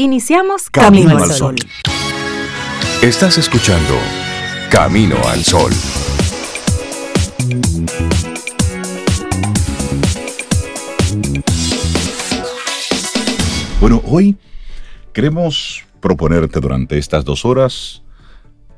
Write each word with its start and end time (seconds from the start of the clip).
Iniciamos 0.00 0.70
Camino, 0.70 1.18
al 1.18 1.28
Sol. 1.32 1.56
Estás 3.02 3.36
escuchando 3.36 3.94
Camino 4.70 5.16
al 5.26 5.42
Sol. 5.42 5.72
Bueno, 13.80 14.00
hoy 14.04 14.36
queremos 15.12 15.84
proponerte 15.98 16.60
durante 16.60 16.96
estas 16.96 17.24
dos 17.24 17.44
horas 17.44 18.04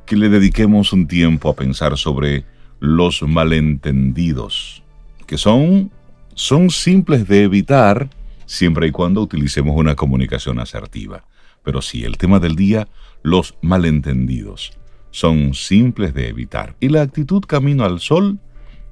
que 0.07 0.16
le 0.16 0.30
dediquemos 0.30 0.95
un 0.95 1.07
tiempo 1.07 1.50
a 1.50 1.55
pensar 1.55 1.98
sobre 1.98 2.46
los 2.79 3.21
malentendidos, 3.21 4.82
que 5.27 5.37
son, 5.37 5.91
son 6.34 6.71
simples 6.71 7.29
de 7.29 7.43
evitar, 7.43 8.09
siempre 8.50 8.88
y 8.88 8.90
cuando 8.90 9.22
utilicemos 9.22 9.76
una 9.76 9.94
comunicación 9.94 10.58
asertiva. 10.58 11.24
Pero 11.62 11.80
sí, 11.80 12.02
el 12.02 12.18
tema 12.18 12.40
del 12.40 12.56
día, 12.56 12.88
los 13.22 13.54
malentendidos, 13.62 14.72
son 15.12 15.54
simples 15.54 16.14
de 16.14 16.28
evitar. 16.28 16.74
Y 16.80 16.88
la 16.88 17.02
actitud 17.02 17.44
camino 17.44 17.84
al 17.84 18.00
sol, 18.00 18.41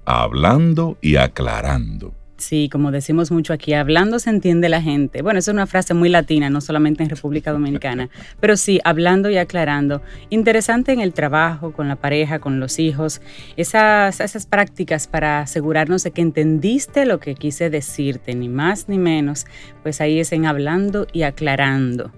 hablando 0.04 0.96
y 1.02 1.16
aclarando. 1.16 2.14
Sí, 2.38 2.68
como 2.70 2.92
decimos 2.92 3.32
mucho 3.32 3.52
aquí, 3.52 3.74
hablando 3.74 4.20
se 4.20 4.30
entiende 4.30 4.68
la 4.68 4.80
gente. 4.80 5.22
Bueno, 5.22 5.40
es 5.40 5.48
una 5.48 5.66
frase 5.66 5.92
muy 5.92 6.08
latina, 6.08 6.48
no 6.48 6.60
solamente 6.60 7.02
en 7.02 7.10
República 7.10 7.50
Dominicana, 7.50 8.10
pero 8.40 8.56
sí, 8.56 8.80
hablando 8.84 9.28
y 9.28 9.36
aclarando. 9.36 10.02
Interesante 10.30 10.92
en 10.92 11.00
el 11.00 11.12
trabajo, 11.12 11.72
con 11.72 11.88
la 11.88 11.96
pareja, 11.96 12.38
con 12.38 12.60
los 12.60 12.78
hijos, 12.78 13.20
esas, 13.56 14.20
esas 14.20 14.46
prácticas 14.46 15.08
para 15.08 15.40
asegurarnos 15.40 16.04
de 16.04 16.12
que 16.12 16.22
entendiste 16.22 17.06
lo 17.06 17.18
que 17.18 17.34
quise 17.34 17.70
decirte, 17.70 18.36
ni 18.36 18.48
más 18.48 18.88
ni 18.88 18.98
menos, 18.98 19.44
pues 19.82 20.00
ahí 20.00 20.20
es 20.20 20.30
en 20.30 20.46
hablando 20.46 21.08
y 21.12 21.22
aclarando. 21.22 22.12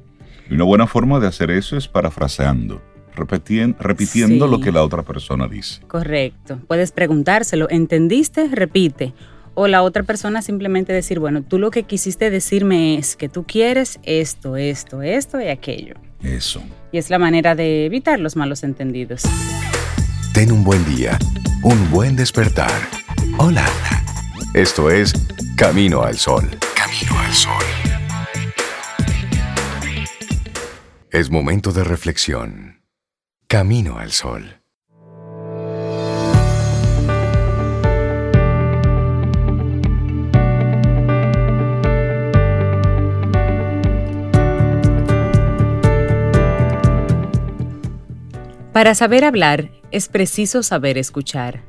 Y 0.50 0.54
una 0.54 0.64
buena 0.64 0.86
forma 0.86 1.18
de 1.18 1.28
hacer 1.28 1.50
eso 1.50 1.78
es 1.78 1.88
parafraseando. 1.88 2.82
Repitiendo, 3.16 3.76
repitiendo 3.80 4.46
lo 4.46 4.60
que 4.60 4.70
la 4.70 4.84
otra 4.84 5.02
persona 5.02 5.48
dice. 5.48 5.80
Correcto. 5.88 6.60
Puedes 6.68 6.92
preguntárselo, 6.92 7.68
¿entendiste? 7.68 8.48
Repite 8.48 9.12
o 9.54 9.66
la 9.66 9.82
otra 9.82 10.02
persona 10.02 10.42
simplemente 10.42 10.92
decir, 10.92 11.18
bueno, 11.18 11.42
tú 11.42 11.58
lo 11.58 11.70
que 11.70 11.82
quisiste 11.84 12.30
decirme 12.30 12.98
es 12.98 13.16
que 13.16 13.28
tú 13.28 13.44
quieres 13.44 13.98
esto, 14.02 14.56
esto, 14.56 15.02
esto 15.02 15.40
y 15.40 15.48
aquello. 15.48 15.94
Eso. 16.22 16.62
Y 16.92 16.98
es 16.98 17.10
la 17.10 17.18
manera 17.18 17.54
de 17.54 17.86
evitar 17.86 18.20
los 18.20 18.36
malos 18.36 18.62
entendidos. 18.62 19.22
Ten 20.34 20.52
un 20.52 20.64
buen 20.64 20.84
día, 20.84 21.18
un 21.62 21.90
buen 21.90 22.16
despertar. 22.16 22.70
Hola. 23.38 23.66
Esto 24.54 24.90
es 24.90 25.12
Camino 25.56 26.02
al 26.02 26.18
Sol. 26.18 26.48
Camino 26.74 27.18
al 27.20 27.32
Sol. 27.32 27.64
Es 31.10 31.30
momento 31.30 31.72
de 31.72 31.84
reflexión. 31.84 32.82
Camino 33.46 33.98
al 33.98 34.10
Sol. 34.10 34.59
Para 48.72 48.94
saber 48.94 49.24
hablar 49.24 49.70
es 49.90 50.08
preciso 50.08 50.62
saber 50.62 50.96
escuchar. 50.96 51.62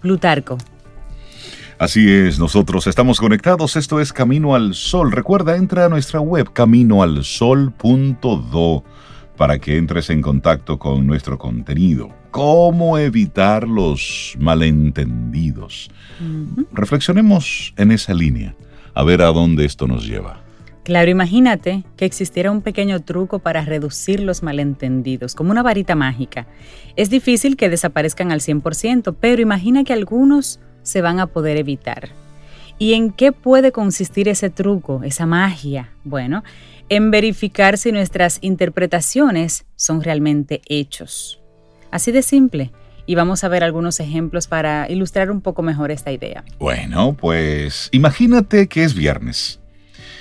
Plutarco. 0.00 0.58
Así 1.78 2.10
es, 2.10 2.38
nosotros 2.38 2.86
estamos 2.86 3.18
conectados, 3.18 3.76
esto 3.76 4.00
es 4.00 4.12
Camino 4.12 4.54
al 4.54 4.74
Sol. 4.74 5.10
Recuerda, 5.10 5.56
entra 5.56 5.86
a 5.86 5.88
nuestra 5.88 6.20
web 6.20 6.52
caminoalsol.do 6.52 8.84
para 9.36 9.58
que 9.58 9.76
entres 9.76 10.08
en 10.08 10.22
contacto 10.22 10.78
con 10.78 11.04
nuestro 11.06 11.36
contenido. 11.36 12.10
¿Cómo 12.30 12.96
evitar 12.96 13.66
los 13.66 14.36
malentendidos? 14.38 15.90
Reflexionemos 16.72 17.74
en 17.76 17.90
esa 17.90 18.14
línea, 18.14 18.54
a 18.94 19.02
ver 19.02 19.20
a 19.20 19.26
dónde 19.26 19.64
esto 19.64 19.88
nos 19.88 20.06
lleva. 20.06 20.45
Claro, 20.86 21.10
imagínate 21.10 21.82
que 21.96 22.04
existiera 22.04 22.52
un 22.52 22.62
pequeño 22.62 23.02
truco 23.02 23.40
para 23.40 23.64
reducir 23.64 24.20
los 24.20 24.44
malentendidos, 24.44 25.34
como 25.34 25.50
una 25.50 25.64
varita 25.64 25.96
mágica. 25.96 26.46
Es 26.94 27.10
difícil 27.10 27.56
que 27.56 27.68
desaparezcan 27.68 28.30
al 28.30 28.38
100%, 28.38 29.16
pero 29.18 29.42
imagina 29.42 29.82
que 29.82 29.92
algunos 29.92 30.60
se 30.84 31.00
van 31.00 31.18
a 31.18 31.26
poder 31.26 31.56
evitar. 31.56 32.10
¿Y 32.78 32.92
en 32.92 33.10
qué 33.10 33.32
puede 33.32 33.72
consistir 33.72 34.28
ese 34.28 34.48
truco, 34.48 35.02
esa 35.02 35.26
magia? 35.26 35.90
Bueno, 36.04 36.44
en 36.88 37.10
verificar 37.10 37.78
si 37.78 37.90
nuestras 37.90 38.38
interpretaciones 38.42 39.66
son 39.74 40.04
realmente 40.04 40.62
hechos. 40.66 41.40
Así 41.90 42.12
de 42.12 42.22
simple. 42.22 42.70
Y 43.06 43.16
vamos 43.16 43.42
a 43.42 43.48
ver 43.48 43.64
algunos 43.64 43.98
ejemplos 43.98 44.46
para 44.46 44.88
ilustrar 44.88 45.32
un 45.32 45.40
poco 45.40 45.62
mejor 45.62 45.90
esta 45.90 46.12
idea. 46.12 46.44
Bueno, 46.60 47.16
pues 47.20 47.88
imagínate 47.90 48.68
que 48.68 48.84
es 48.84 48.94
viernes 48.94 49.58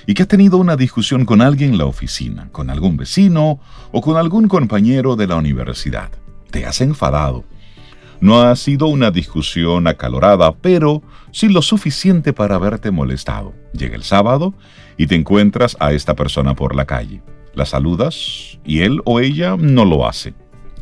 y 0.07 0.13
que 0.13 0.23
has 0.23 0.27
tenido 0.27 0.57
una 0.57 0.75
discusión 0.75 1.25
con 1.25 1.41
alguien 1.41 1.71
en 1.71 1.77
la 1.77 1.85
oficina, 1.85 2.49
con 2.51 2.69
algún 2.69 2.97
vecino 2.97 3.59
o 3.91 4.01
con 4.01 4.17
algún 4.17 4.47
compañero 4.47 5.15
de 5.15 5.27
la 5.27 5.35
universidad. 5.35 6.09
Te 6.51 6.65
has 6.65 6.81
enfadado. 6.81 7.43
No 8.21 8.41
ha 8.41 8.55
sido 8.55 8.87
una 8.87 9.11
discusión 9.11 9.87
acalorada, 9.87 10.53
pero 10.53 11.03
sí 11.31 11.49
lo 11.49 11.61
suficiente 11.61 12.33
para 12.33 12.55
haberte 12.55 12.91
molestado. 12.91 13.53
Llega 13.73 13.95
el 13.95 14.03
sábado 14.03 14.53
y 14.97 15.07
te 15.07 15.15
encuentras 15.15 15.75
a 15.79 15.91
esta 15.91 16.15
persona 16.15 16.55
por 16.55 16.75
la 16.75 16.85
calle. 16.85 17.21
La 17.53 17.65
saludas 17.65 18.59
y 18.63 18.81
él 18.81 19.01
o 19.05 19.19
ella 19.19 19.57
no 19.57 19.85
lo 19.85 20.07
hace. 20.07 20.33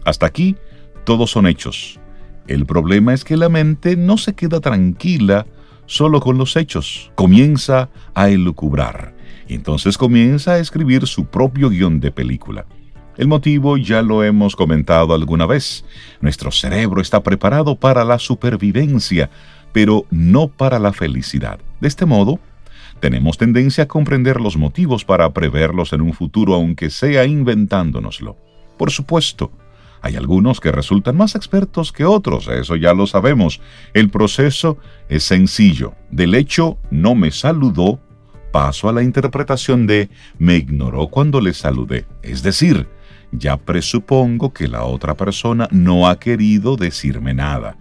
Hasta 0.06 0.26
aquí, 0.26 0.56
todos 1.06 1.32
son 1.32 1.48
hechos. 1.48 2.00
El 2.48 2.66
problema 2.66 3.14
es 3.14 3.24
que 3.24 3.38
la 3.38 3.50
mente 3.50 3.96
no 3.96 4.18
se 4.18 4.34
queda 4.36 4.60
tranquila 4.60 5.46
solo 5.86 6.20
con 6.20 6.38
los 6.38 6.56
hechos, 6.56 7.12
comienza 7.16 7.90
a 8.14 8.30
elucubrar. 8.30 9.13
Entonces 9.48 9.98
comienza 9.98 10.54
a 10.54 10.60
escribir 10.60 11.08
su 11.08 11.26
propio 11.26 11.70
guion 11.70 12.00
de 12.00 12.12
película. 12.12 12.66
El 13.18 13.28
motivo 13.28 13.78
ya 13.78 14.02
lo 14.02 14.24
hemos 14.24 14.56
comentado 14.56 15.14
alguna 15.14 15.46
vez. 15.46 15.86
Nuestro 16.20 16.52
cerebro 16.52 17.02
está 17.02 17.22
preparado 17.22 17.76
para 17.76 18.04
la 18.04 18.18
supervivencia, 18.18 19.30
pero 19.72 20.06
no 20.10 20.48
para 20.48 20.80
la 20.80 20.94
felicidad. 20.94 21.60
De 21.80 21.88
este 21.88 22.06
modo, 22.06 22.40
tenemos 23.00 23.38
tendencia 23.38 23.84
a 23.84 23.88
comprender 23.88 24.42
los 24.42 24.58
motivos 24.58 25.06
para 25.06 25.32
preverlos 25.34 25.94
en 25.94 26.02
un 26.02 26.14
futuro, 26.14 26.56
aunque 26.56 26.90
sea 26.90 27.26
inventándonoslo. 27.26 28.38
Por 28.78 28.92
supuesto, 28.92 29.52
hay 30.02 30.16
algunos 30.16 30.60
que 30.60 30.72
resultan 30.72 31.16
más 31.16 31.36
expertos 31.36 31.92
que 31.92 32.06
otros, 32.06 32.48
eso 32.48 32.76
ya 32.76 32.94
lo 32.94 33.08
sabemos. 33.08 33.62
El 33.94 34.10
proceso 34.10 34.78
es 35.08 35.24
sencillo. 35.24 35.94
Del 36.12 36.34
hecho, 36.34 36.78
no 36.92 37.14
me 37.14 37.32
saludó, 37.32 38.00
paso 38.54 38.88
a 38.88 38.94
la 38.94 39.02
interpretación 39.02 39.88
de 39.88 40.10
me 40.38 40.56
ignoró 40.56 41.08
cuando 41.08 41.42
le 41.42 41.56
saludé. 41.56 42.06
Es 42.22 42.44
decir, 42.44 42.88
ya 43.32 43.58
presupongo 43.58 44.54
que 44.54 44.68
la 44.68 44.84
otra 44.84 45.16
persona 45.18 45.68
no 45.72 46.08
ha 46.08 46.20
querido 46.20 46.78
decirme 46.78 47.34
nada. 47.34 47.78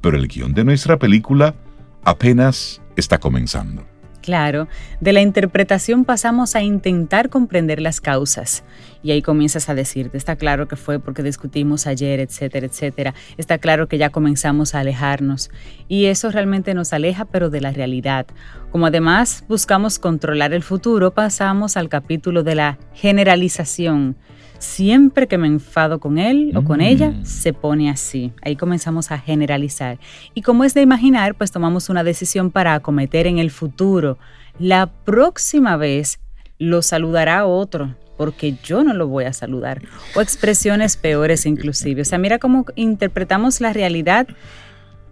Pero 0.00 0.16
el 0.16 0.28
guion 0.28 0.54
de 0.54 0.62
nuestra 0.62 0.96
película 0.96 1.56
apenas 2.04 2.80
está 2.94 3.18
comenzando. 3.18 3.84
Claro, 4.22 4.68
de 5.00 5.12
la 5.12 5.20
interpretación 5.20 6.04
pasamos 6.04 6.54
a 6.54 6.62
intentar 6.62 7.28
comprender 7.28 7.80
las 7.80 8.00
causas. 8.00 8.62
Y 9.02 9.10
ahí 9.10 9.20
comienzas 9.20 9.68
a 9.68 9.74
decirte, 9.74 10.16
está 10.16 10.36
claro 10.36 10.68
que 10.68 10.76
fue 10.76 11.00
porque 11.00 11.24
discutimos 11.24 11.88
ayer, 11.88 12.20
etcétera, 12.20 12.66
etcétera. 12.66 13.14
Está 13.36 13.58
claro 13.58 13.88
que 13.88 13.98
ya 13.98 14.10
comenzamos 14.10 14.76
a 14.76 14.80
alejarnos. 14.80 15.50
Y 15.88 16.04
eso 16.06 16.30
realmente 16.30 16.72
nos 16.72 16.92
aleja, 16.92 17.24
pero 17.24 17.50
de 17.50 17.60
la 17.60 17.72
realidad. 17.72 18.26
Como 18.70 18.86
además 18.86 19.44
buscamos 19.48 19.98
controlar 19.98 20.52
el 20.52 20.62
futuro, 20.62 21.10
pasamos 21.10 21.76
al 21.76 21.88
capítulo 21.88 22.44
de 22.44 22.54
la 22.54 22.78
generalización 22.94 24.14
siempre 24.62 25.26
que 25.26 25.38
me 25.38 25.48
enfado 25.48 25.98
con 25.98 26.18
él 26.18 26.52
o 26.54 26.62
con 26.62 26.80
ella, 26.80 27.10
mm. 27.10 27.24
se 27.24 27.52
pone 27.52 27.90
así. 27.90 28.32
Ahí 28.42 28.56
comenzamos 28.56 29.10
a 29.10 29.18
generalizar. 29.18 29.98
Y 30.34 30.42
como 30.42 30.64
es 30.64 30.72
de 30.72 30.82
imaginar, 30.82 31.34
pues 31.34 31.50
tomamos 31.50 31.88
una 31.88 32.04
decisión 32.04 32.50
para 32.50 32.74
acometer 32.74 33.26
en 33.26 33.38
el 33.38 33.50
futuro. 33.50 34.18
La 34.58 34.86
próxima 34.86 35.76
vez 35.76 36.20
lo 36.58 36.80
saludará 36.82 37.44
otro 37.44 37.96
porque 38.16 38.54
yo 38.62 38.84
no 38.84 38.94
lo 38.94 39.08
voy 39.08 39.24
a 39.24 39.32
saludar. 39.32 39.82
O 40.14 40.20
expresiones 40.20 40.96
peores 40.96 41.44
inclusive. 41.44 42.02
O 42.02 42.04
sea, 42.04 42.18
mira 42.18 42.38
cómo 42.38 42.64
interpretamos 42.76 43.60
la 43.60 43.72
realidad 43.72 44.28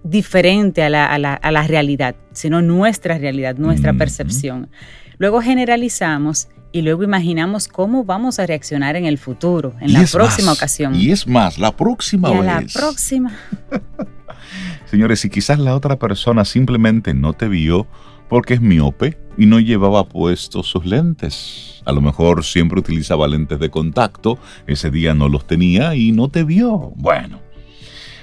diferente 0.05 0.83
a 0.85 0.89
la, 0.89 1.67
realidad, 1.67 2.15
sino 2.33 2.63
nuestra 2.63 3.19
realidad, 3.19 3.57
nuestra 3.57 3.95
percepción. 3.95 4.71
Luego 5.19 5.43
generalizamos 5.43 6.49
y 6.73 6.83
luego 6.83 7.03
imaginamos 7.03 7.69
cómo 7.69 8.05
vamos 8.05 8.39
a 8.39 8.47
reaccionar 8.47 8.97
en 8.97 9.07
el 9.07 9.19
futuro, 9.19 9.75
en 9.81 9.93
la 9.93 10.05
próxima 10.07 10.53
ocasión. 10.53 10.95
Y 10.95 11.11
es 11.11 11.27
más, 11.27 11.59
la 11.59 11.77
próxima 11.77 12.31
vez. 12.31 12.45
La 12.45 12.63
próxima. 12.73 13.33
Señores, 14.87 15.21
si 15.21 15.31
quizás 15.31 15.59
la 15.59 15.75
otra 15.75 15.99
persona 15.99 16.45
simplemente 16.45 17.15
no 17.15 17.33
te 17.33 17.49
vio 17.49 17.87
porque 18.29 18.55
es 18.55 18.61
miope 18.61 19.19
y 19.37 19.47
no 19.47 19.59
llevaba 19.59 20.09
puestos 20.09 20.69
sus 20.69 20.87
lentes. 20.87 21.83
A 21.85 21.93
lo 21.93 22.01
mejor 22.01 22.45
siempre 22.45 22.79
utilizaba 22.79 23.27
lentes 23.27 23.59
de 23.59 23.71
contacto, 23.71 24.39
ese 24.67 24.91
día 24.91 25.15
no 25.15 25.29
los 25.29 25.47
tenía 25.47 25.95
y 25.95 26.13
no 26.13 26.29
te 26.29 26.45
vio. 26.45 26.93
Bueno. 26.97 27.41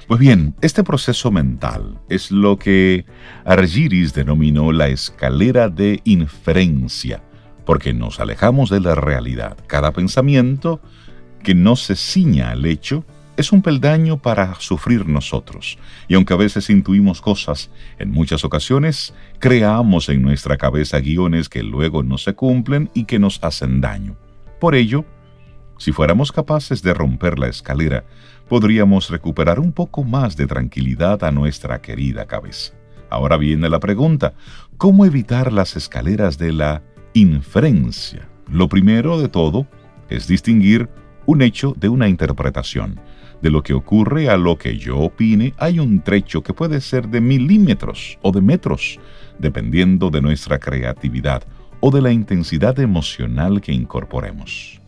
Pues 0.07 0.21
bien, 0.21 0.55
este 0.61 0.85
proceso 0.85 1.31
mental 1.31 1.99
es 2.07 2.31
lo 2.31 2.57
que 2.57 3.05
Argyris 3.44 4.13
denominó 4.13 4.71
la 4.71 4.88
escalera 4.88 5.67
de 5.67 5.99
inferencia, 6.05 7.21
porque 7.68 7.94
nos 7.94 8.22
alejamos 8.22 8.69
de 8.69 8.80
la 8.80 8.96
realidad. 8.96 9.58
Cada 9.68 9.92
pensamiento 9.92 10.80
que 11.44 11.54
no 11.54 11.75
se 11.75 11.98
ciña 11.98 12.52
al 12.52 12.66
hecho 12.66 13.04
es 13.36 13.52
un 13.52 13.62
peldaño 13.62 14.22
para 14.22 14.56
sufrir 14.56 15.06
nosotros. 15.06 15.78
Y 16.08 16.16
aunque 16.16 16.34
a 16.34 16.38
veces 16.38 16.69
intuimos 16.69 17.19
cosas, 17.19 17.69
en 18.00 18.10
muchas 18.10 18.46
ocasiones 18.46 19.14
creamos 19.40 20.08
en 20.08 20.22
nuestra 20.22 20.56
cabeza 20.56 21.02
guiones 21.02 21.50
que 21.50 21.62
luego 21.62 22.04
no 22.04 22.18
se 22.18 22.36
cumplen 22.36 22.90
y 22.94 23.04
que 23.04 23.19
nos 23.19 23.44
hacen 23.44 23.81
daño. 23.81 24.16
Por 24.62 24.74
ello, 24.74 25.04
si 25.78 25.92
fuéramos 25.92 26.31
capaces 26.31 26.81
de 26.81 26.94
romper 26.94 27.38
la 27.38 27.50
escalera, 27.50 28.06
podríamos 28.48 29.10
recuperar 29.10 29.60
un 29.60 29.74
poco 29.74 30.06
más 30.06 30.38
de 30.38 30.48
tranquilidad 30.48 31.22
a 31.25 31.31
nuestra 31.31 31.81
querida 31.81 32.28
cabeza. 32.28 32.72
Ahora 33.10 33.36
viene 33.36 33.68
la 33.68 33.81
pregunta, 33.81 34.36
¿cómo 34.78 35.06
evitar 35.06 35.52
las 35.52 35.75
escaleras 35.75 36.38
de 36.38 36.54
la 36.54 36.81
inferencia? 37.18 38.28
Lo 38.50 38.69
primero 38.69 39.19
de 39.19 39.28
todo 39.28 39.68
es 40.10 40.28
distinguir 40.28 40.90
un 41.25 41.42
hecho 41.42 41.75
de 41.78 41.90
una 41.90 42.08
interpretación. 42.08 43.00
De 43.42 43.52
lo 43.52 43.62
que 43.62 43.74
ocurre 43.74 44.30
a 44.30 44.38
lo 44.38 44.58
que 44.58 44.78
yo 44.78 44.98
opine 44.98 45.54
hay 45.58 45.80
un 45.80 46.02
trecho 46.02 46.42
que 46.42 46.54
puede 46.54 46.81
ser 46.81 47.10
de 47.10 47.22
milímetros 47.22 48.18
o 48.22 48.31
de 48.31 48.42
metros, 48.42 49.00
dependiendo 49.38 50.10
de 50.10 50.22
nuestra 50.22 50.58
creatividad 50.58 51.44
o 51.80 51.92
de 51.92 52.02
la 52.02 52.12
intensidad 52.12 52.80
emocional 52.80 53.62
que 53.62 53.74
incorporemos. 53.74 54.81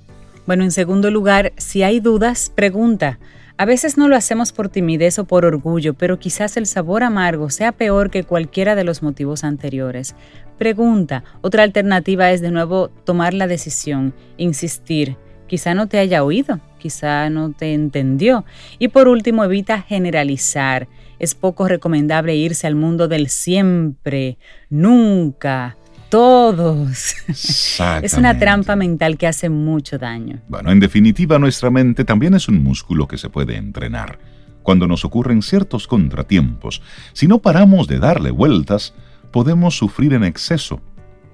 Bueno, 0.48 0.64
en 0.64 0.72
segundo 0.72 1.12
lugar, 1.12 1.54
si 1.58 1.84
hay 1.84 2.00
dudas, 2.00 2.52
pregunta. 2.56 3.20
A 3.59 3.65
veces 3.65 3.97
no 3.97 4.07
lo 4.07 4.15
hacemos 4.15 4.53
por 4.53 4.69
timidez 4.69 5.19
o 5.19 5.25
por 5.25 5.44
orgullo, 5.44 5.94
pero 5.94 6.17
quizás 6.17 6.56
el 6.56 6.65
sabor 6.65 7.03
amargo 7.03 7.50
sea 7.50 7.73
peor 7.73 8.09
que 8.09 8.23
cualquiera 8.23 8.73
de 8.73 8.85
los 8.85 9.03
motivos 9.03 9.44
anteriores. 9.44 10.15
Pregunta. 10.57 11.25
Otra 11.41 11.63
alternativa 11.63 12.31
es 12.31 12.39
de 12.39 12.51
nuevo 12.51 12.88
tomar 12.88 13.33
la 13.33 13.47
decisión, 13.47 14.13
insistir. 14.38 15.17
Quizá 15.47 15.73
no 15.73 15.88
te 15.88 16.00
haya 16.00 16.23
oído, 16.23 16.61
quizá 16.77 17.29
no 17.29 17.51
te 17.51 17.73
entendió. 17.73 18.45
Y 18.77 18.88
por 18.88 19.09
último, 19.09 19.44
evita 19.44 19.81
generalizar. 19.81 20.88
Es 21.19 21.35
poco 21.35 21.67
recomendable 21.67 22.38
irse 22.38 22.65
al 22.65 22.75
mundo 22.75 23.09
del 23.09 23.27
siempre, 23.27 24.38
nunca, 24.69 25.75
todos. 26.09 27.15
Es 28.01 28.13
una 28.15 28.38
trampa 28.38 28.75
mental 28.75 29.17
que 29.17 29.27
hace 29.27 29.50
mucho 29.50 29.97
daño. 29.97 30.41
Bueno, 30.47 30.71
en 30.71 30.79
definitiva, 30.79 31.39
nuestra 31.39 31.69
mente 31.69 32.03
también 32.03 32.33
es 32.33 32.47
un 32.47 32.61
músculo 32.63 33.07
que 33.07 33.17
se 33.17 33.29
puede 33.29 33.56
entrenar. 33.56 34.19
Cuando 34.63 34.88
nos 34.88 35.06
ocurren 35.06 35.41
ciertos 35.41 35.88
contratiempos, 35.88 36.81
si 37.13 37.27
no 37.27 37.39
paramos 37.39 37.88
de 37.88 38.00
darle 38.00 38.31
vueltas, 38.31 38.94
podemos 39.31 39.77
sufrir 39.77 40.13
en 40.13 40.23
exceso 40.23 40.81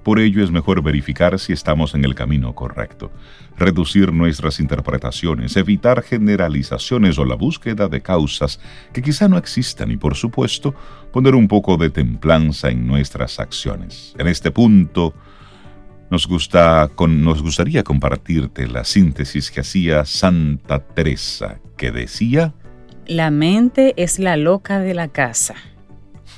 por 0.06 0.20
ello 0.20 0.44
es 0.44 0.52
mejor 0.52 0.84
verificar 0.84 1.36
si 1.40 1.52
estamos 1.52 1.96
en 1.96 2.04
el 2.04 2.14
camino 2.14 2.54
correcto, 2.54 3.10
reducir 3.58 4.12
nuestras 4.12 4.60
interpretaciones, 4.60 5.56
evitar 5.56 6.00
generalizaciones 6.00 7.18
o 7.18 7.24
la 7.24 7.34
búsqueda 7.34 7.88
de 7.88 8.00
causas 8.02 8.60
que 8.92 9.02
quizá 9.02 9.26
no 9.26 9.36
existan 9.36 9.90
y 9.90 9.96
por 9.96 10.14
supuesto 10.14 10.76
poner 11.12 11.34
un 11.34 11.48
poco 11.48 11.76
de 11.76 11.90
templanza 11.90 12.68
en 12.68 12.86
nuestras 12.86 13.40
acciones. 13.40 14.14
En 14.16 14.28
este 14.28 14.52
punto, 14.52 15.12
nos, 16.08 16.28
gusta, 16.28 16.88
nos 17.08 17.42
gustaría 17.42 17.82
compartirte 17.82 18.68
la 18.68 18.84
síntesis 18.84 19.50
que 19.50 19.62
hacía 19.62 20.04
Santa 20.04 20.86
Teresa, 20.86 21.58
que 21.76 21.90
decía, 21.90 22.54
La 23.08 23.32
mente 23.32 23.92
es 23.96 24.20
la 24.20 24.36
loca 24.36 24.78
de 24.78 24.94
la 24.94 25.08
casa. 25.08 25.56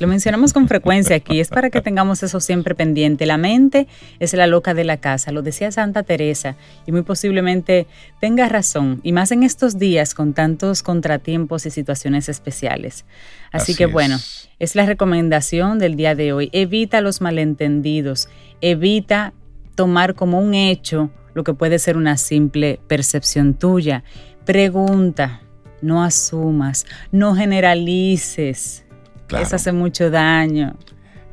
Lo 0.01 0.07
mencionamos 0.07 0.53
con 0.53 0.69
frecuencia 0.69 1.17
aquí, 1.17 1.41
es 1.41 1.49
para 1.49 1.71
que 1.71 1.81
tengamos 1.81 2.23
eso 2.23 2.39
siempre 2.39 2.77
pendiente. 2.77 3.27
La 3.27 3.37
mente 3.37 3.89
es 4.21 4.33
la 4.33 4.47
loca 4.47 4.73
de 4.73 4.85
la 4.85 4.99
casa, 4.99 5.33
lo 5.33 5.43
decía 5.43 5.73
Santa 5.73 6.05
Teresa, 6.05 6.55
y 6.87 6.93
muy 6.93 7.03
posiblemente 7.03 7.89
tenga 8.21 8.49
razón, 8.49 9.01
y 9.03 9.13
más 9.13 9.33
en 9.33 9.43
estos 9.43 9.79
días 9.79 10.15
con 10.15 10.35
tantos 10.35 10.85
contratiempos 10.85 11.67
y 11.67 11.71
situaciones 11.71 12.29
especiales. 12.29 13.05
Así, 13.51 13.75
que 13.75 13.87
bueno, 13.87 14.19
es 14.59 14.77
la 14.77 14.87
recomendación 14.87 15.79
del 15.79 15.97
día 15.97 16.15
de 16.15 16.33
hoy. 16.33 16.51
Evita 16.53 17.01
los 17.01 17.21
malentendidos, 17.21 18.29
evita 18.61 19.33
tomar 19.75 20.15
como 20.15 20.41
un 20.41 20.55
hecho 20.55 21.11
lo 21.35 21.45
que 21.45 21.55
puede 21.55 21.79
ser 21.79 21.97
una 21.97 22.17
simple 22.17 22.81
percepción 22.89 23.55
tuya. 23.55 24.05
Pregunta, 24.45 25.41
no 25.83 26.03
asumas, 26.03 26.87
no 27.13 27.35
generalices. 27.35 28.85
Eso 29.31 29.57
hace 29.57 29.73
mucho 29.73 30.11
daño. 30.11 30.75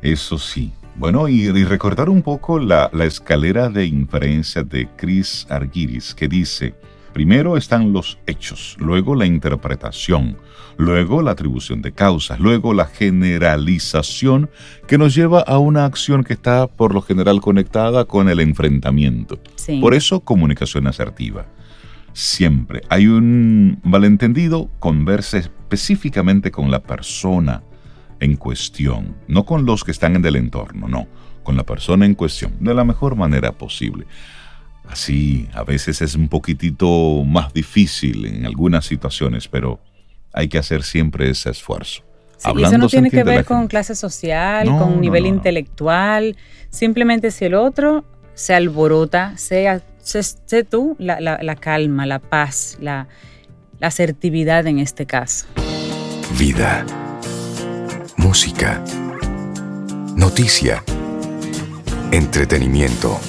Eso 0.02 0.38
sí. 0.38 0.72
Bueno, 0.96 1.28
y, 1.28 1.50
recordar 1.64 2.08
un 2.08 2.22
poco 2.22 2.58
la, 2.58 2.88
la, 2.92 3.04
escalera 3.04 3.68
de 3.68 3.84
inferencia 3.84 4.62
de 4.62 4.88
Chris 4.96 5.46
Argyris, 5.50 6.14
que 6.14 6.26
dice, 6.26 6.74
primero 7.12 7.58
están 7.58 7.92
los 7.92 8.18
hechos, 8.26 8.76
luego 8.78 9.14
la 9.14 9.26
interpretación, 9.26 10.38
luego 10.78 11.20
la 11.20 11.32
atribución 11.32 11.82
de 11.82 11.92
causas, 11.92 12.40
luego 12.40 12.72
la 12.72 12.86
generalización 12.86 14.48
que 14.86 14.96
nos 14.96 15.14
lleva 15.14 15.40
a 15.40 15.58
una 15.58 15.84
acción 15.84 16.24
que 16.24 16.32
está 16.32 16.66
por 16.66 16.94
lo 16.94 17.02
general 17.02 17.40
conectada 17.40 18.06
con 18.06 18.28
el 18.30 18.40
enfrentamiento. 18.40 19.38
Por 19.80 19.94
eso, 19.94 20.20
comunicación 20.20 20.86
asertiva. 20.86 21.46
Siempre 22.14 22.80
hay 22.88 23.06
un 23.06 23.80
malentendido, 23.82 24.70
converse 24.78 25.38
específicamente 25.38 26.50
con 26.50 26.70
la 26.70 26.82
persona 26.82 27.62
en 28.20 28.36
cuestión, 28.36 29.16
no 29.28 29.44
con 29.44 29.66
los 29.66 29.84
que 29.84 29.90
están 29.90 30.16
en 30.16 30.24
el 30.24 30.36
entorno, 30.36 30.88
no, 30.88 31.06
con 31.42 31.56
la 31.56 31.64
persona 31.64 32.06
en 32.06 32.14
cuestión, 32.14 32.52
de 32.60 32.74
la 32.74 32.84
mejor 32.84 33.16
manera 33.16 33.52
posible. 33.52 34.06
Así, 34.88 35.48
a 35.52 35.64
veces 35.64 36.00
es 36.00 36.14
un 36.14 36.28
poquitito 36.28 37.24
más 37.24 37.52
difícil 37.52 38.24
en 38.26 38.46
algunas 38.46 38.84
situaciones, 38.84 39.48
pero 39.48 39.80
hay 40.32 40.48
que 40.48 40.58
hacer 40.58 40.82
siempre 40.82 41.30
ese 41.30 41.50
esfuerzo. 41.50 42.02
eso 42.38 42.78
no 42.78 42.88
tiene 42.88 43.10
que 43.10 43.24
ver 43.24 43.44
con 43.44 43.66
clase 43.66 43.94
social, 43.94 44.66
con 44.66 45.00
nivel 45.00 45.26
intelectual. 45.26 46.36
Simplemente 46.70 47.30
si 47.30 47.46
el 47.46 47.54
otro 47.54 48.04
se 48.34 48.54
alborota, 48.54 49.36
sea, 49.38 49.82
sé, 49.98 50.62
tú 50.64 50.94
la, 50.98 51.20
la, 51.20 51.56
calma, 51.56 52.06
la 52.06 52.18
paz, 52.18 52.76
la, 52.80 53.08
la 53.80 53.88
asertividad 53.88 54.66
en 54.66 54.78
este 54.78 55.06
caso. 55.06 55.46
Vida 56.38 56.84
música, 58.26 58.82
noticia, 60.16 60.82
entretenimiento. 62.10 63.20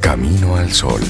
Camino 0.00 0.54
al 0.54 0.72
sol. 0.72 1.00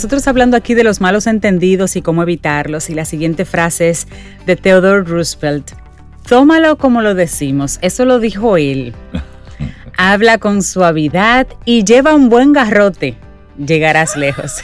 Nosotros 0.00 0.26
hablando 0.28 0.56
aquí 0.56 0.72
de 0.72 0.82
los 0.82 1.02
malos 1.02 1.26
entendidos 1.26 1.94
y 1.94 2.00
cómo 2.00 2.22
evitarlos, 2.22 2.88
y 2.88 2.94
la 2.94 3.04
siguiente 3.04 3.44
frase 3.44 3.90
es 3.90 4.08
de 4.46 4.56
Theodore 4.56 5.04
Roosevelt. 5.04 5.72
Tómalo 6.26 6.78
como 6.78 7.02
lo 7.02 7.14
decimos, 7.14 7.78
eso 7.82 8.06
lo 8.06 8.18
dijo 8.18 8.56
él. 8.56 8.94
Habla 9.98 10.38
con 10.38 10.62
suavidad 10.62 11.48
y 11.66 11.84
lleva 11.84 12.14
un 12.14 12.30
buen 12.30 12.54
garrote. 12.54 13.18
Llegarás 13.58 14.16
lejos. 14.16 14.62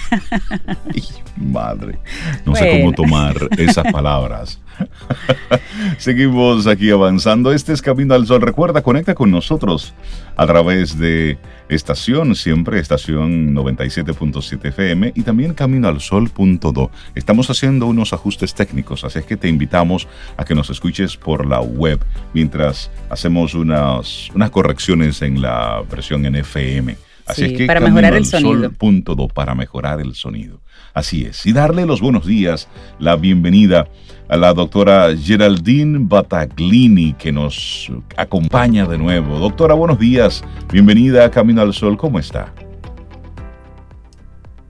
Madre, 1.37 1.99
no 2.47 2.57
sé 2.57 2.71
cómo 2.71 2.93
tomar 2.93 3.37
esas 3.59 3.85
palabras. 3.93 4.59
Seguimos 5.99 6.67
aquí 6.67 6.91
avanzando. 6.91 7.53
Este 7.53 7.73
es 7.73 7.83
Camino 7.83 8.15
al 8.15 8.27
Sol. 8.27 8.41
Recuerda, 8.41 8.83
conecta 8.83 9.15
con 9.15 9.31
nosotros 9.31 9.95
a 10.37 10.47
través 10.47 10.99
de 10.99 11.39
estación, 11.69 12.35
siempre 12.35 12.79
estación 12.79 13.55
97.7 13.55 14.67
FM 14.67 15.13
y 15.15 15.23
también 15.23 15.55
Camino 15.55 15.89
al 15.89 16.01
Sol.do. 16.01 16.91
Estamos 17.15 17.51
haciendo 17.51 17.87
unos 17.87 18.13
ajustes 18.13 18.55
técnicos, 18.55 19.05
así 19.05 19.19
es 19.19 19.25
que 19.25 19.37
te 19.37 19.49
invitamos 19.49 20.07
a 20.37 20.45
que 20.45 20.55
nos 20.55 20.71
escuches 20.71 21.17
por 21.17 21.47
la 21.47 21.61
web 21.61 22.01
mientras 22.35 22.91
hacemos 23.11 23.55
unas, 23.55 24.31
unas 24.35 24.51
correcciones 24.51 25.23
en 25.23 25.41
la 25.41 25.83
versión 25.91 26.27
en 26.27 26.37
FM. 26.37 26.97
Así 27.27 27.45
es 27.45 27.53
que 27.53 27.67
para 27.67 27.81
mejorar 27.81 28.15
el 28.15 28.25
sonido. 28.25 28.71
Sol, 28.79 29.31
para 29.35 29.55
mejorar 29.55 30.01
el 30.01 30.15
sonido. 30.15 30.61
Así 30.97 31.27
es. 31.27 31.45
Y 31.45 31.53
darle 31.53 31.85
los 31.85 32.01
buenos 32.01 32.25
días, 32.25 32.69
la 32.99 33.17
bienvenida 33.17 33.87
a 34.31 34.37
la 34.39 34.55
doctora 34.55 35.15
Geraldine 35.15 35.99
Bataglini, 36.01 37.13
que 37.19 37.31
nos 37.31 37.93
acompaña 38.17 38.87
de 38.87 38.97
nuevo. 38.97 39.39
Doctora, 39.39 39.75
buenos 39.75 39.99
días. 39.99 40.43
Bienvenida 40.73 41.27
a 41.27 41.31
Camino 41.31 41.61
al 41.61 41.75
Sol. 41.75 41.99
¿Cómo 41.99 42.19
está? 42.19 42.51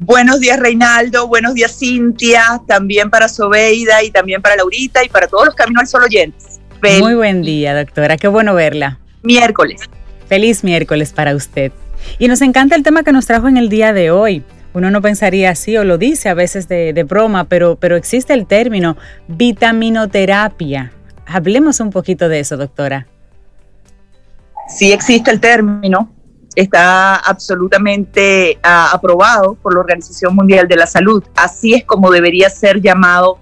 Buenos 0.00 0.40
días, 0.40 0.58
Reinaldo. 0.58 1.28
Buenos 1.28 1.54
días, 1.54 1.78
Cintia. 1.78 2.60
También 2.66 3.08
para 3.08 3.28
Sobeida 3.28 4.02
y 4.02 4.10
también 4.10 4.42
para 4.42 4.56
Laurita 4.56 5.04
y 5.04 5.08
para 5.08 5.28
todos 5.28 5.46
los 5.46 5.54
Camino 5.54 5.78
al 5.78 5.86
Sol 5.86 6.02
oyentes. 6.02 6.60
Muy 6.98 7.14
buen 7.14 7.42
día, 7.42 7.72
doctora. 7.78 8.16
Qué 8.16 8.26
bueno 8.26 8.52
verla. 8.52 8.98
Miércoles. 9.22 9.80
Feliz 10.28 10.64
miércoles 10.64 11.12
para 11.12 11.36
usted. 11.36 11.70
Y 12.18 12.26
nos 12.26 12.42
encanta 12.42 12.74
el 12.74 12.82
tema 12.82 13.04
que 13.04 13.12
nos 13.12 13.26
trajo 13.26 13.46
en 13.46 13.56
el 13.56 13.68
día 13.68 13.92
de 13.92 14.10
hoy. 14.10 14.42
Uno 14.76 14.90
no 14.90 15.00
pensaría 15.00 15.52
así 15.52 15.74
o 15.78 15.84
lo 15.84 15.96
dice 15.96 16.28
a 16.28 16.34
veces 16.34 16.68
de, 16.68 16.92
broma, 17.08 17.44
pero, 17.44 17.76
pero 17.76 17.96
existe 17.96 18.34
el 18.34 18.46
término 18.46 18.98
vitaminoterapia. 19.26 20.92
Hablemos 21.24 21.80
un 21.80 21.88
poquito 21.88 22.28
de 22.28 22.40
eso, 22.40 22.58
doctora. 22.58 23.06
Sí 24.68 24.92
existe 24.92 25.30
el 25.30 25.40
término, 25.40 26.12
está 26.54 27.16
absolutamente 27.16 28.58
ah, 28.62 28.90
aprobado 28.92 29.54
por 29.54 29.72
la 29.72 29.80
Organización 29.80 30.34
Mundial 30.34 30.68
de 30.68 30.76
la 30.76 30.86
Salud. 30.86 31.24
Así 31.36 31.72
es 31.72 31.82
como 31.86 32.10
debería 32.10 32.50
ser 32.50 32.78
llamado, 32.78 33.38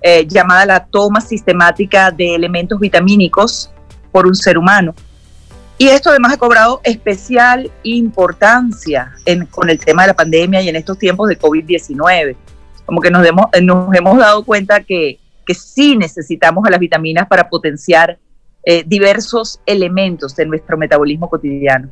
eh, 0.00 0.26
llamada 0.26 0.64
la 0.64 0.86
toma 0.86 1.20
sistemática 1.20 2.10
de 2.10 2.34
elementos 2.34 2.80
vitamínicos 2.80 3.70
por 4.10 4.26
un 4.26 4.34
ser 4.34 4.56
humano. 4.56 4.94
Y 5.78 5.86
esto 5.88 6.10
además 6.10 6.32
ha 6.32 6.36
cobrado 6.36 6.80
especial 6.82 7.70
importancia 7.84 9.12
con 9.50 9.70
el 9.70 9.78
tema 9.78 10.02
de 10.02 10.08
la 10.08 10.14
pandemia 10.14 10.60
y 10.60 10.68
en 10.68 10.74
estos 10.74 10.98
tiempos 10.98 11.28
de 11.28 11.38
COVID-19. 11.38 12.34
Como 12.84 13.00
que 13.00 13.10
nos, 13.12 13.24
nos 13.62 13.94
hemos 13.94 14.18
dado 14.18 14.44
cuenta 14.44 14.82
que, 14.82 15.20
que 15.46 15.54
sí 15.54 15.96
necesitamos 15.96 16.66
a 16.66 16.70
las 16.70 16.80
vitaminas 16.80 17.28
para 17.28 17.48
potenciar 17.48 18.18
eh, 18.64 18.82
diversos 18.84 19.60
elementos 19.66 20.34
de 20.34 20.46
nuestro 20.46 20.76
metabolismo 20.76 21.30
cotidiano. 21.30 21.88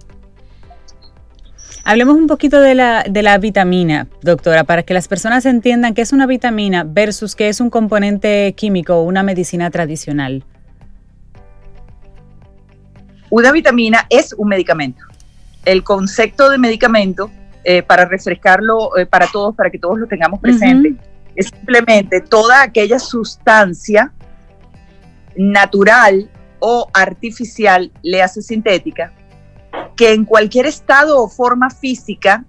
Hablemos 1.85 2.17
un 2.17 2.27
poquito 2.27 2.61
de 2.61 2.75
la, 2.75 3.05
de 3.09 3.23
la 3.23 3.39
vitamina, 3.39 4.09
doctora, 4.21 4.65
para 4.65 4.83
que 4.83 4.93
las 4.93 5.07
personas 5.07 5.47
entiendan 5.47 5.95
qué 5.95 6.03
es 6.03 6.13
una 6.13 6.27
vitamina 6.27 6.83
versus 6.85 7.37
qué 7.37 7.49
es 7.49 7.61
un 7.61 7.71
componente 7.71 8.53
químico 8.57 8.97
o 8.97 9.03
una 9.05 9.23
medicina 9.23 9.71
tradicional. 9.71 10.45
Una 13.31 13.53
vitamina 13.53 14.07
es 14.09 14.35
un 14.37 14.49
medicamento. 14.49 15.03
El 15.65 15.83
concepto 15.83 16.49
de 16.49 16.59
medicamento, 16.59 17.31
eh, 17.65 17.83
para 17.83 18.05
refrescarlo 18.05 18.97
eh, 18.97 19.07
para 19.07 19.27
todos, 19.27 19.55
para 19.55 19.71
que 19.71 19.79
todos 19.79 19.99
lo 19.99 20.07
tengamos 20.07 20.41
presente, 20.41 20.95
es 21.35 21.49
simplemente 21.49 22.21
toda 22.21 22.63
aquella 22.63 22.99
sustancia 22.99 24.13
natural 25.37 26.31
o 26.61 26.89
artificial, 26.95 27.91
le 28.03 28.23
hace 28.23 28.41
sintética, 28.43 29.13
que 29.97 30.13
en 30.13 30.25
cualquier 30.25 30.67
estado 30.67 31.23
o 31.23 31.29
forma 31.29 31.69
física, 31.71 32.45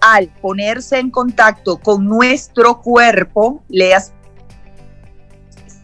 al 0.00 0.28
ponerse 0.40 0.98
en 0.98 1.10
contacto 1.10 1.78
con 1.78 2.04
nuestro 2.04 2.80
cuerpo, 2.80 3.62
le 3.68 3.94
hace 3.94 4.12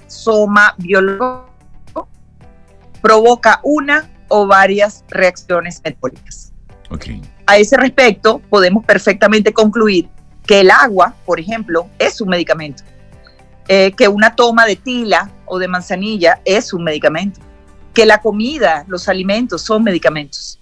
soma 0.07 0.75
biológico, 0.79 2.09
provoca 3.01 3.61
una 3.62 4.09
o 4.33 4.47
varias 4.47 5.05
reacciones 5.11 5.83
metabólicas. 5.85 6.53
A 7.47 7.59
ese 7.59 7.77
respecto, 7.77 8.41
podemos 8.49 8.83
perfectamente 8.85 9.53
concluir 9.53 10.09
que 10.47 10.61
el 10.61 10.71
agua, 10.71 11.15
por 11.27 11.39
ejemplo, 11.39 11.89
es 11.99 12.19
un 12.23 12.31
medicamento, 12.31 12.83
eh, 13.69 13.93
que 13.93 14.09
una 14.09 14.35
toma 14.35 14.65
de 14.65 14.77
tila 14.77 15.31
o 15.45 15.59
de 15.59 15.69
manzanilla 15.69 16.41
es 16.47 16.73
un 16.73 16.83
medicamento, 16.83 17.41
que 17.93 18.07
la 18.07 18.23
comida, 18.23 18.87
los 18.89 19.07
alimentos 19.07 19.61
son 19.61 19.85
medicamentos. 19.85 20.59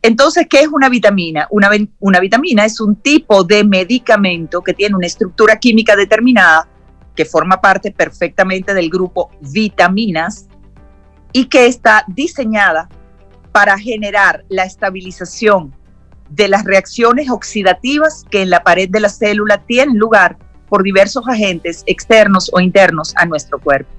Entonces, 0.00 0.46
¿qué 0.48 0.60
es 0.60 0.68
una 0.68 0.88
vitamina? 0.88 1.46
Una, 1.50 1.68
una 1.98 2.18
vitamina 2.18 2.64
es 2.64 2.80
un 2.80 2.96
tipo 2.96 3.44
de 3.44 3.62
medicamento 3.62 4.62
que 4.62 4.72
tiene 4.72 4.96
una 4.96 5.06
estructura 5.06 5.58
química 5.58 5.94
determinada, 5.96 6.66
que 7.14 7.26
forma 7.26 7.60
parte 7.60 7.90
perfectamente 7.90 8.72
del 8.72 8.88
grupo 8.88 9.30
vitaminas 9.40 10.46
y 11.32 11.46
que 11.46 11.66
está 11.66 12.04
diseñada 12.08 12.88
para 13.52 13.78
generar 13.78 14.44
la 14.48 14.64
estabilización 14.64 15.74
de 16.28 16.48
las 16.48 16.64
reacciones 16.64 17.28
oxidativas 17.30 18.24
que 18.30 18.42
en 18.42 18.50
la 18.50 18.62
pared 18.62 18.88
de 18.88 19.00
la 19.00 19.08
célula 19.08 19.58
tienen 19.66 19.98
lugar 19.98 20.38
por 20.68 20.82
diversos 20.82 21.26
agentes 21.28 21.82
externos 21.86 22.50
o 22.52 22.60
internos 22.60 23.12
a 23.16 23.26
nuestro 23.26 23.58
cuerpo. 23.58 23.90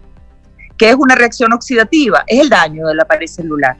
¿Qué 0.78 0.90
es 0.90 0.96
una 0.96 1.16
reacción 1.16 1.52
oxidativa? 1.54 2.24
Es 2.26 2.40
el 2.40 2.50
daño 2.50 2.88
de 2.88 2.96
la 2.96 3.06
pared 3.06 3.28
celular. 3.28 3.78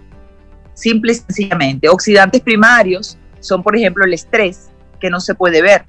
Simple 0.74 1.14
y 1.14 1.16
sencillamente. 1.16 1.90
Oxidantes 1.90 2.42
primarios 2.42 3.18
son, 3.40 3.64
por 3.64 3.76
ejemplo, 3.76 4.04
el 4.04 4.14
estrés, 4.14 4.70
que 5.00 5.10
no 5.10 5.20
se 5.20 5.34
puede 5.34 5.62
ver. 5.62 5.86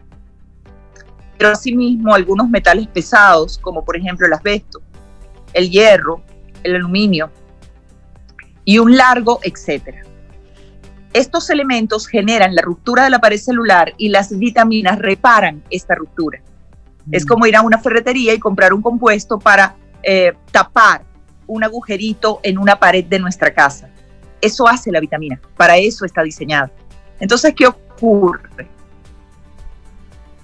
Pero 1.37 1.51
asimismo 1.51 2.15
algunos 2.15 2.49
metales 2.49 2.87
pesados, 2.87 3.59
como 3.59 3.85
por 3.85 3.97
ejemplo 3.97 4.27
el 4.27 4.33
asbesto, 4.33 4.81
el 5.53 5.69
hierro, 5.71 6.23
el 6.63 6.77
aluminio, 6.77 7.31
y 8.65 8.79
un 8.79 8.97
largo 8.97 9.41
etcétera. 9.43 10.03
Estos 11.13 11.51
elementos 11.51 12.07
generan 12.07 12.55
la 12.55 12.63
ruptura 12.63 13.05
de 13.05 13.11
la 13.11 13.21
pared 13.21 13.37
celular 13.37 13.93
y 13.99 14.09
las 14.09 14.37
vitaminas 14.39 14.99
reparan 14.99 15.63
esta 15.69 15.95
ruptura. 15.95 16.41
Es 17.11 17.25
mm. 17.25 17.29
como 17.29 17.47
ir 17.47 17.57
a 17.57 17.63
una 17.63 17.79
ferretería 17.79 18.33
y 18.33 18.39
comprar 18.39 18.73
un 18.73 18.81
compuesto 18.81 19.39
para 19.39 19.77
eh, 20.03 20.33
tapar 20.51 21.03
un 21.47 21.65
agujerito 21.65 22.41
en 22.43 22.57
una 22.57 22.79
pared 22.79 23.05
de 23.05 23.19
nuestra 23.19 23.53
casa. 23.53 23.91
Eso 24.41 24.67
hace 24.67 24.91
la 24.91 25.01
vitamina, 25.01 25.41
para 25.57 25.77
eso 25.77 26.05
está 26.05 26.23
diseñada. 26.23 26.71
Entonces, 27.21 27.55
¿qué 27.55 27.67
ocurre? 27.67 28.69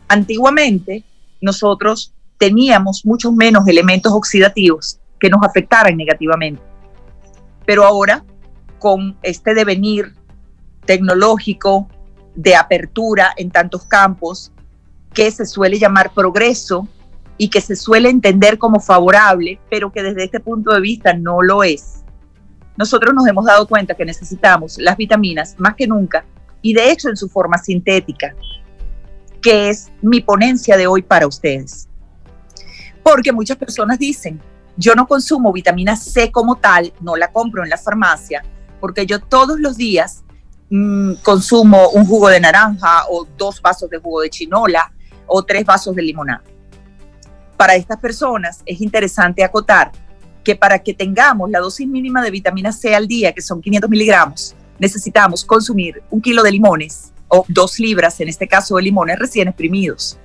Antiguamente, 0.06 1.02
nosotros 1.40 2.12
teníamos 2.38 3.04
muchos 3.04 3.32
menos 3.32 3.66
elementos 3.66 4.12
oxidativos 4.12 5.00
que 5.18 5.28
nos 5.28 5.42
afectaran 5.42 5.96
negativamente. 5.96 6.62
Pero 7.68 7.84
ahora, 7.84 8.25
con 8.78 9.18
este 9.22 9.52
devenir 9.52 10.14
tecnológico 10.87 11.87
de 12.34 12.56
apertura 12.56 13.34
en 13.37 13.50
tantos 13.50 13.84
campos, 13.84 14.52
que 15.12 15.30
se 15.30 15.44
suele 15.44 15.78
llamar 15.78 16.14
progreso 16.14 16.88
y 17.37 17.50
que 17.50 17.60
se 17.60 17.76
suele 17.76 18.08
entender 18.08 18.56
como 18.56 18.80
favorable, 18.80 19.60
pero 19.68 19.92
que 19.92 20.02
desde 20.02 20.25
este 20.25 20.40
punto 20.40 20.72
de 20.72 20.80
vista 20.80 21.12
no 21.12 21.42
lo 21.42 21.62
es. 21.62 22.04
Nosotros 22.78 23.12
nos 23.14 23.26
hemos 23.26 23.44
dado 23.44 23.68
cuenta 23.68 23.92
que 23.92 24.06
necesitamos 24.06 24.78
las 24.78 24.96
vitaminas 24.96 25.54
más 25.58 25.75
que 25.75 25.87
nunca 25.87 26.25
y 26.62 26.72
de 26.72 26.90
hecho 26.90 27.10
en 27.10 27.18
su 27.18 27.28
forma 27.28 27.58
sintética, 27.58 28.34
que 29.42 29.68
es 29.68 29.92
mi 30.00 30.22
ponencia 30.22 30.78
de 30.78 30.87
hoy 30.87 31.02
para 31.02 31.26
ustedes. 31.26 31.87
Porque 33.02 33.30
muchas 33.30 33.58
personas 33.58 33.98
dicen, 33.98 34.40
yo 34.78 34.94
no 34.94 35.06
consumo 35.06 35.52
vitamina 35.52 35.97
C 35.97 36.30
como 36.30 36.56
tal, 36.56 36.92
no 37.00 37.16
la 37.16 37.32
compro 37.32 37.64
en 37.64 37.68
la 37.68 37.76
farmacia, 37.76 38.44
porque 38.80 39.04
yo 39.04 39.20
todos 39.20 39.58
los 39.58 39.76
días 39.76 40.23
mm, 40.70 41.14
consumo 41.25 41.90
un 41.90 42.06
jugo 42.06 42.28
de 42.28 42.40
naranja 42.40 43.06
o 43.11 43.26
dos 43.37 43.61
vasos 43.61 43.90
de 43.90 43.99
jugo 43.99 44.23
de 44.23 44.30
chinola 44.30 44.92
o 45.26 45.42
tres 45.42 45.64
vasos 45.64 45.97
de 45.97 46.02
limonada. 46.02 46.42
Para 47.56 47.75
estas 47.75 47.99
personas 47.99 48.62
es 48.64 48.80
interesante 48.80 49.42
acotar 49.42 49.90
que 50.44 50.54
para 50.54 50.78
que 50.78 50.94
tengamos 50.94 51.50
la 51.50 51.58
dosis 51.58 51.88
mínima 51.88 52.23
de 52.23 52.30
vitamina 52.30 52.70
C 52.70 52.94
al 52.94 53.08
día, 53.08 53.32
que 53.32 53.42
son 53.42 53.61
500 53.61 53.90
miligramos, 53.90 54.54
necesitamos 54.78 55.44
consumir 55.44 56.02
un 56.08 56.23
kilo 56.23 56.44
de 56.44 56.52
limones 56.52 57.12
o 57.26 57.44
dos 57.49 57.80
libras, 57.80 58.20
en 58.20 58.28
este 58.28 58.47
caso 58.47 58.76
de 58.76 58.82
limones 58.82 59.18
recién 59.18 59.49
exprimidos. 59.49 60.18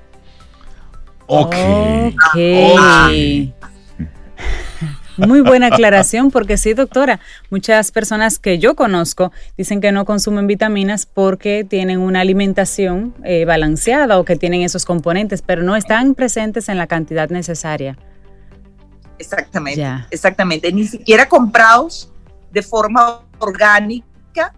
Ok. 1.25 1.55
okay. 2.29 3.53
Muy 5.17 5.41
buena 5.41 5.67
aclaración, 5.67 6.31
porque 6.31 6.57
sí, 6.57 6.73
doctora, 6.73 7.19
muchas 7.51 7.91
personas 7.91 8.39
que 8.39 8.57
yo 8.57 8.75
conozco 8.75 9.31
dicen 9.57 9.79
que 9.79 9.91
no 9.91 10.05
consumen 10.05 10.47
vitaminas 10.47 11.05
porque 11.05 11.63
tienen 11.63 11.99
una 11.99 12.21
alimentación 12.21 13.13
eh, 13.23 13.45
balanceada 13.45 14.17
o 14.17 14.25
que 14.25 14.35
tienen 14.35 14.63
esos 14.63 14.85
componentes, 14.85 15.43
pero 15.43 15.61
no 15.61 15.75
están 15.75 16.15
presentes 16.15 16.67
en 16.67 16.77
la 16.77 16.87
cantidad 16.87 17.29
necesaria. 17.29 17.97
Exactamente, 19.19 19.85
exactamente. 20.09 20.71
Ni 20.73 20.85
siquiera 20.85 21.29
comprados 21.29 22.11
de 22.51 22.63
forma 22.63 23.21
orgánica 23.37 24.53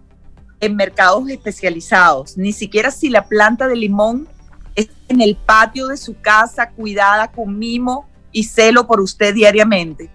en 0.60 0.74
mercados 0.74 1.28
especializados. 1.28 2.38
Ni 2.38 2.52
siquiera 2.52 2.90
si 2.90 3.10
la 3.10 3.26
planta 3.26 3.68
de 3.68 3.76
limón 3.76 4.26
está 4.74 4.94
en 5.08 5.20
el 5.20 5.36
patio 5.36 5.88
de 5.88 5.98
su 5.98 6.18
casa, 6.18 6.70
cuidada 6.70 7.28
con 7.30 7.58
mimo 7.58 8.08
y 8.36 8.44
celo 8.44 8.86
por 8.86 9.00
usted 9.00 9.34
diariamente 9.34 10.10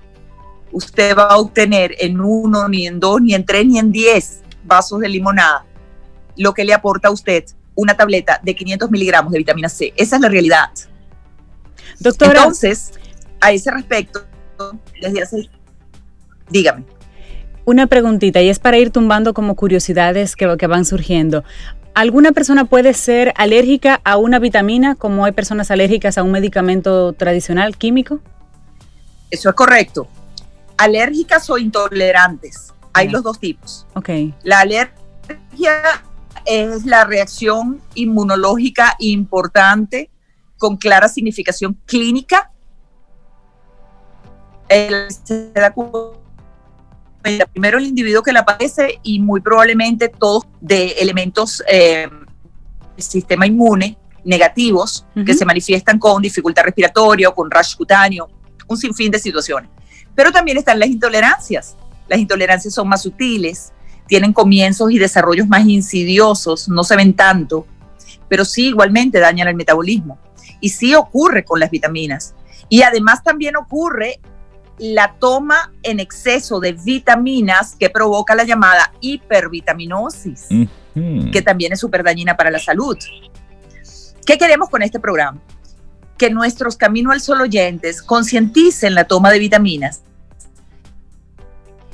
usted 0.72 1.18
va 1.18 1.24
a 1.24 1.38
obtener 1.38 1.96
en 1.98 2.22
uno, 2.22 2.70
ni 2.70 2.86
en 2.86 3.00
dos, 3.00 3.20
ni 3.20 3.34
en 3.34 3.44
tres, 3.44 3.66
ni 3.66 3.80
en 3.80 3.92
diez 3.92 4.42
vasos 4.64 5.00
de 5.00 5.10
limonada 5.10 5.66
lo 6.38 6.54
que 6.54 6.64
le 6.64 6.72
aporta 6.72 7.08
a 7.08 7.12
usted 7.12 7.44
una 7.74 7.98
tableta 7.98 8.40
de 8.44 8.54
500 8.56 8.92
miligramos 8.92 9.32
de 9.32 9.40
vitamina 9.40 9.70
C. 9.70 9.92
Esa 9.98 10.18
es 10.18 10.22
la 10.22 10.30
realidad. 10.30 10.70
Doctora. 12.00 12.40
Entonces, 12.40 12.92
a 13.40 13.52
ese 13.52 13.72
respecto, 13.72 14.24
desde 15.02 15.24
hace... 15.24 15.50
Dígame. 16.50 16.86
Una 17.66 17.88
preguntita, 17.88 18.40
y 18.42 18.50
es 18.50 18.60
para 18.60 18.78
ir 18.78 18.92
tumbando 18.92 19.34
como 19.34 19.56
curiosidades 19.56 20.36
que, 20.36 20.58
que 20.58 20.68
van 20.68 20.86
surgiendo. 20.86 21.44
¿Alguna 21.94 22.32
persona 22.32 22.66
puede 22.66 22.94
ser 22.94 23.34
alérgica 23.36 24.00
a 24.06 24.16
una 24.16 24.40
vitamina 24.40 24.96
como 24.96 25.26
hay 25.26 25.34
personas 25.34 25.72
alérgicas 25.72 26.18
a 26.18 26.24
un 26.24 26.32
medicamento 26.32 27.12
tradicional 27.14 27.78
químico? 27.78 28.22
Eso 29.30 29.50
es 29.50 29.56
correcto. 29.56 30.08
Alérgicas 30.78 31.50
o 31.50 31.58
intolerantes. 31.58 32.74
Hay 32.94 33.10
los 33.10 33.24
dos 33.24 33.40
tipos. 33.40 33.86
Ok. 33.94 34.10
La 34.44 34.60
alergia 34.60 35.82
es 36.46 36.86
la 36.86 37.04
reacción 37.04 37.82
inmunológica 37.94 38.96
importante 39.00 40.10
con 40.58 40.78
clara 40.78 41.10
significación 41.10 41.78
clínica. 41.86 42.52
Primero 47.22 47.78
el 47.78 47.86
individuo 47.86 48.24
que 48.24 48.32
la 48.32 48.46
padece 48.46 49.00
y 49.04 49.20
muy 49.20 49.42
probablemente 49.42 50.10
todos 50.10 50.46
de 50.60 50.94
elementos 51.00 51.64
eh, 51.68 52.08
del 52.96 53.04
sistema 53.04 53.46
inmune 53.46 53.98
negativos 54.24 55.06
que 55.26 55.34
se 55.34 55.46
manifiestan 55.46 55.98
con 55.98 56.22
dificultad 56.22 56.64
respiratoria 56.64 57.30
o 57.30 57.36
con 57.36 57.50
rash 57.50 57.76
cutáneo, 57.76 58.30
un 58.68 58.78
sinfín 58.78 59.12
de 59.12 59.20
situaciones. 59.20 59.70
Pero 60.16 60.32
también 60.32 60.58
están 60.58 60.80
las 60.80 60.90
intolerancias. 60.90 61.76
Las 62.08 62.20
intolerancias 62.20 62.74
son 62.74 62.88
más 62.88 63.02
sutiles, 63.02 63.72
tienen 64.08 64.34
comienzos 64.34 64.92
y 64.92 65.00
desarrollos 65.00 65.48
más 65.48 65.66
insidiosos, 65.66 66.68
no 66.68 66.84
se 66.84 66.96
ven 66.96 67.14
tanto, 67.14 67.66
pero 68.28 68.46
sí 68.46 68.68
igualmente 68.68 69.20
dañan 69.20 69.48
el 69.48 69.56
metabolismo. 69.56 70.20
Y 70.60 70.70
sí 70.70 70.94
ocurre 70.94 71.44
con 71.44 71.60
las 71.60 71.72
vitaminas. 71.72 72.36
Y 72.70 72.84
además 72.84 73.24
también 73.24 73.56
ocurre 73.56 74.20
la 74.82 75.14
toma 75.20 75.72
en 75.84 76.00
exceso 76.00 76.60
de 76.60 76.74
vitaminas 76.74 77.76
que 77.80 77.92
provoca 77.92 78.34
la 78.34 78.44
llamada 78.44 78.92
hipervitaminosis, 79.00 80.48
que 81.32 81.42
también 81.44 81.74
es 81.74 81.80
súper 81.80 82.04
dañina 82.04 82.36
para 82.36 82.50
la 82.50 82.58
salud. 82.58 82.98
¿Qué 84.26 84.40
queremos 84.40 84.70
con 84.70 84.82
este 84.82 85.00
programa? 85.00 85.40
Que 86.18 86.32
nuestros 86.32 86.78
Camino 86.78 87.12
al 87.12 87.22
Sol 87.22 87.42
oyentes 87.42 88.02
concienticen 88.02 88.96
la 88.96 89.04
toma 89.04 89.32
de 89.32 89.38
vitaminas, 89.38 90.02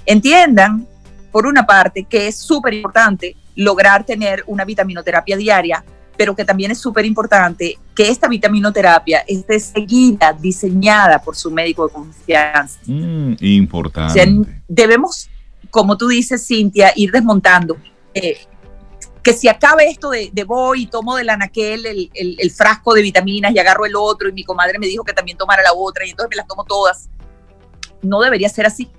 entiendan, 0.06 0.88
por 1.34 1.46
una 1.46 1.66
parte, 1.66 2.06
que 2.06 2.28
es 2.28 2.38
súper 2.38 2.74
importante 2.74 3.36
lograr 3.56 4.06
tener 4.06 4.46
una 4.48 4.64
vitaminoterapia 4.64 5.36
diaria 5.36 5.84
pero 6.18 6.36
que 6.36 6.44
también 6.44 6.72
es 6.72 6.80
súper 6.80 7.06
importante 7.06 7.78
que 7.96 8.10
esta 8.10 8.28
vitaminoterapia 8.28 9.24
esté 9.28 9.60
seguida, 9.60 10.34
diseñada 10.34 11.20
por 11.20 11.36
su 11.36 11.52
médico 11.52 11.88
de 11.88 11.94
confianza. 11.94 12.80
Mm, 12.86 13.34
importante. 13.40 14.36
debemos, 14.68 15.30
como 15.70 15.98
tú 15.98 16.08
dices, 16.08 16.46
Cintia, 16.46 16.92
ir 16.96 17.12
desmontando. 17.12 17.78
Eh, 18.14 18.38
que 19.22 19.34
si 19.34 19.48
acabe 19.48 19.90
esto 19.90 20.10
de, 20.10 20.32
voy 20.46 20.84
y 20.84 20.88
tomo 20.88 21.16
del 21.18 21.30
anaquel 21.30 21.86
el, 21.86 22.10
el, 22.14 22.52
frasco 22.52 22.94
de 22.94 23.02
vitaminas 23.02 23.54
y 23.54 23.60
agarro 23.60 23.86
el 23.86 23.96
otro 23.96 24.30
y 24.30 24.32
mi 24.32 24.46
comadre 24.46 24.80
me 24.80 24.88
dijo 24.88 25.04
que 25.04 25.12
también 25.12 25.38
tomara 25.38 25.62
la 25.62 25.74
otra 25.74 26.06
y 26.06 26.12
entonces 26.12 26.30
me 26.30 26.38
las 26.38 26.48
tomo 26.48 26.64
todas. 26.64 27.10
No 28.02 28.22
debería 28.22 28.48
ser 28.48 28.66
así. 28.66 28.90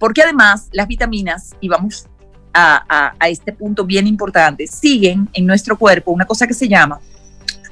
Porque 0.00 0.22
además 0.22 0.68
las 0.72 0.88
vitaminas, 0.88 1.54
y 1.60 1.68
vamos 1.68 2.08
a, 2.52 3.14
este 3.28 3.52
punto 3.52 3.84
bien 3.84 4.06
importante, 4.06 4.66
siguen 4.66 5.28
en 5.32 5.46
nuestro 5.46 5.78
cuerpo 5.78 6.10
una 6.10 6.24
cosa 6.24 6.46
que 6.46 6.54
se 6.54 6.68
llama 6.68 7.00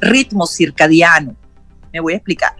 ritmo 0.00 0.46
circadiano. 0.46 1.34
Me 1.92 2.00
voy 2.00 2.12
a 2.12 2.16
explicar. 2.16 2.54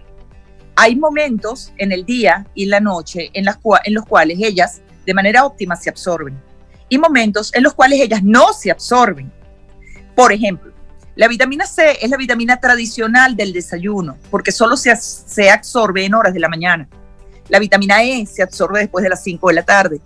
Hay 0.75 0.95
momentos 0.95 1.73
en 1.77 1.91
el 1.91 2.05
día 2.05 2.45
y 2.53 2.65
la 2.65 2.79
noche 2.79 3.29
en, 3.33 3.45
las 3.45 3.59
en 3.83 3.93
los 3.93 4.05
cuales 4.05 4.39
ellas 4.41 4.81
de 5.05 5.13
manera 5.13 5.45
óptima 5.45 5.75
se 5.75 5.89
absorben 5.89 6.39
y 6.87 6.97
momentos 6.97 7.53
en 7.53 7.63
los 7.63 7.73
cuales 7.73 7.99
ellas 8.01 8.23
no 8.23 8.53
se 8.53 8.71
absorben. 8.71 9.31
Por 10.15 10.33
ejemplo, 10.33 10.73
la 11.15 11.27
vitamina 11.27 11.65
C 11.65 11.97
es 12.01 12.09
la 12.09 12.17
vitamina 12.17 12.59
tradicional 12.59 13.35
del 13.35 13.53
desayuno 13.53 14.17
porque 14.31 14.51
solo 14.51 14.77
se, 14.77 14.95
se 14.95 15.49
absorbe 15.49 16.05
en 16.05 16.13
horas 16.13 16.33
de 16.33 16.39
la 16.39 16.49
mañana. 16.49 16.87
La 17.49 17.59
vitamina 17.59 18.03
E 18.03 18.25
se 18.25 18.43
absorbe 18.43 18.79
después 18.79 19.03
de 19.03 19.09
las 19.09 19.23
5 19.23 19.47
de 19.47 19.53
la 19.53 19.63
tarde. 19.63 20.01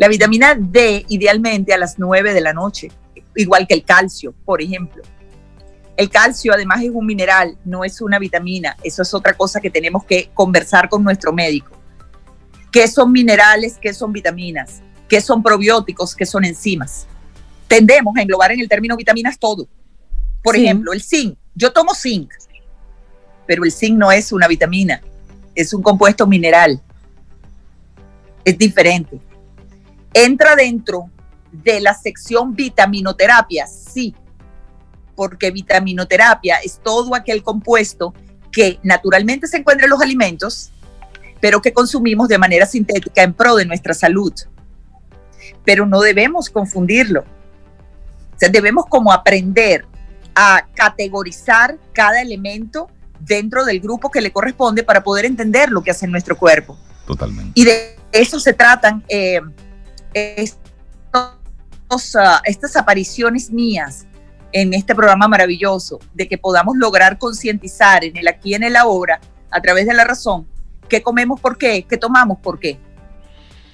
La 0.00 0.08
vitamina 0.08 0.54
D 0.58 1.04
idealmente 1.10 1.74
a 1.74 1.76
las 1.76 1.98
9 1.98 2.32
de 2.32 2.40
la 2.40 2.54
noche, 2.54 2.90
igual 3.36 3.66
que 3.66 3.74
el 3.74 3.84
calcio, 3.84 4.32
por 4.46 4.62
ejemplo. 4.62 5.02
El 5.94 6.08
calcio 6.08 6.54
además 6.54 6.82
es 6.82 6.88
un 6.88 7.04
mineral, 7.04 7.58
no 7.66 7.84
es 7.84 8.00
una 8.00 8.18
vitamina. 8.18 8.78
Eso 8.82 9.02
es 9.02 9.12
otra 9.12 9.34
cosa 9.34 9.60
que 9.60 9.68
tenemos 9.68 10.04
que 10.04 10.30
conversar 10.32 10.88
con 10.88 11.04
nuestro 11.04 11.34
médico. 11.34 11.76
¿Qué 12.72 12.88
son 12.88 13.12
minerales? 13.12 13.76
¿Qué 13.78 13.92
son 13.92 14.10
vitaminas? 14.10 14.80
¿Qué 15.06 15.20
son 15.20 15.42
probióticos? 15.42 16.16
¿Qué 16.16 16.24
son 16.24 16.46
enzimas? 16.46 17.06
Tendemos 17.68 18.16
a 18.16 18.22
englobar 18.22 18.52
en 18.52 18.60
el 18.60 18.70
término 18.70 18.96
vitaminas 18.96 19.38
todo. 19.38 19.68
Por 20.42 20.56
ejemplo, 20.56 20.94
el 20.94 21.02
zinc. 21.02 21.36
Yo 21.54 21.74
tomo 21.74 21.94
zinc, 21.94 22.32
pero 23.46 23.64
el 23.64 23.70
zinc 23.70 23.98
no 23.98 24.10
es 24.10 24.32
una 24.32 24.48
vitamina, 24.48 25.02
es 25.54 25.74
un 25.74 25.82
compuesto 25.82 26.26
mineral. 26.26 26.80
Es 28.46 28.56
diferente. 28.56 29.20
Entra 30.12 30.56
dentro 30.56 31.10
de 31.52 31.80
la 31.80 31.94
sección 31.94 32.54
vitaminoterapia, 32.54 33.66
sí, 33.66 34.14
porque 35.14 35.50
vitaminoterapia 35.50 36.56
es 36.64 36.80
todo 36.82 37.14
aquel 37.14 37.42
compuesto 37.42 38.14
que 38.50 38.78
naturalmente 38.82 39.46
se 39.46 39.58
encuentra 39.58 39.84
en 39.84 39.90
los 39.90 40.00
alimentos, 40.00 40.72
pero 41.40 41.60
que 41.60 41.72
consumimos 41.72 42.28
de 42.28 42.38
manera 42.38 42.66
sintética 42.66 43.22
en 43.22 43.34
pro 43.34 43.56
de 43.56 43.64
nuestra 43.64 43.94
salud. 43.94 44.32
Pero 45.64 45.86
no 45.86 46.00
debemos 46.00 46.50
confundirlo. 46.50 47.20
O 47.20 48.38
sea, 48.38 48.48
debemos 48.48 48.86
como 48.86 49.12
aprender 49.12 49.84
a 50.34 50.66
categorizar 50.74 51.78
cada 51.92 52.22
elemento 52.22 52.88
dentro 53.20 53.64
del 53.64 53.80
grupo 53.80 54.10
que 54.10 54.20
le 54.20 54.32
corresponde 54.32 54.82
para 54.82 55.02
poder 55.02 55.24
entender 55.26 55.70
lo 55.70 55.82
que 55.82 55.90
hace 55.90 56.06
nuestro 56.06 56.36
cuerpo. 56.36 56.78
Totalmente. 57.06 57.52
Y 57.54 57.64
de 57.64 57.96
eso 58.12 58.40
se 58.40 58.52
tratan 58.52 59.04
eh, 59.08 59.40
estas 60.14 62.06
apariciones 62.76 63.50
mías 63.50 64.06
en 64.52 64.74
este 64.74 64.94
programa 64.94 65.28
maravilloso, 65.28 66.00
de 66.14 66.28
que 66.28 66.38
podamos 66.38 66.76
lograr 66.76 67.18
concientizar 67.18 68.04
en 68.04 68.16
el 68.16 68.28
aquí 68.28 68.50
y 68.50 68.54
en 68.54 68.64
el 68.64 68.76
ahora, 68.76 69.20
a 69.50 69.60
través 69.60 69.86
de 69.86 69.94
la 69.94 70.04
razón, 70.04 70.46
qué 70.88 71.02
comemos 71.02 71.40
por 71.40 71.56
qué, 71.56 71.84
qué 71.88 71.96
tomamos 71.96 72.38
por 72.38 72.58
qué. 72.58 72.78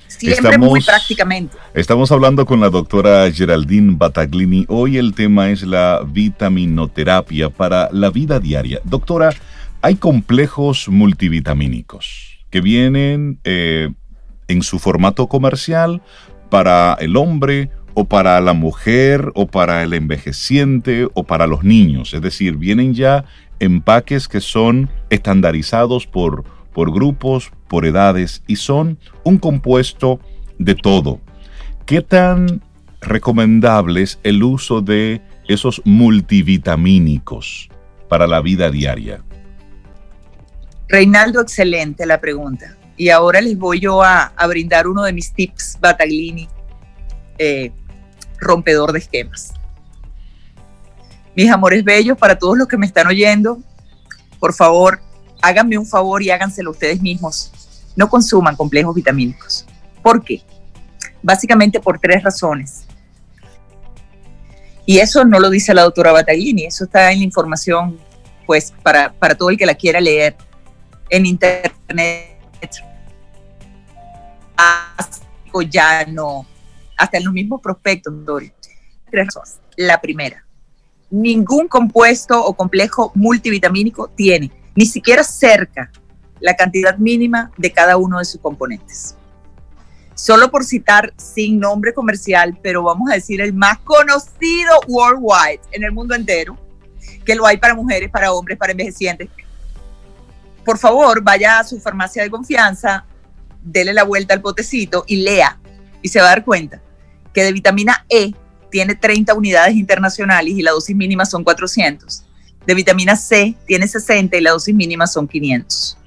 Siempre 0.07 0.57
muy 0.57 0.83
prácticamente. 0.83 1.57
Estamos 1.75 2.13
hablando 2.13 2.47
con 2.47 2.61
la 2.61 2.71
doctora 2.71 3.31
Geraldine 3.33 3.95
Bataglini. 3.97 4.65
Hoy 4.69 4.99
el 4.99 5.15
tema 5.15 5.51
es 5.51 5.63
la 5.63 6.03
vitaminoterapia 6.07 7.51
para 7.51 7.89
la 7.91 8.11
vida 8.11 8.39
diaria. 8.39 8.81
Doctora, 8.85 9.31
hay 9.83 9.97
complejos 9.97 10.89
multivitamínicos 10.89 12.45
que 12.51 12.61
vienen 12.61 13.41
eh, 13.45 13.91
en 14.49 14.63
su 14.63 14.79
formato 14.79 15.27
comercial 15.27 16.03
para 16.51 16.95
el 17.01 17.17
hombre 17.17 17.71
o 17.95 18.05
para 18.05 18.41
la 18.41 18.53
mujer 18.53 19.33
o 19.35 19.47
para 19.47 19.83
el 19.83 19.95
envejeciente 19.95 21.09
o 21.15 21.25
para 21.25 21.47
los 21.47 21.65
niños. 21.65 22.13
Es 22.15 22.21
decir, 22.21 22.57
vienen 22.57 22.95
ya 22.95 23.25
empaques 23.59 24.29
que 24.29 24.41
son 24.41 24.91
estandarizados 25.11 26.07
por, 26.07 26.45
por 26.73 26.93
grupos, 26.93 27.53
por 27.69 27.87
edades 27.87 28.43
y 28.47 28.57
son 28.57 28.99
un 29.25 29.39
compuesto 29.39 30.21
de 30.59 30.75
todo. 30.75 31.21
¿Qué 31.87 32.03
tan 32.03 32.61
recomendable 33.01 34.03
es 34.03 34.21
el 34.25 34.43
uso 34.43 34.83
de 34.83 35.23
esos 35.49 35.81
multivitamínicos 35.85 37.69
para 38.09 38.27
la 38.27 38.41
vida 38.41 38.71
diaria? 38.71 39.23
Reinaldo, 40.89 41.41
excelente 41.41 42.07
la 42.07 42.21
pregunta. 42.21 42.77
Y 42.97 43.11
ahora 43.11 43.41
les 43.41 43.59
voy 43.59 43.81
yo 43.81 44.03
a, 44.03 44.33
brindar 44.49 44.87
uno 44.87 45.03
de 45.03 45.13
mis 45.13 45.33
tips 45.33 45.79
Bataglini, 45.81 46.49
eh, 47.39 47.71
rompedor 48.39 48.93
de 48.93 49.01
esquemas. 49.01 49.53
Mis 51.35 51.51
amores 51.51 51.85
bellos, 51.85 52.17
para 52.17 52.39
todos 52.39 52.57
los 52.57 52.67
que 52.67 52.79
me 52.79 52.87
están 52.87 53.07
oyendo, 53.07 53.61
por 54.41 54.55
favor, 54.55 55.01
háganme 55.43 55.77
un 55.77 55.87
favor 55.87 56.23
y 56.23 56.31
háganselo 56.31 56.71
ustedes 56.71 57.03
mismos. 57.03 57.53
No 57.95 58.09
consuman 58.09 58.57
complejos 58.57 58.95
vitamínicos. 58.95 59.67
¿Por 60.03 60.25
qué? 60.25 60.43
Básicamente 61.23 61.81
por 61.81 61.99
tres 61.99 62.23
razones. 62.23 62.87
Y 64.87 64.99
eso 64.99 65.25
no 65.25 65.39
lo 65.39 65.51
dice 65.51 65.75
la 65.75 65.83
doctora 65.83 66.13
Bataglini, 66.13 66.65
eso 66.65 66.85
está 66.85 67.13
en 67.13 67.19
la 67.19 67.25
información, 67.25 67.99
pues, 68.47 68.73
para, 68.83 69.13
para 69.13 69.35
todo 69.35 69.51
el 69.51 69.59
que 69.59 69.67
la 69.67 69.75
quiera 69.75 70.01
leer 70.01 70.37
en 71.11 71.27
internet 71.27 72.37
ya 75.71 76.05
no, 76.07 76.47
hasta 76.97 77.19
en 77.19 77.25
los 77.25 77.33
mismos 77.33 77.61
prospectos, 77.61 78.13
Dori. 78.25 78.53
tres 79.11 79.27
razones. 79.27 79.61
La 79.77 80.01
primera, 80.01 80.45
ningún 81.11 81.69
compuesto 81.69 82.43
o 82.45 82.55
complejo 82.55 83.13
multivitamínico 83.15 84.09
tiene 84.09 84.51
ni 84.75 84.87
siquiera 84.87 85.23
cerca 85.23 85.91
la 86.41 86.55
cantidad 86.55 86.97
mínima 86.99 87.51
de 87.57 87.73
cada 87.73 87.97
uno 87.97 88.19
de 88.19 88.25
sus 88.25 88.41
componentes. 88.41 89.17
Solo 90.15 90.51
por 90.51 90.65
citar 90.65 91.13
sin 91.17 91.59
nombre 91.59 91.93
comercial, 91.93 92.59
pero 92.63 92.83
vamos 92.83 93.11
a 93.11 93.15
decir 93.15 93.41
el 93.41 93.53
más 93.53 93.79
conocido 93.79 94.73
worldwide 94.89 95.61
en 95.73 95.85
el 95.85 95.93
mundo 95.93 96.15
entero, 96.15 96.57
que 97.25 97.35
lo 97.35 97.47
hay 97.47 97.59
para 97.59 97.75
mujeres, 97.75 98.11
para 98.11 98.33
hombres, 98.33 98.57
para 98.57 98.73
envejecientes. 98.73 99.29
Por 100.65 100.79
favor, 100.79 101.23
vaya 101.23 101.59
a 101.59 101.65
su 101.65 101.79
farmacia 101.81 102.23
de 102.23 102.31
confianza, 102.31 103.05
dele 103.67 103.93
la 103.93 104.05
vuelta 104.05 104.33
al 104.33 104.41
potecito 104.41 105.05
y 105.07 105.17
lea 105.17 105.59
y 106.01 106.09
se 106.09 106.21
va 106.21 106.27
a 106.27 106.31
dar 106.31 106.45
cuenta 106.45 106.81
que 107.35 107.43
de 107.43 107.53
vitamina 107.53 108.07
E 108.09 108.33
tiene 108.71 108.95
30 108.95 109.35
unidades 109.35 109.75
internacionales 109.75 110.55
y 110.57 110.63
la 110.63 110.71
dosis 110.71 110.97
mínima 110.97 111.27
son 111.27 111.45
400. 111.45 112.25
De 112.67 112.75
vitamina 112.75 113.17
C 113.17 113.55
tiene 113.67 113.87
60 113.87 114.37
y 114.37 114.41
la 114.41 114.53
dosis 114.53 114.75
mínima 114.75 115.07
son 115.07 115.29
500. 115.29 115.99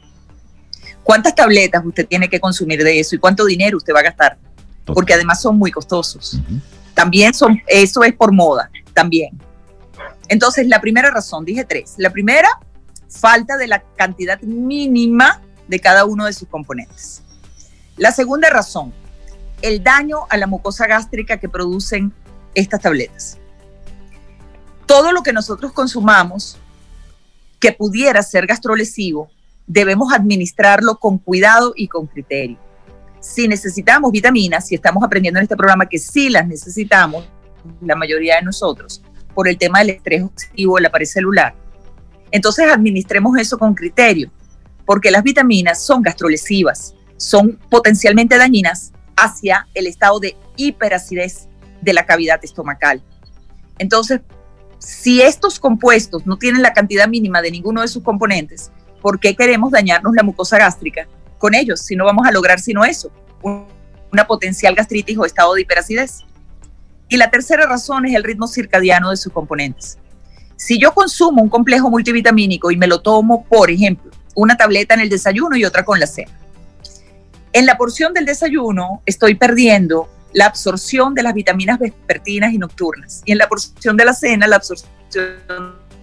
¿Cuántas 1.03 1.35
tabletas 1.35 1.83
usted 1.85 2.07
tiene 2.07 2.29
que 2.29 2.39
consumir 2.39 2.83
de 2.83 2.99
eso 2.99 3.15
y 3.15 3.19
cuánto 3.19 3.45
dinero 3.45 3.77
usted 3.77 3.93
va 3.93 3.99
a 3.99 4.03
gastar? 4.03 4.37
Porque 4.85 5.13
además 5.13 5.41
son 5.41 5.57
muy 5.57 5.71
costosos. 5.71 6.39
También 6.93 7.33
son, 7.33 7.61
eso 7.67 8.03
es 8.03 8.13
por 8.13 8.31
moda, 8.31 8.69
también. 8.93 9.39
Entonces, 10.27 10.67
la 10.67 10.81
primera 10.81 11.09
razón, 11.11 11.45
dije 11.45 11.63
tres. 11.63 11.95
La 11.97 12.09
primera, 12.11 12.49
falta 13.09 13.57
de 13.57 13.67
la 13.67 13.83
cantidad 13.95 14.39
mínima 14.41 15.41
de 15.67 15.79
cada 15.79 16.05
uno 16.05 16.25
de 16.25 16.33
sus 16.33 16.47
componentes. 16.47 17.23
La 17.99 18.13
segunda 18.13 18.49
razón, 18.49 18.93
el 19.61 19.83
daño 19.83 20.19
a 20.29 20.37
la 20.37 20.47
mucosa 20.47 20.87
gástrica 20.87 21.37
que 21.37 21.49
producen 21.49 22.13
estas 22.55 22.79
tabletas. 22.79 23.37
Todo 24.85 25.11
lo 25.11 25.21
que 25.21 25.33
nosotros 25.33 25.73
consumamos 25.73 26.57
que 27.59 27.73
pudiera 27.73 28.23
ser 28.23 28.47
gastrolesivo, 28.47 29.29
debemos 29.67 30.13
administrarlo 30.13 30.95
con 30.95 31.17
cuidado 31.17 31.73
y 31.75 31.89
con 31.89 32.07
criterio. 32.07 32.57
Si 33.19 33.49
necesitamos 33.49 34.13
vitaminas, 34.13 34.67
si 34.67 34.75
estamos 34.75 35.03
aprendiendo 35.03 35.39
en 35.39 35.43
este 35.43 35.57
programa 35.57 35.89
que 35.89 35.99
sí 35.99 36.29
las 36.29 36.47
necesitamos, 36.47 37.27
la 37.81 37.97
mayoría 37.97 38.37
de 38.37 38.43
nosotros, 38.43 39.03
por 39.35 39.49
el 39.49 39.57
tema 39.57 39.79
del 39.79 39.89
estrés 39.89 40.23
oxidativo 40.23 40.77
de 40.77 40.83
la 40.83 40.89
pared 40.89 41.05
celular, 41.05 41.53
entonces 42.31 42.71
administremos 42.71 43.37
eso 43.37 43.57
con 43.57 43.75
criterio, 43.75 44.31
porque 44.85 45.11
las 45.11 45.21
vitaminas 45.21 45.83
son 45.83 46.01
gastrolesivas, 46.01 46.95
son 47.19 47.59
potencialmente 47.69 48.37
dañinas 48.37 48.93
hacia 49.15 49.67
el 49.73 49.87
estado 49.87 50.19
de 50.19 50.35
hiperacidez 50.55 51.47
de 51.81 51.93
la 51.93 52.05
cavidad 52.05 52.39
estomacal. 52.41 53.03
Entonces, 53.77 54.21
si 54.79 55.21
estos 55.21 55.59
compuestos 55.59 56.25
no 56.25 56.37
tienen 56.37 56.61
la 56.61 56.73
cantidad 56.73 57.07
mínima 57.07 57.41
de 57.41 57.51
ninguno 57.51 57.81
de 57.81 57.89
sus 57.89 58.03
componentes, 58.03 58.71
¿por 59.01 59.19
qué 59.19 59.35
queremos 59.35 59.71
dañarnos 59.71 60.13
la 60.15 60.23
mucosa 60.23 60.57
gástrica 60.57 61.07
con 61.37 61.53
ellos 61.53 61.81
si 61.81 61.95
no 61.95 62.05
vamos 62.05 62.25
a 62.25 62.31
lograr 62.31 62.59
sino 62.59 62.85
eso, 62.85 63.11
una 64.11 64.25
potencial 64.25 64.73
gastritis 64.73 65.17
o 65.17 65.25
estado 65.25 65.53
de 65.53 65.61
hiperacidez? 65.61 66.21
Y 67.09 67.17
la 67.17 67.29
tercera 67.29 67.65
razón 67.65 68.05
es 68.05 68.15
el 68.15 68.23
ritmo 68.23 68.47
circadiano 68.47 69.09
de 69.09 69.17
sus 69.17 69.33
componentes. 69.33 69.97
Si 70.55 70.79
yo 70.79 70.93
consumo 70.93 71.41
un 71.41 71.49
complejo 71.49 71.89
multivitamínico 71.89 72.71
y 72.71 72.77
me 72.77 72.87
lo 72.87 73.01
tomo, 73.01 73.43
por 73.43 73.69
ejemplo, 73.69 74.11
una 74.35 74.55
tableta 74.55 74.93
en 74.93 75.01
el 75.01 75.09
desayuno 75.09 75.57
y 75.57 75.65
otra 75.65 75.83
con 75.83 75.99
la 75.99 76.07
cena, 76.07 76.31
en 77.53 77.65
la 77.65 77.77
porción 77.77 78.13
del 78.13 78.25
desayuno 78.25 79.01
estoy 79.05 79.35
perdiendo 79.35 80.09
la 80.33 80.45
absorción 80.45 81.15
de 81.15 81.23
las 81.23 81.33
vitaminas 81.33 81.79
vespertinas 81.79 82.53
y 82.53 82.57
nocturnas. 82.57 83.23
Y 83.25 83.31
en 83.31 83.39
la 83.39 83.47
porción 83.47 83.97
de 83.97 84.05
la 84.05 84.13
cena, 84.13 84.47
la 84.47 84.57
absorción 84.57 84.89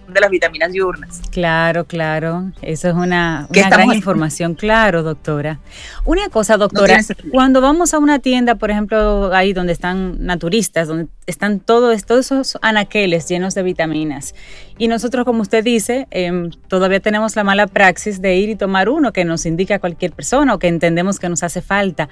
de 0.07 0.21
las 0.21 0.29
vitaminas 0.29 0.71
diurnas. 0.71 1.21
Claro, 1.31 1.85
claro. 1.85 2.51
Eso 2.61 2.89
es 2.89 2.95
una, 2.95 3.47
gran 3.49 3.93
información. 3.93 4.55
Claro, 4.55 5.03
doctora. 5.03 5.59
Una 6.05 6.29
cosa, 6.29 6.57
doctora, 6.57 6.99
cuando 7.31 7.61
vamos 7.61 7.93
a 7.93 7.99
una 7.99 8.19
tienda, 8.19 8.55
por 8.55 8.71
ejemplo, 8.71 9.33
ahí 9.33 9.53
donde 9.53 9.73
están 9.73 10.25
naturistas, 10.25 10.87
donde 10.87 11.07
están 11.25 11.59
todos, 11.59 12.05
todos 12.05 12.25
esos 12.25 12.57
anaqueles 12.61 13.27
llenos 13.27 13.53
de 13.53 13.63
vitaminas, 13.63 14.33
y 14.77 14.87
nosotros, 14.87 15.25
como 15.25 15.41
usted 15.41 15.63
dice, 15.63 16.07
em, 16.11 16.51
todavía 16.67 16.99
tenemos 16.99 17.35
la 17.35 17.43
mala 17.43 17.67
praxis 17.67 18.21
de 18.21 18.35
ir 18.35 18.49
y 18.49 18.55
tomar 18.55 18.89
uno 18.89 19.11
que 19.11 19.25
nos 19.25 19.45
indica 19.45 19.75
a 19.75 19.79
cualquier 19.79 20.11
persona 20.11 20.53
o 20.53 20.59
que 20.59 20.67
entendemos 20.67 21.19
que 21.19 21.29
nos 21.29 21.43
hace 21.43 21.61
falta 21.61 22.09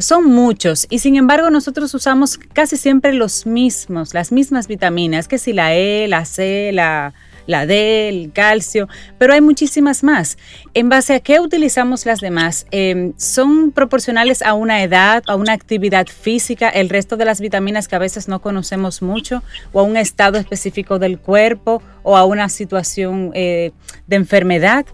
son 0.00 0.24
muchos 0.24 0.86
y 0.90 0.98
sin 0.98 1.16
embargo 1.16 1.50
nosotros 1.50 1.92
usamos 1.94 2.38
casi 2.52 2.76
siempre 2.76 3.12
los 3.12 3.46
mismos, 3.46 4.14
las 4.14 4.32
mismas 4.32 4.66
vitaminas, 4.66 5.28
que 5.28 5.38
si 5.38 5.52
la 5.52 5.74
E, 5.74 6.08
la 6.08 6.24
C, 6.24 6.70
la, 6.72 7.12
la 7.46 7.66
D, 7.66 8.08
el 8.08 8.32
calcio, 8.32 8.88
pero 9.18 9.34
hay 9.34 9.40
muchísimas 9.40 10.02
más. 10.02 10.38
¿En 10.74 10.88
base 10.88 11.14
a 11.14 11.20
qué 11.20 11.40
utilizamos 11.40 12.06
las 12.06 12.20
demás? 12.20 12.66
Em, 12.70 13.12
¿Son 13.16 13.72
proporcionales 13.72 14.42
a 14.42 14.54
una 14.54 14.82
edad, 14.82 15.22
a 15.26 15.36
una 15.36 15.52
actividad 15.52 16.06
física, 16.06 16.68
el 16.68 16.88
resto 16.88 17.16
de 17.16 17.24
las 17.26 17.40
vitaminas 17.40 17.88
que 17.88 17.96
a 17.96 18.00
veces 18.00 18.28
no 18.28 18.40
conocemos 18.40 19.02
mucho, 19.02 19.42
o 19.72 19.80
a 19.80 19.82
un 19.82 19.96
estado 19.96 20.38
específico 20.38 20.98
del 20.98 21.18
cuerpo, 21.18 21.82
o 22.02 22.16
a 22.16 22.24
una 22.24 22.48
situación 22.48 23.32
eh, 23.34 23.72
de 24.06 24.16
enfermedad? 24.16 24.86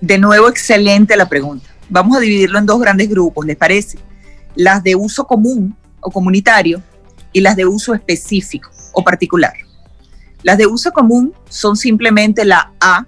De 0.00 0.16
nuevo, 0.16 0.48
excelente 0.48 1.16
la 1.16 1.28
pregunta 1.28 1.69
vamos 1.90 2.16
a 2.16 2.20
dividirlo 2.20 2.58
en 2.58 2.66
dos 2.66 2.80
grandes 2.80 3.10
grupos, 3.10 3.44
¿les 3.44 3.56
parece? 3.56 3.98
Las 4.54 4.82
de 4.82 4.94
uso 4.94 5.26
común 5.26 5.76
o 6.00 6.10
comunitario 6.10 6.82
y 7.32 7.40
las 7.40 7.56
de 7.56 7.66
uso 7.66 7.92
específico 7.92 8.70
o 8.92 9.04
particular. 9.04 9.52
Las 10.42 10.56
de 10.56 10.66
uso 10.66 10.92
común 10.92 11.34
son 11.48 11.76
simplemente 11.76 12.44
la 12.44 12.72
A, 12.80 13.04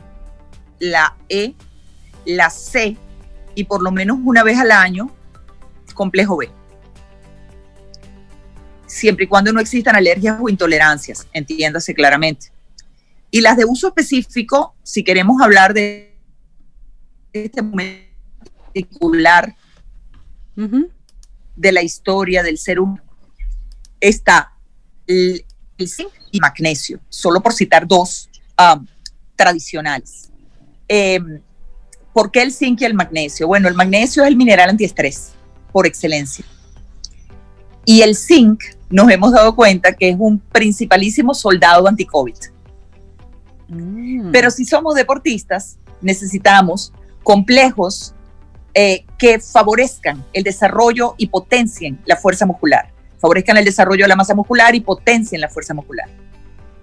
la 0.78 1.16
E, 1.28 1.54
la 2.26 2.50
C 2.50 2.96
y 3.54 3.64
por 3.64 3.82
lo 3.82 3.90
menos 3.90 4.18
una 4.22 4.42
vez 4.42 4.58
al 4.58 4.70
año 4.70 5.10
complejo 5.94 6.36
B. 6.36 6.50
Siempre 8.86 9.24
y 9.24 9.28
cuando 9.28 9.52
no 9.52 9.60
existan 9.60 9.96
alergias 9.96 10.38
o 10.40 10.48
intolerancias, 10.48 11.26
entiéndase 11.32 11.94
claramente. 11.94 12.52
Y 13.30 13.40
las 13.40 13.56
de 13.56 13.64
uso 13.64 13.88
específico, 13.88 14.74
si 14.82 15.02
queremos 15.02 15.40
hablar 15.40 15.72
de 15.72 16.18
este 17.32 17.62
momento 17.62 18.11
particular 18.72 19.54
de 21.56 21.72
la 21.72 21.82
historia 21.82 22.42
del 22.42 22.58
ser 22.58 22.80
humano 22.80 23.02
está 24.00 24.52
el, 25.06 25.44
zinc 25.86 26.10
y 26.30 26.40
magnesio, 26.40 27.00
solo 27.08 27.40
por 27.40 27.52
citar 27.52 27.86
dos 27.86 28.28
um, 28.58 28.86
tradicionales. 29.36 30.30
Em, 30.88 31.40
¿Por 32.12 32.30
qué 32.30 32.42
el 32.42 32.52
zinc 32.52 32.80
y 32.80 32.84
el 32.84 32.94
magnesio? 32.94 33.46
Bueno, 33.46 33.68
el 33.68 33.74
magnesio 33.74 34.22
es 34.22 34.28
el 34.28 34.36
mineral 34.36 34.70
antiestrés 34.70 35.32
por 35.72 35.86
excelencia. 35.86 36.44
Y 37.84 38.02
el 38.02 38.14
zinc 38.14 38.62
nos 38.90 39.10
hemos 39.10 39.32
dado 39.32 39.56
cuenta 39.56 39.94
que 39.94 40.10
es 40.10 40.16
un 40.18 40.38
principalísimo 40.38 41.34
soldado 41.34 41.88
anti-COVID. 41.88 42.36
Mm. 43.68 44.30
Pero 44.30 44.50
si 44.50 44.64
somos 44.64 44.94
deportistas, 44.94 45.78
necesitamos 46.00 46.92
complejos 47.22 48.14
eh, 48.74 49.04
que 49.18 49.38
favorezcan 49.40 50.24
el 50.32 50.44
desarrollo 50.44 51.14
y 51.18 51.26
potencien 51.26 52.00
la 52.06 52.16
fuerza 52.16 52.46
muscular, 52.46 52.90
favorezcan 53.18 53.56
el 53.56 53.64
desarrollo 53.64 54.04
de 54.04 54.08
la 54.08 54.16
masa 54.16 54.34
muscular 54.34 54.74
y 54.74 54.80
potencien 54.80 55.40
la 55.40 55.48
fuerza 55.48 55.74
muscular. 55.74 56.08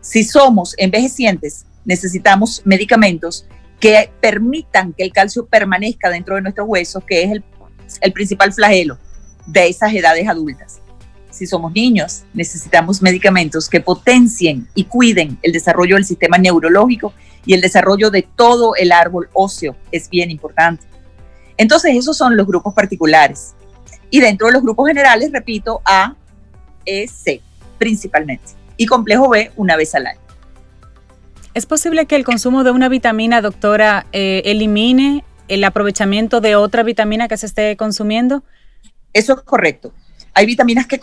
Si 0.02 0.24
somos 0.24 0.76
envejecientes, 0.78 1.66
necesitamos 1.86 2.62
medicamentos 2.66 3.46
que 3.80 4.12
permitan 4.22 4.94
que 4.94 5.04
el 5.04 5.12
calcio 5.12 5.46
permanezca 5.46 6.10
dentro 6.10 6.36
de 6.36 6.42
nuestros 6.42 6.68
huesos, 6.68 7.04
que 7.06 7.24
es 7.24 7.32
el, 7.32 7.44
el 8.02 8.14
principal 8.14 8.54
flagelo 8.54 8.98
de 9.46 9.68
esas 9.68 9.94
edades 9.94 10.28
adultas. 10.28 10.82
Si 11.32 11.48
somos 11.48 11.72
niños, 11.72 12.24
necesitamos 12.34 13.02
medicamentos 13.02 13.70
que 13.70 13.80
potencien 13.80 14.68
y 14.76 14.86
cuiden 14.86 15.38
el 15.42 15.54
desarrollo 15.54 15.96
del 15.96 16.06
sistema 16.06 16.38
neurológico 16.38 17.14
y 17.46 17.54
el 17.54 17.62
desarrollo 17.62 18.10
de 18.10 18.28
todo 18.36 18.76
el 18.76 18.92
árbol 18.92 19.30
óseo 19.34 19.76
es 19.92 20.10
bien 20.10 20.32
importante. 20.32 20.86
Entonces, 21.60 21.94
esos 21.94 22.16
son 22.16 22.38
los 22.38 22.48
grupos 22.48 22.74
particulares. 22.74 23.54
Y 24.10 24.22
dentro 24.22 24.48
de 24.48 24.54
los 24.54 24.64
grupos 24.64 24.88
generales, 24.88 25.30
repito, 25.34 25.82
A, 25.84 26.16
E, 26.86 27.06
C, 27.06 27.42
principalmente. 27.78 28.54
Y 28.78 28.86
complejo 28.86 29.28
B, 29.28 29.52
una 29.58 29.76
vez 29.76 29.94
al 29.94 30.08
año. 30.08 30.22
¿Es 31.54 31.66
posible 31.66 32.06
que 32.06 32.16
el 32.16 32.24
consumo 32.24 32.64
de 32.64 32.72
una 32.72 32.88
vitamina, 32.88 33.42
doctora, 33.42 34.06
eh, 34.14 34.42
elimine 34.46 35.26
el 35.50 35.62
aprovechamiento 35.66 36.40
de 36.40 36.56
otra 36.56 36.84
vitamina 36.84 37.28
que 37.28 37.36
se 37.36 37.48
esté 37.48 37.76
consumiendo? 37.76 38.42
Eso 39.12 39.34
es 39.34 39.42
correcto. 39.42 39.92
Hay 40.34 40.46
vitaminas 40.46 40.88
que, 40.88 40.98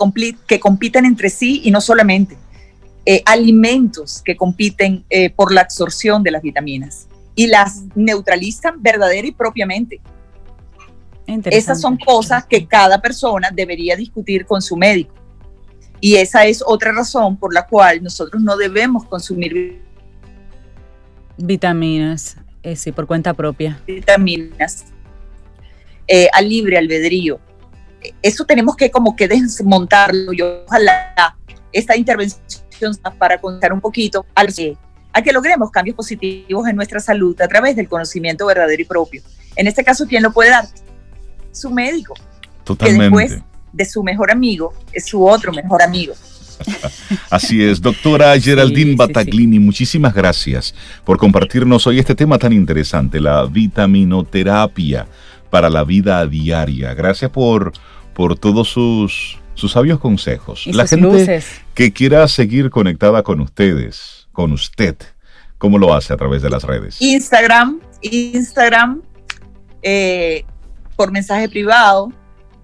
que 0.46 0.58
compiten 0.58 1.04
entre 1.04 1.28
sí 1.28 1.60
y 1.64 1.70
no 1.70 1.82
solamente. 1.82 2.38
Eh, 3.04 3.22
alimentos 3.26 4.22
que 4.24 4.36
compiten 4.36 5.04
eh, 5.10 5.28
por 5.28 5.52
la 5.52 5.60
absorción 5.60 6.22
de 6.22 6.30
las 6.30 6.40
vitaminas 6.40 7.08
y 7.34 7.46
las 7.46 7.82
neutralizan 7.94 8.82
verdadera 8.82 9.28
y 9.28 9.32
propiamente. 9.32 10.00
Esas 11.26 11.80
son 11.80 11.96
cosas 11.96 12.46
que 12.46 12.66
cada 12.66 13.00
persona 13.00 13.50
debería 13.52 13.96
discutir 13.96 14.46
con 14.46 14.62
su 14.62 14.76
médico. 14.76 15.14
Y 16.00 16.16
esa 16.16 16.46
es 16.46 16.62
otra 16.64 16.92
razón 16.92 17.36
por 17.36 17.52
la 17.52 17.66
cual 17.66 18.02
nosotros 18.02 18.42
no 18.42 18.56
debemos 18.56 19.04
consumir 19.06 19.82
vitaminas, 21.38 22.36
eh, 22.62 22.76
sí, 22.76 22.92
por 22.92 23.06
cuenta 23.06 23.34
propia. 23.34 23.80
Vitaminas 23.86 24.86
eh, 26.06 26.28
al 26.32 26.48
libre 26.48 26.78
albedrío. 26.78 27.40
Eso 28.22 28.44
tenemos 28.44 28.76
que 28.76 28.90
como 28.90 29.16
que 29.16 29.26
desmontarlo 29.26 30.32
y 30.32 30.42
ojalá 30.42 31.36
esta 31.72 31.96
intervención 31.96 32.94
para 33.18 33.40
contar 33.40 33.72
un 33.72 33.80
poquito 33.80 34.24
al 34.34 34.54
que, 34.54 34.76
a 35.12 35.22
que 35.22 35.32
logremos 35.32 35.70
cambios 35.70 35.96
positivos 35.96 36.68
en 36.68 36.76
nuestra 36.76 37.00
salud 37.00 37.40
a 37.40 37.48
través 37.48 37.74
del 37.74 37.88
conocimiento 37.88 38.46
verdadero 38.46 38.82
y 38.82 38.84
propio. 38.84 39.22
En 39.56 39.66
este 39.66 39.82
caso, 39.82 40.06
¿quién 40.06 40.22
lo 40.22 40.32
puede 40.32 40.50
dar? 40.50 40.66
Su 41.56 41.70
médico. 41.70 42.14
Totalmente. 42.64 43.16
Que 43.16 43.22
después 43.22 43.44
de 43.72 43.84
su 43.84 44.02
mejor 44.02 44.30
amigo 44.30 44.74
es 44.92 45.06
su 45.06 45.24
otro 45.24 45.52
mejor 45.52 45.82
amigo. 45.82 46.14
Así 47.30 47.62
es, 47.62 47.80
doctora 47.80 48.38
Geraldine 48.40 48.96
Bataglini, 48.96 49.58
muchísimas 49.58 50.14
gracias 50.14 50.74
por 51.04 51.18
compartirnos 51.18 51.86
hoy 51.86 51.98
este 51.98 52.14
tema 52.14 52.38
tan 52.38 52.52
interesante, 52.52 53.20
la 53.20 53.44
vitaminoterapia 53.44 55.06
para 55.50 55.68
la 55.70 55.84
vida 55.84 56.26
diaria. 56.26 56.94
Gracias 56.94 57.30
por, 57.30 57.72
por 58.14 58.38
todos 58.38 58.68
sus, 58.68 59.38
sus 59.54 59.72
sabios 59.72 59.98
consejos. 59.98 60.66
la 60.66 60.86
gente 60.86 61.42
que 61.74 61.92
quiera 61.92 62.26
seguir 62.28 62.70
conectada 62.70 63.22
con 63.22 63.40
ustedes, 63.40 64.28
con 64.32 64.52
usted, 64.52 64.96
¿cómo 65.58 65.78
lo 65.78 65.94
hace 65.94 66.12
a 66.12 66.16
través 66.16 66.42
de 66.42 66.50
las 66.50 66.64
redes? 66.64 67.00
Instagram, 67.00 67.80
Instagram, 68.02 69.02
eh, 69.82 70.44
por 70.96 71.12
mensaje 71.12 71.48
privado, 71.48 72.12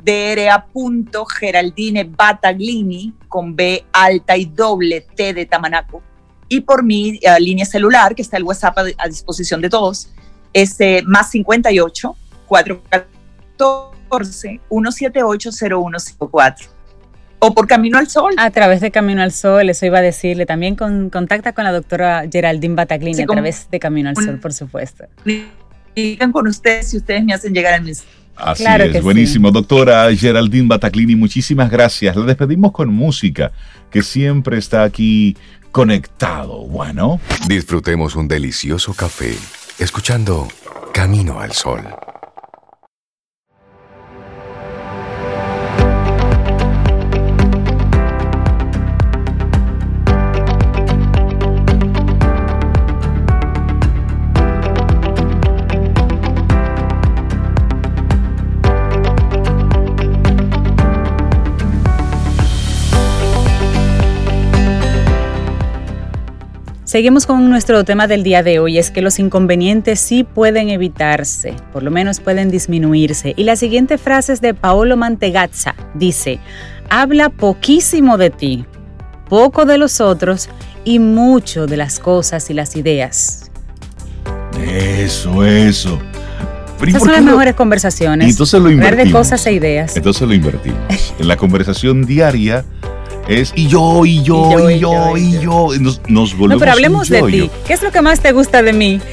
DRA.Geraldine 0.04 2.04
Bataglini 2.04 3.14
con 3.28 3.54
B 3.54 3.84
alta 3.92 4.36
y 4.36 4.46
doble 4.46 5.06
T 5.14 5.34
de 5.34 5.46
Tamanaco. 5.46 6.02
Y 6.48 6.62
por 6.62 6.82
mi 6.82 7.20
eh, 7.22 7.40
línea 7.40 7.64
celular, 7.64 8.14
que 8.14 8.22
está 8.22 8.36
el 8.36 8.42
WhatsApp 8.42 8.76
a, 8.98 9.08
disposición 9.08 9.60
de 9.60 9.70
todos, 9.70 10.10
es 10.52 10.80
eh, 10.80 11.02
más 11.06 11.30
58 11.30 12.16
414 12.46 14.60
178 14.68 15.50
0154 15.52 16.82
o 17.44 17.54
por 17.54 17.66
Camino 17.66 17.98
al 17.98 18.08
Sol. 18.08 18.34
A 18.36 18.50
través 18.50 18.80
de 18.80 18.92
Camino 18.92 19.20
al 19.20 19.32
Sol, 19.32 19.68
eso 19.68 19.84
iba 19.84 19.98
a 19.98 20.02
decirle. 20.02 20.46
También 20.46 20.76
con, 20.76 21.10
contacta 21.10 21.52
con 21.52 21.64
la 21.64 21.72
doctora 21.72 22.24
Geraldine 22.30 22.76
Bataglini 22.76 23.22
a 23.22 23.26
través 23.26 23.68
de 23.68 23.80
Camino 23.80 24.10
al 24.10 24.16
Sol, 24.16 24.38
por 24.38 24.52
supuesto. 24.52 25.06
Digan 25.96 26.30
con 26.30 26.46
ustedes 26.46 26.90
si 26.90 26.98
ustedes 26.98 27.24
me 27.24 27.34
hacen 27.34 27.52
llegar 27.52 27.74
el 27.74 27.82
mensaje. 27.82 28.21
Así 28.36 28.64
es, 28.64 29.02
buenísimo. 29.02 29.50
Doctora 29.50 30.14
Geraldine 30.14 30.68
Bataclini, 30.68 31.14
muchísimas 31.16 31.70
gracias. 31.70 32.16
La 32.16 32.24
despedimos 32.24 32.72
con 32.72 32.92
música, 32.92 33.52
que 33.90 34.02
siempre 34.02 34.58
está 34.58 34.82
aquí 34.82 35.36
conectado. 35.70 36.66
Bueno. 36.66 37.20
Disfrutemos 37.46 38.16
un 38.16 38.28
delicioso 38.28 38.94
café, 38.94 39.34
escuchando 39.78 40.48
Camino 40.92 41.40
al 41.40 41.52
Sol. 41.52 41.82
Seguimos 66.92 67.24
con 67.24 67.48
nuestro 67.48 67.85
tema 67.85 68.07
del 68.07 68.22
día 68.22 68.42
de 68.42 68.59
hoy, 68.59 68.76
es 68.76 68.90
que 68.90 69.00
los 69.00 69.18
inconvenientes 69.18 69.98
sí 69.98 70.24
pueden 70.24 70.68
evitarse, 70.68 71.55
por 71.72 71.83
lo 71.83 71.90
menos 71.90 72.20
pueden 72.20 72.50
disminuirse. 72.50 73.33
Y 73.35 73.44
la 73.44 73.57
siguiente 73.57 73.96
frase 73.96 74.35
es 74.35 74.42
de 74.42 74.52
Paolo 74.52 74.98
Mantegazza, 74.98 75.74
dice, 75.94 76.38
habla 76.90 77.31
poquísimo 77.31 78.18
de 78.18 78.28
ti, 78.28 78.66
poco 79.26 79.64
de 79.64 79.78
los 79.78 80.02
otros 80.02 80.50
y 80.85 80.98
mucho 80.98 81.66
de 81.66 81.78
las 81.78 81.98
cosas 81.98 82.50
y 82.50 82.52
las 82.52 82.76
ideas. 82.76 83.50
Eso, 84.62 85.46
eso. 85.46 85.98
Esas 86.87 87.00
son 87.00 87.12
las 87.12 87.22
mejores 87.22 87.55
conversaciones. 87.55 88.28
entonces 88.28 88.61
lo 88.61 88.70
invertimos. 88.70 89.07
de 89.07 89.12
cosas 89.12 89.46
e 89.46 89.52
ideas. 89.55 89.96
Entonces 89.96 90.28
lo 90.28 90.35
invertimos. 90.35 90.78
en 91.18 91.26
la 91.26 91.38
conversación 91.38 92.05
diaria 92.05 92.66
es 93.28 93.52
y 93.54 93.68
yo, 93.68 94.04
y 94.04 94.22
yo, 94.22 94.70
y 94.70 94.78
yo, 94.78 95.16
y 95.16 95.38
yo. 95.40 95.68
Nos, 95.80 96.00
nos 96.08 96.37
volvemos. 96.37 96.56
No, 96.56 96.58
pero 96.58 96.72
hablemos 96.72 97.08
de 97.08 97.22
ti. 97.22 97.50
¿Qué 97.66 97.72
es 97.74 97.82
lo 97.82 97.90
que 97.90 98.02
más 98.02 98.20
te 98.20 98.32
gusta 98.32 98.62
de 98.62 98.72
mí? 98.72 99.00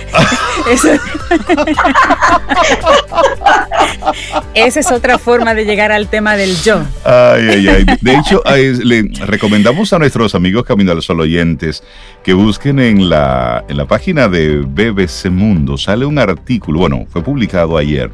Esa 4.53 4.79
es 4.79 4.91
otra 4.91 5.17
forma 5.17 5.53
de 5.53 5.65
llegar 5.65 5.91
al 5.91 6.07
tema 6.07 6.35
del 6.35 6.55
yo. 6.61 6.81
Ay, 7.03 7.49
ay, 7.49 7.67
ay. 7.67 7.85
De 8.01 8.15
hecho, 8.15 8.41
le 8.45 9.03
recomendamos 9.25 9.93
a 9.93 9.99
nuestros 9.99 10.35
amigos 10.35 10.63
Camino 10.65 10.91
al 10.91 11.01
Sol 11.01 11.21
oyentes 11.21 11.83
que 12.23 12.33
busquen 12.33 12.79
en 12.79 13.09
la, 13.09 13.63
en 13.67 13.77
la 13.77 13.85
página 13.85 14.27
de 14.27 14.57
BBC 14.57 15.29
Mundo. 15.29 15.77
Sale 15.77 16.05
un 16.05 16.19
artículo, 16.19 16.79
bueno, 16.79 17.05
fue 17.09 17.23
publicado 17.23 17.77
ayer, 17.77 18.11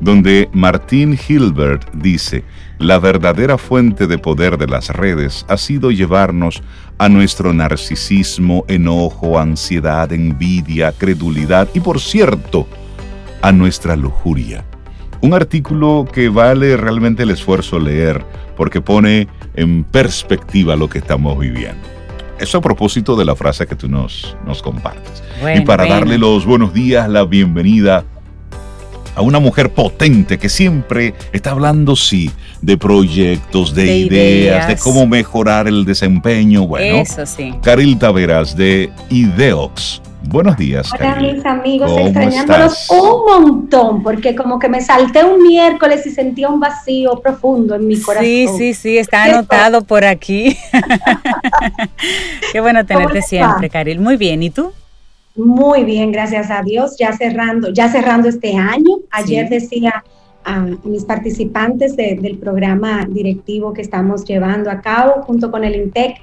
donde 0.00 0.48
Martín 0.52 1.18
Hilbert 1.28 1.92
dice 1.94 2.42
la 2.78 2.98
verdadera 2.98 3.58
fuente 3.58 4.06
de 4.06 4.18
poder 4.18 4.58
de 4.58 4.66
las 4.66 4.90
redes 4.90 5.44
ha 5.48 5.56
sido 5.56 5.90
llevarnos 5.90 6.62
a 6.98 7.08
nuestro 7.08 7.52
narcisismo, 7.52 8.64
enojo, 8.68 9.38
ansiedad, 9.38 10.12
envidia, 10.12 10.92
credulidad 10.92 11.68
y 11.74 11.80
por 11.80 12.00
cierto, 12.00 12.66
a 13.42 13.52
nuestra 13.52 13.96
lujuria. 13.96 14.64
Un 15.20 15.34
artículo 15.34 16.06
que 16.12 16.28
vale 16.28 16.76
realmente 16.76 17.22
el 17.22 17.30
esfuerzo 17.30 17.78
leer 17.78 18.24
porque 18.56 18.80
pone 18.80 19.28
en 19.54 19.84
perspectiva 19.84 20.76
lo 20.76 20.88
que 20.88 20.98
estamos 20.98 21.38
viviendo. 21.38 21.82
Eso 22.38 22.58
a 22.58 22.60
propósito 22.60 23.16
de 23.16 23.24
la 23.24 23.36
frase 23.36 23.66
que 23.66 23.76
tú 23.76 23.88
nos, 23.88 24.36
nos 24.44 24.60
compartes. 24.60 25.22
y 25.56 25.60
para 25.60 25.86
darle 25.86 26.18
los 26.18 26.44
buenos 26.44 26.74
días, 26.74 27.08
la 27.08 27.24
bienvenida 27.24 28.04
a 29.14 29.22
una 29.22 29.38
mujer 29.38 29.70
potente 29.70 30.38
que 30.38 30.48
siempre 30.48 31.14
está 31.32 31.52
hablando, 31.52 31.96
sí, 31.96 32.30
de 32.60 32.76
proyectos, 32.76 33.74
de, 33.74 33.96
ideas, 33.96 34.68
de 34.68 34.76
cómo 34.76 35.06
mejorar 35.06 35.68
el 35.68 35.84
desempeño. 35.84 36.66
Bueno, 36.66 36.98
eso 36.98 37.26
sí. 37.26 37.54
Caril 37.62 37.98
Taveras 37.98 38.56
de 38.56 38.90
Ideox. 39.10 40.00
Buenos 40.26 40.56
días. 40.56 40.90
Hola 40.98 41.16
mis 41.16 41.44
amigos, 41.44 41.90
extrañándolos 42.00 42.88
un 42.88 43.24
montón, 43.26 44.02
porque 44.02 44.34
como 44.34 44.58
que 44.58 44.68
me 44.68 44.80
salté 44.80 45.22
un 45.22 45.42
miércoles 45.42 46.06
y 46.06 46.10
sentía 46.10 46.48
un 46.48 46.60
vacío 46.60 47.20
profundo 47.20 47.74
en 47.74 47.86
mi 47.86 48.00
corazón. 48.00 48.24
Sí, 48.24 48.48
sí, 48.56 48.74
sí, 48.74 48.98
está 48.98 49.24
anotado 49.24 49.84
por 49.84 50.04
aquí. 50.04 50.56
Qué 52.52 52.60
bueno 52.60 52.86
tenerte 52.86 53.20
siempre, 53.22 53.68
Caril. 53.68 54.00
Muy 54.00 54.16
bien, 54.16 54.42
¿y 54.42 54.50
tú? 54.50 54.72
Muy 55.36 55.84
bien, 55.84 56.12
gracias 56.12 56.50
a 56.50 56.62
Dios. 56.62 56.96
Ya 56.98 57.12
cerrando, 57.12 57.70
ya 57.70 57.88
cerrando 57.88 58.28
este 58.28 58.56
año. 58.56 58.98
Ayer 59.10 59.48
decía 59.48 60.04
a 60.44 60.60
mis 60.84 61.04
participantes 61.04 61.96
del 61.96 62.38
programa 62.38 63.06
directivo 63.08 63.72
que 63.72 63.80
estamos 63.80 64.24
llevando 64.24 64.70
a 64.70 64.80
cabo 64.80 65.22
junto 65.22 65.50
con 65.50 65.64
el 65.64 65.74
INTEC, 65.74 66.16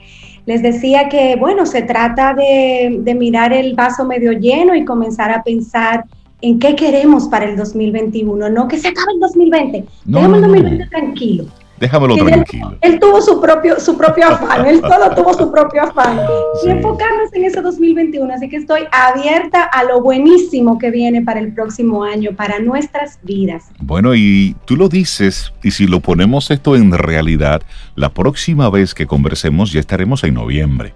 les 0.46 0.62
decía 0.62 1.10
que, 1.10 1.36
bueno, 1.36 1.66
se 1.66 1.82
trata 1.82 2.34
de, 2.34 3.16
mirar 3.18 3.52
el 3.54 3.74
vaso 3.76 4.06
medio 4.06 4.32
lleno 4.32 4.76
y 4.76 4.86
comenzar 4.86 5.32
a 5.32 5.44
pensar 5.44 6.06
en 6.42 6.60
qué 6.60 6.76
queremos 6.76 7.28
para 7.28 7.46
el 7.46 7.56
2021, 7.56 8.50
no 8.50 8.68
que 8.68 8.78
se 8.78 8.88
acabe 8.88 9.14
el 9.14 9.20
2020, 9.20 9.86
no, 10.06 10.36
el 10.36 10.42
2020 10.42 10.88
tranquilo 10.88 11.46
Déjamelo 11.82 12.16
tranquilo. 12.16 12.78
Él, 12.80 13.00
tuvo 13.00 13.20
su 13.24 13.42
propio, 13.42 13.80
su 13.80 13.98
propio 13.98 14.28
afán, 14.28 14.68
él 14.68 14.82
solo 14.82 15.10
tuvo 15.16 15.34
su 15.34 15.52
propio 15.52 15.82
afán. 15.82 16.20
Y 16.64 16.70
enfocarnos 16.70 17.34
en 17.34 17.46
ese 17.46 17.60
2021. 17.60 18.32
Así 18.32 18.48
que 18.50 18.58
estoy 18.58 18.82
abierta 18.92 19.64
a 19.64 19.84
lo 19.86 20.00
buenísimo 20.00 20.78
que 20.78 20.92
viene 20.92 21.24
para 21.24 21.40
el 21.40 21.56
próximo 21.56 22.04
año, 22.04 22.36
para 22.36 22.60
nuestras 22.60 23.18
vidas. 23.24 23.72
Bueno, 23.80 24.14
y 24.14 24.56
tú 24.66 24.78
lo 24.78 24.90
dices, 24.90 25.54
y 25.64 25.72
si 25.72 25.88
lo 25.88 26.02
ponemos 26.02 26.52
esto 26.52 26.76
en 26.76 26.92
realidad, 26.92 27.64
la 27.96 28.10
próxima 28.10 28.70
vez 28.70 28.94
que 28.94 29.08
conversemos 29.08 29.72
ya 29.72 29.80
estaremos 29.80 30.24
en 30.24 30.36
noviembre. 30.36 30.94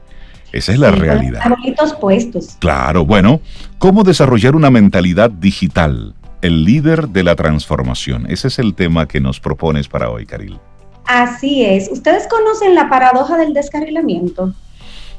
Esa 0.51 0.71
es 0.71 0.77
la 0.77 0.91
realidad. 0.91 1.41
Bonitos 1.49 1.95
puestos. 1.95 2.57
Claro, 2.59 3.05
bueno, 3.05 3.41
¿cómo 3.79 4.03
desarrollar 4.03 4.55
una 4.55 4.69
mentalidad 4.69 5.31
digital? 5.31 6.13
El 6.43 6.63
líder 6.63 7.09
de 7.09 7.23
la 7.23 7.35
transformación. 7.35 8.27
Ese 8.29 8.49
es 8.49 8.59
el 8.59 8.75
tema 8.75 9.07
que 9.07 9.19
nos 9.19 9.39
propones 9.39 9.87
para 9.87 10.11
hoy, 10.11 10.27
Caril. 10.27 10.59
Así 11.07 11.63
es. 11.63 11.89
¿Ustedes 11.91 12.27
conocen 12.27 12.75
la 12.75 12.89
paradoja 12.89 13.37
del 13.37 13.53
descarrilamiento? 13.53 14.53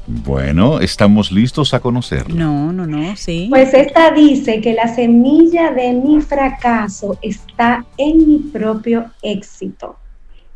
Bueno, 0.07 0.79
estamos 0.79 1.33
listos 1.33 1.73
a 1.73 1.81
conocerlo. 1.81 2.33
No, 2.33 2.71
no, 2.71 2.87
no, 2.87 3.17
sí. 3.17 3.47
Pues 3.49 3.73
esta 3.73 4.11
dice 4.11 4.61
que 4.61 4.73
la 4.73 4.87
semilla 4.87 5.71
de 5.71 5.91
mi 5.91 6.21
fracaso 6.21 7.17
está 7.21 7.85
en 7.97 8.25
mi 8.25 8.37
propio 8.39 9.11
éxito. 9.21 9.97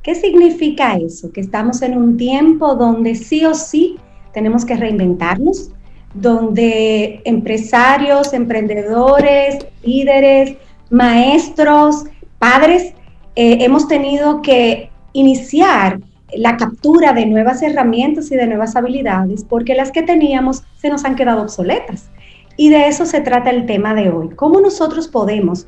¿Qué 0.03 0.15
significa 0.15 0.95
eso? 0.95 1.31
Que 1.33 1.41
estamos 1.41 1.81
en 1.81 1.97
un 1.97 2.15
tiempo 2.15 2.75
donde 2.75 3.13
sí 3.15 3.45
o 3.45 3.53
sí 3.53 3.97
tenemos 4.33 4.63
que 4.63 4.77
reinventarnos, 4.77 5.69
donde 6.13 7.21
empresarios, 7.25 8.33
emprendedores, 8.33 9.65
líderes, 9.83 10.55
maestros, 10.89 12.05
padres, 12.39 12.93
eh, 13.35 13.57
hemos 13.61 13.87
tenido 13.87 14.41
que 14.41 14.90
iniciar 15.13 15.99
la 16.33 16.57
captura 16.57 17.13
de 17.13 17.25
nuevas 17.25 17.61
herramientas 17.61 18.31
y 18.31 18.35
de 18.35 18.47
nuevas 18.47 18.75
habilidades 18.75 19.43
porque 19.43 19.75
las 19.75 19.91
que 19.91 20.03
teníamos 20.03 20.63
se 20.77 20.89
nos 20.89 21.03
han 21.05 21.15
quedado 21.15 21.41
obsoletas. 21.41 22.09
Y 22.57 22.69
de 22.69 22.87
eso 22.87 23.05
se 23.05 23.21
trata 23.21 23.49
el 23.49 23.65
tema 23.65 23.93
de 23.93 24.09
hoy. 24.09 24.29
¿Cómo 24.35 24.61
nosotros 24.61 25.07
podemos 25.07 25.67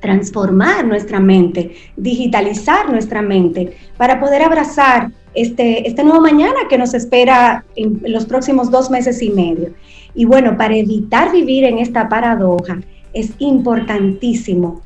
transformar 0.00 0.86
nuestra 0.86 1.20
mente, 1.20 1.74
digitalizar 1.96 2.90
nuestra 2.90 3.22
mente 3.22 3.76
para 3.96 4.20
poder 4.20 4.42
abrazar 4.42 5.10
este, 5.34 5.88
este 5.88 6.04
nuevo 6.04 6.20
mañana 6.20 6.60
que 6.68 6.78
nos 6.78 6.94
espera 6.94 7.64
en 7.74 8.00
los 8.06 8.26
próximos 8.26 8.70
dos 8.70 8.90
meses 8.90 9.22
y 9.22 9.30
medio? 9.30 9.72
Y 10.14 10.24
bueno, 10.24 10.56
para 10.56 10.76
evitar 10.76 11.32
vivir 11.32 11.64
en 11.64 11.78
esta 11.78 12.08
paradoja, 12.08 12.80
es 13.12 13.32
importantísimo 13.38 14.82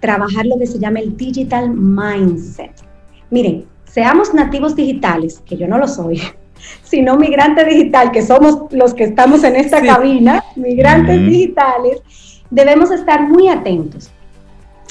trabajar 0.00 0.44
lo 0.46 0.58
que 0.58 0.66
se 0.66 0.78
llama 0.78 1.00
el 1.00 1.16
digital 1.16 1.70
mindset. 1.70 2.93
Miren, 3.34 3.64
seamos 3.82 4.32
nativos 4.32 4.76
digitales, 4.76 5.42
que 5.44 5.56
yo 5.56 5.66
no 5.66 5.76
lo 5.76 5.88
soy, 5.88 6.22
sino 6.84 7.16
migrante 7.16 7.64
digital, 7.64 8.12
que 8.12 8.22
somos 8.22 8.72
los 8.72 8.94
que 8.94 9.02
estamos 9.02 9.42
en 9.42 9.56
esta 9.56 9.82
cabina, 9.82 10.44
migrantes 10.54 11.18
digitales, 11.26 12.00
debemos 12.48 12.92
estar 12.92 13.28
muy 13.28 13.48
atentos 13.48 14.08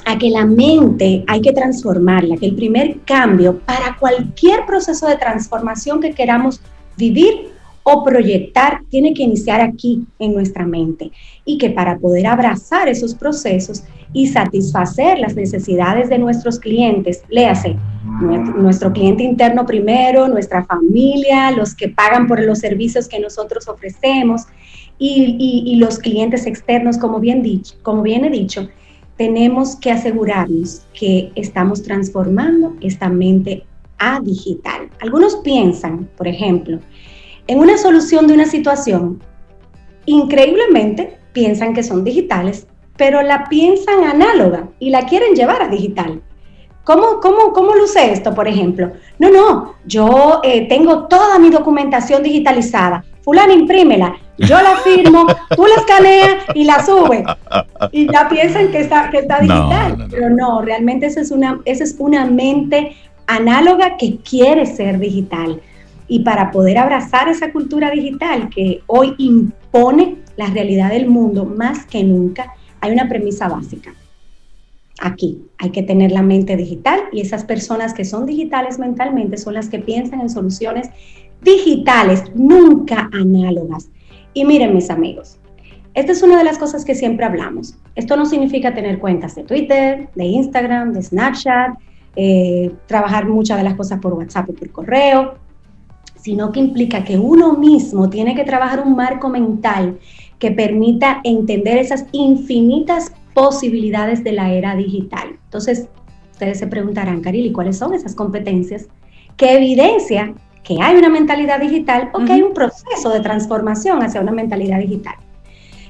a 0.05 0.17
que 0.17 0.29
la 0.29 0.45
mente 0.45 1.23
hay 1.25 1.39
que 1.39 1.53
transformarla, 1.53 2.35
que 2.35 2.47
el 2.47 2.55
primer 2.57 2.99
cambio 3.05 3.59
para 3.59 3.95
cualquier 3.97 4.65
proceso 4.65 5.07
de 5.07 5.15
transformación 5.15 6.01
que 6.01 6.11
queramos 6.11 6.59
vivir 6.97 7.52
o 7.83 8.03
proyectar 8.03 8.81
tiene 8.89 9.13
que 9.13 9.23
iniciar 9.23 9.61
aquí 9.61 10.05
en 10.19 10.33
nuestra 10.33 10.65
mente 10.65 11.11
y 11.45 11.57
que 11.57 11.69
para 11.69 11.97
poder 11.97 12.27
abrazar 12.27 12.87
esos 12.87 13.13
procesos 13.13 13.83
y 14.13 14.27
satisfacer 14.27 15.19
las 15.19 15.35
necesidades 15.35 16.09
de 16.09 16.19
nuestros 16.19 16.59
clientes, 16.59 17.23
léase, 17.29 17.75
nuestro, 18.55 18.93
cliente 18.93 19.23
interno 19.23 19.65
primero, 19.65 20.27
nuestra 20.27 20.63
familia, 20.63 21.51
los 21.51 21.73
que 21.73 21.89
pagan 21.89 22.27
por 22.27 22.39
los 22.41 22.59
servicios 22.59 23.07
que 23.07 23.19
nosotros 23.19 23.67
ofrecemos 23.67 24.43
y, 24.99 25.75
los 25.77 25.97
clientes 25.97 26.45
externos, 26.45 26.97
como 26.97 27.19
bien, 27.19 27.43
he 27.43 28.29
dicho, 28.29 28.69
tenemos 29.17 29.75
que 29.75 29.91
asegurarnos 29.91 30.85
que 30.97 31.31
estamos 31.35 31.83
transformando 31.83 32.75
esta 32.81 33.09
mente 33.09 33.63
a 33.97 34.19
digital. 34.19 34.89
Algunos 35.01 35.37
piensan, 35.37 36.09
por 36.17 36.27
ejemplo, 36.27 36.79
en 37.47 37.59
una 37.59 37.77
solución 37.77 38.27
de 38.27 38.33
una 38.33 38.45
situación, 38.45 39.21
increíblemente 40.05 41.17
piensan 41.33 41.73
que 41.73 41.83
son 41.83 42.03
digitales, 42.03 42.67
pero 42.97 43.21
la 43.21 43.45
piensan 43.49 44.03
análoga 44.03 44.69
y 44.79 44.89
la 44.89 45.05
quieren 45.05 45.35
llevar 45.35 45.61
a 45.61 45.67
digital. 45.67 46.21
¿Cómo, 46.83 47.21
cómo, 47.21 47.53
cómo 47.53 47.75
luce 47.75 48.11
esto, 48.11 48.35
por 48.35 48.47
ejemplo? 48.47 48.91
No, 49.17 49.31
no, 49.31 49.75
yo 49.85 50.41
eh, 50.43 50.67
tengo 50.67 51.07
toda 51.07 51.39
mi 51.39 51.49
documentación 51.49 52.21
digitalizada. 52.23 53.05
Fulana, 53.21 53.53
imprímela. 53.53 54.17
Yo 54.37 54.61
la 54.61 54.75
firmo, 54.77 55.25
tú 55.55 55.65
la 55.65 55.75
escaneas 55.75 56.43
y 56.53 56.65
la 56.65 56.85
subes. 56.85 57.23
Y 57.91 58.11
ya 58.11 58.27
piensan 58.27 58.69
que 58.69 58.81
está, 58.81 59.09
que 59.09 59.19
está 59.19 59.39
digital. 59.39 60.07
Pero 60.09 60.29
no, 60.29 60.61
realmente 60.61 61.05
esa 61.05 61.21
es, 61.21 61.31
una, 61.31 61.61
esa 61.63 61.85
es 61.85 61.95
una 61.99 62.25
mente 62.25 62.97
análoga 63.27 63.95
que 63.95 64.17
quiere 64.17 64.65
ser 64.65 64.99
digital. 64.99 65.61
Y 66.07 66.19
para 66.19 66.51
poder 66.51 66.77
abrazar 66.77 67.29
esa 67.29 67.51
cultura 67.51 67.91
digital 67.91 68.49
que 68.49 68.81
hoy 68.87 69.15
impone 69.17 70.17
la 70.35 70.47
realidad 70.47 70.89
del 70.89 71.07
mundo 71.07 71.45
más 71.45 71.85
que 71.85 72.03
nunca, 72.03 72.53
hay 72.81 72.91
una 72.91 73.07
premisa 73.07 73.47
básica. 73.47 73.93
Aquí 74.99 75.41
hay 75.57 75.71
que 75.71 75.83
tener 75.83 76.11
la 76.11 76.21
mente 76.21 76.55
digital 76.55 76.99
y 77.11 77.21
esas 77.21 77.43
personas 77.43 77.93
que 77.93 78.05
son 78.05 78.25
digitales 78.25 78.79
mentalmente 78.79 79.37
son 79.37 79.55
las 79.55 79.69
que 79.69 79.79
piensan 79.79 80.21
en 80.21 80.29
soluciones 80.29 80.89
digitales, 81.41 82.23
nunca 82.35 83.09
análogas. 83.11 83.89
Y 84.33 84.45
miren 84.45 84.73
mis 84.73 84.89
amigos, 84.89 85.39
esta 85.93 86.11
es 86.11 86.23
una 86.23 86.37
de 86.37 86.43
las 86.43 86.57
cosas 86.57 86.85
que 86.85 86.95
siempre 86.95 87.25
hablamos. 87.25 87.75
Esto 87.95 88.15
no 88.17 88.25
significa 88.25 88.73
tener 88.73 88.99
cuentas 88.99 89.35
de 89.35 89.43
Twitter, 89.43 90.09
de 90.15 90.25
Instagram, 90.25 90.93
de 90.93 91.03
Snapchat, 91.03 91.77
eh, 92.15 92.71
trabajar 92.87 93.27
muchas 93.27 93.57
de 93.57 93.63
las 93.63 93.75
cosas 93.75 93.99
por 93.99 94.13
WhatsApp 94.13 94.49
y 94.49 94.53
por 94.53 94.69
correo 94.71 95.35
sino 96.23 96.53
que 96.53 96.61
implica 96.61 97.03
que 97.03 97.17
uno 97.17 97.57
mismo 97.57 98.09
tiene 98.09 98.33
que 98.33 98.45
trabajar 98.45 98.81
un 98.85 98.95
marco 98.95 99.27
mental 99.27 99.99
que 100.39 100.51
permita 100.51 101.19
entender 101.25 101.77
esas 101.77 102.05
infinitas 102.13 103.11
posibilidades 103.33 104.23
de 104.23 104.31
la 104.31 104.53
era 104.53 104.73
digital. 104.75 105.37
Entonces, 105.43 105.89
ustedes 106.31 106.59
se 106.59 106.67
preguntarán, 106.67 107.19
Caril, 107.19 107.47
¿y 107.47 107.51
cuáles 107.51 107.77
son 107.77 107.93
esas 107.93 108.15
competencias 108.15 108.87
que 109.35 109.57
evidencia 109.57 110.33
que 110.63 110.77
hay 110.81 110.95
una 110.95 111.09
mentalidad 111.09 111.59
digital 111.59 112.09
o 112.13 112.23
que 112.23 112.31
hay 112.31 112.41
un 112.41 112.53
proceso 112.53 113.09
de 113.09 113.19
transformación 113.19 114.01
hacia 114.01 114.21
una 114.21 114.31
mentalidad 114.31 114.79
digital? 114.79 115.15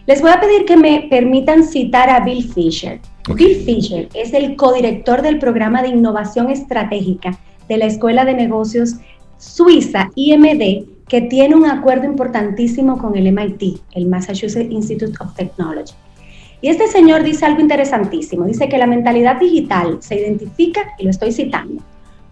Les 0.08 0.19
voy 0.19 0.32
a 0.32 0.41
pedir 0.41 0.65
que 0.65 0.78
me 0.78 1.08
permitan 1.12 1.63
citar 1.63 2.10
a 2.10 2.22
Bill 2.22 2.43
Fisher. 2.52 3.00
Bill 3.36 3.56
Fisher 3.63 4.10
es 4.15 4.34
el 4.34 4.56
codirector 4.56 5.22
del 5.22 5.38
programa 5.38 5.84
de 5.84 5.89
innovación 5.89 6.50
estratégica 6.50 7.38
de 7.69 7.78
la 7.78 7.86
Escuela 7.86 8.26
de 8.26 8.34
Negocios 8.34 8.96
Suiza, 9.38 10.10
IMD, 10.15 10.86
que 11.08 11.22
tiene 11.22 11.56
un 11.56 11.65
acuerdo 11.65 12.06
importantísimo 12.06 12.98
con 12.98 13.15
el 13.17 13.32
MIT, 13.32 13.82
el 13.93 14.08
Massachusetts 14.08 14.72
Institute 14.72 15.13
of 15.19 15.36
Technology. 15.36 15.93
Y 16.62 16.69
este 16.69 16.88
señor 16.88 17.24
dice 17.24 17.46
algo 17.46 17.60
interesantísimo, 17.60 18.46
dice 18.46 18.69
que 18.69 18.78
la 18.78 18.88
mentalidad 18.88 19.39
digital 19.39 19.98
se 20.02 20.15
identifica, 20.15 20.82
y 20.98 21.04
lo 21.04 21.10
estoy 21.10 21.32
citando, 21.32 21.84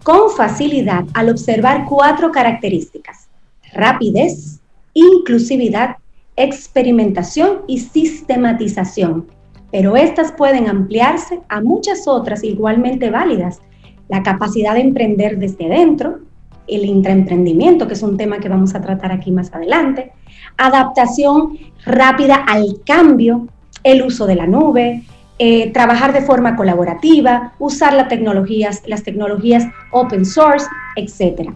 con 0.02 0.30
facilidad 0.30 1.04
al 1.14 1.28
observar 1.28 1.84
cuatro 1.88 2.32
características, 2.32 3.28
rapidez, 3.74 4.60
inclusividad, 4.94 5.96
experimentación 6.36 7.60
y 7.66 7.78
sistematización, 7.78 9.26
pero 9.70 9.96
estas 9.96 10.32
pueden 10.32 10.68
ampliarse 10.68 11.40
a 11.48 11.60
muchas 11.60 12.08
otras 12.08 12.42
igualmente 12.42 13.10
válidas, 13.10 13.60
la 14.08 14.22
capacidad 14.22 14.74
de 14.74 14.80
emprender 14.80 15.38
desde 15.38 15.68
dentro, 15.68 16.20
el 16.66 16.84
intraemprendimiento, 16.84 17.86
que 17.86 17.94
es 17.94 18.02
un 18.02 18.16
tema 18.16 18.38
que 18.38 18.48
vamos 18.48 18.74
a 18.74 18.80
tratar 18.80 19.12
aquí 19.12 19.30
más 19.30 19.52
adelante, 19.52 20.12
adaptación 20.56 21.58
rápida 21.84 22.36
al 22.36 22.80
cambio, 22.86 23.48
el 23.82 24.02
uso 24.02 24.26
de 24.26 24.36
la 24.36 24.46
nube, 24.46 25.02
eh, 25.38 25.72
trabajar 25.72 26.12
de 26.12 26.22
forma 26.22 26.54
colaborativa, 26.54 27.54
usar 27.58 27.94
las 27.94 28.08
tecnologías, 28.08 28.82
las 28.86 29.02
tecnologías 29.02 29.64
open 29.90 30.24
source, 30.24 30.66
etc. 30.96 31.50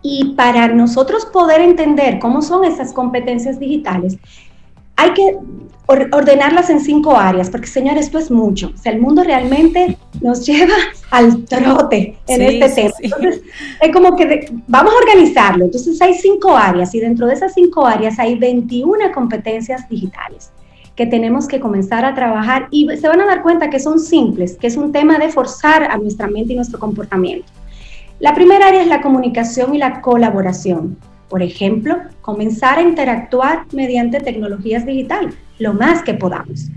Y 0.00 0.34
para 0.36 0.68
nosotros 0.68 1.26
poder 1.26 1.60
entender 1.60 2.18
cómo 2.20 2.40
son 2.40 2.64
esas 2.64 2.92
competencias 2.92 3.58
digitales, 3.58 4.18
hay 4.98 5.12
que 5.12 5.38
ordenarlas 5.86 6.68
en 6.68 6.80
cinco 6.80 7.16
áreas, 7.16 7.48
porque 7.48 7.66
señores, 7.66 8.06
esto 8.06 8.18
es 8.18 8.30
mucho. 8.30 8.72
O 8.74 8.76
sea, 8.76 8.92
el 8.92 9.00
mundo 9.00 9.22
realmente 9.22 9.96
nos 10.20 10.44
lleva 10.46 10.74
al 11.10 11.44
trote 11.46 12.18
en 12.26 12.42
este 12.42 12.68
tema. 12.68 12.94
Entonces, 13.00 13.42
es 13.80 13.92
como 13.92 14.16
que 14.16 14.52
vamos 14.66 14.92
a 14.92 14.96
organizarlo. 14.98 15.64
Entonces, 15.64 16.02
hay 16.02 16.14
cinco 16.14 16.54
áreas 16.54 16.94
y 16.94 17.00
dentro 17.00 17.26
de 17.26 17.34
esas 17.34 17.54
cinco 17.54 17.86
áreas 17.86 18.18
hay 18.18 18.36
21 18.36 19.12
competencias 19.14 19.88
digitales 19.88 20.50
que 20.94 21.06
tenemos 21.06 21.46
que 21.46 21.60
comenzar 21.60 22.04
a 22.04 22.12
trabajar 22.12 22.66
y 22.72 22.88
se 22.96 23.06
van 23.06 23.20
a 23.20 23.26
dar 23.26 23.42
cuenta 23.42 23.70
que 23.70 23.78
son 23.78 24.00
simples, 24.00 24.56
que 24.56 24.66
es 24.66 24.76
un 24.76 24.90
tema 24.90 25.16
de 25.16 25.28
forzar 25.28 25.84
a 25.84 25.96
nuestra 25.96 26.26
mente 26.26 26.54
y 26.54 26.56
nuestro 26.56 26.80
comportamiento. 26.80 27.46
La 28.18 28.34
primera 28.34 28.66
área 28.66 28.82
es 28.82 28.88
la 28.88 29.00
comunicación 29.00 29.76
y 29.76 29.78
la 29.78 30.00
colaboración. 30.00 30.98
Por 31.28 31.42
ejemplo, 31.42 31.96
comenzar 32.20 32.78
a 32.78 32.82
interactuar 32.82 33.66
mediante 33.72 34.20
tecnologías 34.20 34.86
digitales, 34.86 35.34
lo 35.58 35.74
más 35.74 36.02
que 36.02 36.14
podamos. 36.14 36.68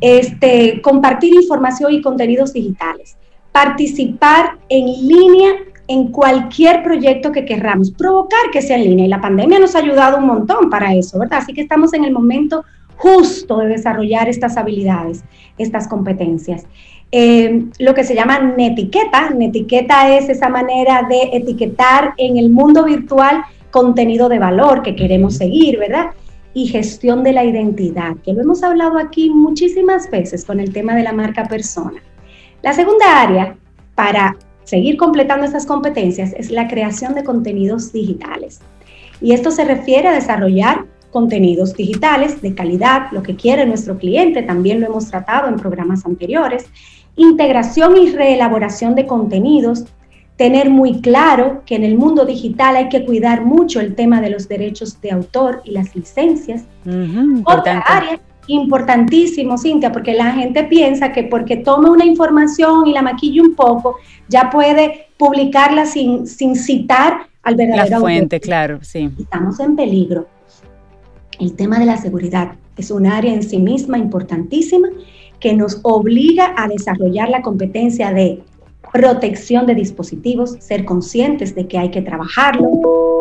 Este, 0.00 0.80
compartir 0.82 1.34
información 1.34 1.92
y 1.92 2.02
contenidos 2.02 2.52
digitales. 2.52 3.16
Participar 3.50 4.58
en 4.68 4.86
línea 4.86 5.52
en 5.88 6.08
cualquier 6.08 6.82
proyecto 6.84 7.32
que 7.32 7.44
querramos. 7.44 7.90
Provocar 7.90 8.50
que 8.52 8.62
sea 8.62 8.76
en 8.76 8.84
línea. 8.84 9.06
Y 9.06 9.08
la 9.08 9.20
pandemia 9.20 9.58
nos 9.58 9.74
ha 9.74 9.80
ayudado 9.80 10.18
un 10.18 10.26
montón 10.26 10.70
para 10.70 10.94
eso, 10.94 11.18
¿verdad? 11.18 11.40
Así 11.40 11.52
que 11.52 11.62
estamos 11.62 11.92
en 11.94 12.04
el 12.04 12.12
momento 12.12 12.64
justo 12.96 13.58
de 13.58 13.68
desarrollar 13.68 14.28
estas 14.28 14.56
habilidades, 14.56 15.24
estas 15.56 15.88
competencias. 15.88 16.66
Eh, 17.10 17.64
lo 17.78 17.94
que 17.94 18.04
se 18.04 18.14
llama 18.14 18.38
netiqueta. 18.38 19.30
Netiqueta 19.30 20.14
es 20.16 20.28
esa 20.28 20.48
manera 20.48 21.06
de 21.08 21.30
etiquetar 21.32 22.12
en 22.18 22.36
el 22.36 22.50
mundo 22.50 22.84
virtual 22.84 23.42
contenido 23.70 24.28
de 24.28 24.38
valor 24.38 24.82
que 24.82 24.96
queremos 24.96 25.36
seguir, 25.36 25.78
¿verdad? 25.78 26.10
Y 26.54 26.66
gestión 26.66 27.22
de 27.22 27.32
la 27.32 27.44
identidad, 27.44 28.16
que 28.24 28.32
lo 28.32 28.42
hemos 28.42 28.62
hablado 28.62 28.98
aquí 28.98 29.30
muchísimas 29.30 30.10
veces 30.10 30.44
con 30.44 30.60
el 30.60 30.72
tema 30.72 30.94
de 30.94 31.02
la 31.02 31.12
marca 31.12 31.44
persona. 31.44 32.02
La 32.62 32.72
segunda 32.72 33.20
área 33.22 33.56
para 33.94 34.36
seguir 34.64 34.96
completando 34.96 35.46
estas 35.46 35.66
competencias 35.66 36.32
es 36.36 36.50
la 36.50 36.68
creación 36.68 37.14
de 37.14 37.24
contenidos 37.24 37.92
digitales. 37.92 38.60
Y 39.20 39.32
esto 39.32 39.50
se 39.50 39.64
refiere 39.64 40.08
a 40.08 40.12
desarrollar 40.12 40.84
contenidos 41.10 41.74
digitales 41.74 42.42
de 42.42 42.54
calidad, 42.54 43.10
lo 43.12 43.22
que 43.22 43.34
quiere 43.34 43.64
nuestro 43.66 43.96
cliente, 43.96 44.42
también 44.42 44.80
lo 44.80 44.86
hemos 44.86 45.08
tratado 45.08 45.48
en 45.48 45.56
programas 45.56 46.04
anteriores, 46.04 46.66
integración 47.16 47.96
y 47.96 48.10
reelaboración 48.10 48.94
de 48.94 49.06
contenidos, 49.06 49.86
tener 50.38 50.70
muy 50.70 51.00
claro 51.00 51.62
que 51.66 51.74
en 51.74 51.82
el 51.82 51.98
mundo 51.98 52.24
digital 52.24 52.76
hay 52.76 52.88
que 52.88 53.04
cuidar 53.04 53.44
mucho 53.44 53.80
el 53.80 53.96
tema 53.96 54.20
de 54.20 54.30
los 54.30 54.48
derechos 54.48 55.00
de 55.00 55.10
autor 55.10 55.62
y 55.64 55.72
las 55.72 55.94
licencias. 55.96 56.64
Otra 57.44 57.80
área 57.80 58.20
importantísimo, 58.46 59.58
Cintia, 59.58 59.90
porque 59.90 60.14
la 60.14 60.32
gente 60.32 60.62
piensa 60.62 61.12
que 61.12 61.24
porque 61.24 61.56
tome 61.56 61.90
una 61.90 62.04
información 62.04 62.86
y 62.86 62.92
la 62.92 63.02
maquille 63.02 63.40
un 63.40 63.56
poco, 63.56 63.96
ya 64.28 64.48
puede 64.48 65.08
publicarla 65.18 65.84
sin, 65.86 66.28
sin 66.28 66.54
citar 66.54 67.26
al 67.42 67.56
verdadero 67.56 67.96
La 67.96 68.00
fuente, 68.00 68.38
claro, 68.38 68.78
sí. 68.80 69.10
Estamos 69.18 69.58
en 69.58 69.74
peligro. 69.74 70.28
El 71.40 71.54
tema 71.54 71.80
de 71.80 71.86
la 71.86 71.96
seguridad 71.96 72.52
es 72.76 72.92
un 72.92 73.06
área 73.06 73.34
en 73.34 73.42
sí 73.42 73.58
misma 73.58 73.98
importantísima 73.98 74.88
que 75.40 75.52
nos 75.54 75.80
obliga 75.82 76.54
a 76.56 76.68
desarrollar 76.68 77.28
la 77.28 77.42
competencia 77.42 78.12
de 78.12 78.40
protección 78.92 79.66
de 79.66 79.74
dispositivos, 79.74 80.56
ser 80.60 80.84
conscientes 80.84 81.54
de 81.54 81.66
que 81.66 81.78
hay 81.78 81.90
que 81.90 82.02
trabajarlo, 82.02 82.68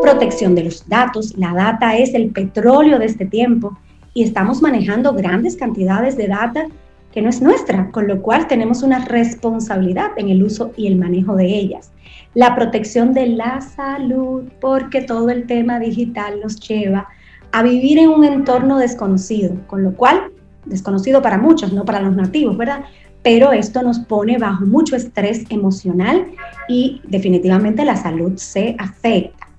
protección 0.02 0.56
de 0.56 0.66
los 0.66 0.88
datos. 0.88 1.38
La 1.38 1.54
data 1.54 1.98
es 1.98 2.14
el 2.14 2.30
petróleo 2.30 3.00
de 3.00 3.06
este 3.06 3.26
tiempo 3.26 3.78
y 4.14 4.24
estamos 4.24 4.62
manejando 4.62 5.14
grandes 5.14 5.58
cantidades 5.58 6.18
de 6.18 6.28
data 6.28 6.68
que 7.12 7.22
no 7.22 7.30
es 7.30 7.42
nuestra, 7.42 7.90
con 7.92 8.08
lo 8.08 8.22
cual 8.22 8.48
tenemos 8.48 8.84
una 8.84 9.06
responsabilidad 9.06 10.12
en 10.18 10.30
el 10.30 10.44
uso 10.44 10.72
y 10.78 10.88
el 10.88 10.98
manejo 10.98 11.36
de 11.36 11.46
ellas. 11.48 11.92
La 12.34 12.56
protección 12.56 13.14
de 13.14 13.28
la 13.28 13.62
salud, 13.62 14.44
porque 14.62 15.02
todo 15.02 15.30
el 15.30 15.48
tema 15.48 15.80
digital 15.80 16.40
nos 16.42 16.60
lleva 16.60 17.08
a 17.52 17.64
vivir 17.64 17.98
en 17.98 18.10
un 18.10 18.24
entorno 18.24 18.78
desconocido, 18.78 19.56
con 19.68 19.84
lo 19.84 19.94
cual, 19.94 20.32
desconocido 20.66 21.22
para 21.22 21.38
muchos, 21.38 21.74
no 21.74 21.86
para 21.86 22.02
los 22.02 22.16
nativos, 22.16 22.58
¿verdad? 22.58 22.82
Pero 23.28 23.52
esto 23.52 23.84
nos 23.84 24.00
pone 24.00 24.38
bajo 24.38 24.66
mucho 24.66 24.96
estrés 24.96 25.44
emocional 25.50 26.28
y 26.70 27.02
definitivamente 27.10 27.84
la 27.84 27.98
salud 27.98 28.38
se 28.38 28.74
afecta. 28.80 29.50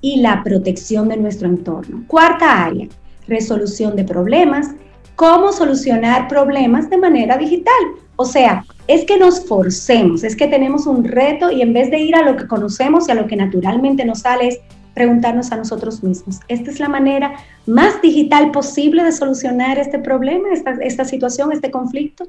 Y 0.00 0.16
la 0.20 0.42
protección 0.42 1.08
de 1.08 1.18
nuestro 1.18 1.46
entorno. 1.46 2.02
Cuarta 2.08 2.64
área, 2.64 2.88
resolución 3.28 3.94
de 3.94 4.02
problemas. 4.02 4.72
¿Cómo 5.14 5.52
solucionar 5.52 6.26
problemas 6.26 6.90
de 6.90 6.98
manera 6.98 7.38
digital? 7.38 7.72
O 8.16 8.24
sea, 8.24 8.64
es 8.88 9.04
que 9.04 9.16
nos 9.16 9.46
forcemos, 9.46 10.24
es 10.24 10.34
que 10.34 10.48
tenemos 10.48 10.88
un 10.88 11.04
reto 11.04 11.52
y 11.52 11.62
en 11.62 11.72
vez 11.72 11.92
de 11.92 12.00
ir 12.00 12.16
a 12.16 12.24
lo 12.24 12.36
que 12.36 12.48
conocemos 12.48 13.06
y 13.06 13.12
a 13.12 13.14
lo 13.14 13.28
que 13.28 13.36
naturalmente 13.36 14.04
nos 14.04 14.22
sale 14.22 14.48
es 14.48 14.58
preguntarnos 14.94 15.52
a 15.52 15.56
nosotros 15.56 16.02
mismos, 16.02 16.40
¿esta 16.48 16.72
es 16.72 16.80
la 16.80 16.88
manera 16.88 17.34
más 17.66 18.02
digital 18.02 18.50
posible 18.50 19.04
de 19.04 19.12
solucionar 19.12 19.78
este 19.78 20.00
problema, 20.00 20.48
esta, 20.52 20.72
esta 20.80 21.04
situación, 21.04 21.52
este 21.52 21.70
conflicto? 21.70 22.28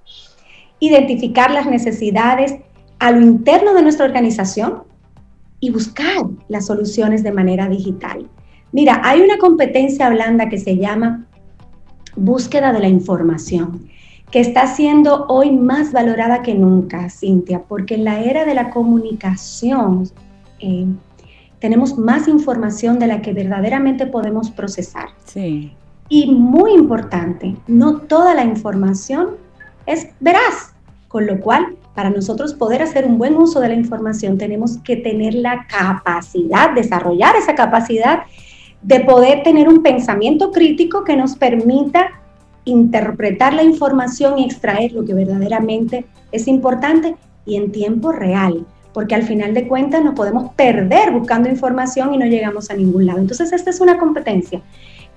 Identificar 0.80 1.52
las 1.52 1.66
necesidades 1.66 2.56
a 3.00 3.12
lo 3.12 3.22
interno 3.22 3.74
de 3.74 3.82
nuestra 3.82 4.06
organización 4.06 4.84
y 5.60 5.72
buscar 5.72 6.26
las 6.50 6.66
soluciones 6.66 7.24
de 7.24 7.32
manera 7.32 7.70
digital. 7.70 8.30
Mira, 8.72 9.02
hay 9.04 9.22
una 9.22 9.38
competencia 9.38 10.10
blanda 10.10 10.50
que 10.50 10.58
se 10.58 10.78
llama 10.78 11.26
búsqueda 12.16 12.74
de 12.74 12.80
la 12.80 12.88
información, 12.88 13.88
que 14.32 14.40
está 14.40 14.68
siendo 14.68 15.26
hoy 15.28 15.52
más 15.52 15.92
valorada 15.92 16.42
que 16.42 16.56
nunca, 16.56 17.10
Cintia, 17.10 17.64
porque 17.64 17.96
en 17.96 18.04
la 18.04 18.22
era 18.22 18.46
de 18.46 18.56
la 18.56 18.72
comunicación 18.72 20.10
eh, 20.60 20.88
tenemos 21.60 21.98
más 21.98 22.28
información 22.28 23.00
de 23.00 23.08
la 23.08 23.22
que 23.22 23.32
verdaderamente 23.32 24.06
podemos 24.06 24.52
procesar. 24.52 25.10
Sí. 25.26 25.72
Y 26.10 26.32
muy 26.32 26.74
importante, 26.74 27.56
no 27.68 28.00
toda 28.00 28.34
la 28.34 28.44
información 28.44 29.43
es 29.86 30.08
veraz. 30.20 30.74
Con 31.08 31.28
lo 31.28 31.40
cual, 31.40 31.76
para 31.94 32.10
nosotros 32.10 32.56
poder 32.56 32.82
hacer 32.82 33.06
un 33.06 33.20
buen 33.20 33.36
uso 33.36 33.60
de 33.60 33.70
la 33.70 33.76
información, 33.76 34.38
tenemos 34.38 34.78
que 34.80 34.96
tener 34.96 35.36
la 35.36 35.68
capacidad, 35.68 36.72
desarrollar 36.74 37.36
esa 37.36 37.54
capacidad 37.54 38.24
de 38.82 39.00
poder 39.02 39.44
tener 39.44 39.70
un 39.70 39.84
pensamiento 39.84 40.52
crítico 40.52 41.04
que 41.04 41.16
nos 41.16 41.36
permita 41.36 42.20
interpretar 42.66 43.54
la 43.54 43.64
información 43.64 44.40
y 44.40 44.46
extraer 44.46 44.94
lo 44.94 45.06
que 45.06 45.14
verdaderamente 45.14 46.06
es 46.32 46.48
importante 46.48 47.16
y 47.46 47.58
en 47.58 47.72
tiempo 47.72 48.12
real, 48.12 48.66
porque 48.94 49.16
al 49.16 49.24
final 49.24 49.54
de 49.54 49.68
cuentas 49.68 50.04
nos 50.04 50.16
podemos 50.16 50.52
perder 50.54 51.12
buscando 51.12 51.50
información 51.50 52.14
y 52.14 52.18
no 52.18 52.26
llegamos 52.26 52.70
a 52.70 52.76
ningún 52.76 53.06
lado. 53.06 53.20
Entonces, 53.20 53.52
esta 53.54 53.70
es 53.70 53.82
una 53.82 53.98
competencia 53.98 54.62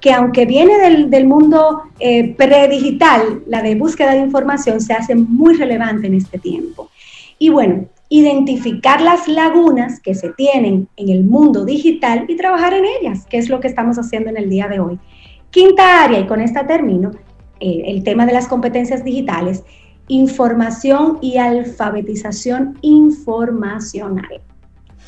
que 0.00 0.12
aunque 0.12 0.46
viene 0.46 0.78
del, 1.08 1.26
mundo 1.26 1.82
eh, 1.98 2.34
predigital, 2.34 3.42
la 3.46 3.62
de 3.62 3.74
búsqueda 3.74 4.12
de 4.12 4.20
información 4.20 4.80
se 4.80 4.92
hace 4.92 5.14
muy 5.14 5.54
relevante 5.54 6.06
en 6.06 6.14
este 6.14 6.38
tiempo. 6.38 6.90
Y 7.38 7.48
bueno, 7.48 7.86
identificar 8.08 9.00
las 9.00 9.26
lagunas 9.26 10.00
que 10.00 10.14
se 10.14 10.30
tienen 10.30 10.88
en 10.96 11.08
el 11.08 11.24
mundo 11.24 11.64
digital 11.64 12.24
y 12.28 12.36
trabajar 12.36 12.74
en 12.74 12.84
ellas, 13.00 13.26
que 13.26 13.38
es 13.38 13.48
lo 13.48 13.60
que 13.60 13.68
estamos 13.68 13.98
haciendo 13.98 14.30
en 14.30 14.36
el 14.36 14.48
día 14.48 14.68
de 14.68 14.80
hoy. 14.80 14.98
Quinta 15.50 16.04
área, 16.04 16.20
y 16.20 16.26
con 16.26 16.40
esta 16.40 16.66
termino, 16.66 17.10
eh, 17.60 17.84
el 17.86 18.04
tema 18.04 18.26
de 18.26 18.32
las 18.32 18.46
competencias 18.48 19.02
digitales, 19.02 19.64
información 20.08 21.18
y 21.20 21.38
alfabetización 21.38 22.78
informacional. 22.82 24.40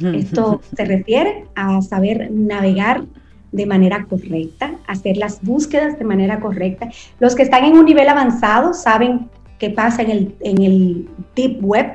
Esto 0.01 0.61
se 0.76 0.84
refiere 0.84 1.45
a 1.57 1.82
saber 1.82 2.30
navegar 2.30 3.05
de 3.53 3.66
manera 3.66 4.07
correcta, 4.09 4.72
hacer 4.86 5.16
las 5.16 5.42
búsquedas 5.42 5.99
de 5.99 6.05
manera 6.05 6.40
correcta. 6.40 6.88
Los 7.18 7.34
que 7.34 7.42
están 7.42 7.64
en 7.64 7.78
un 7.78 7.84
nivel 7.84 8.09
avanzado 8.09 8.74
saben 8.74 9.28
qué 9.59 9.70
pasa 9.70 10.03
en 10.03 10.11
el, 10.11 10.34
en 10.40 10.62
el 10.62 11.09
Deep 11.34 11.64
Web, 11.64 11.86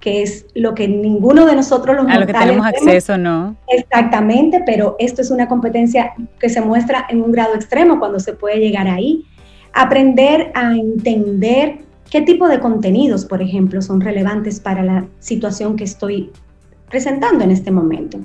que 0.00 0.22
es 0.22 0.46
lo 0.54 0.74
que 0.74 0.86
ninguno 0.86 1.44
de 1.46 1.56
nosotros 1.56 1.96
los 1.96 2.08
A 2.08 2.18
lo 2.18 2.26
que 2.26 2.32
tenemos 2.32 2.66
acceso, 2.66 3.18
¿no? 3.18 3.56
Exactamente, 3.68 4.62
pero 4.64 4.94
esto 4.98 5.22
es 5.22 5.30
una 5.30 5.48
competencia 5.48 6.12
que 6.38 6.48
se 6.48 6.60
muestra 6.60 7.06
en 7.08 7.22
un 7.22 7.32
grado 7.32 7.54
extremo 7.54 7.98
cuando 7.98 8.20
se 8.20 8.32
puede 8.32 8.58
llegar 8.58 8.86
ahí. 8.86 9.24
Aprender 9.72 10.52
a 10.54 10.72
entender 10.72 11.78
qué 12.10 12.22
tipo 12.22 12.48
de 12.48 12.60
contenidos, 12.60 13.24
por 13.24 13.42
ejemplo, 13.42 13.82
son 13.82 14.00
relevantes 14.00 14.60
para 14.60 14.82
la 14.82 15.06
situación 15.18 15.76
que 15.76 15.84
estoy 15.84 16.30
presentando 16.88 17.44
en 17.44 17.50
este 17.50 17.70
momento. 17.70 18.18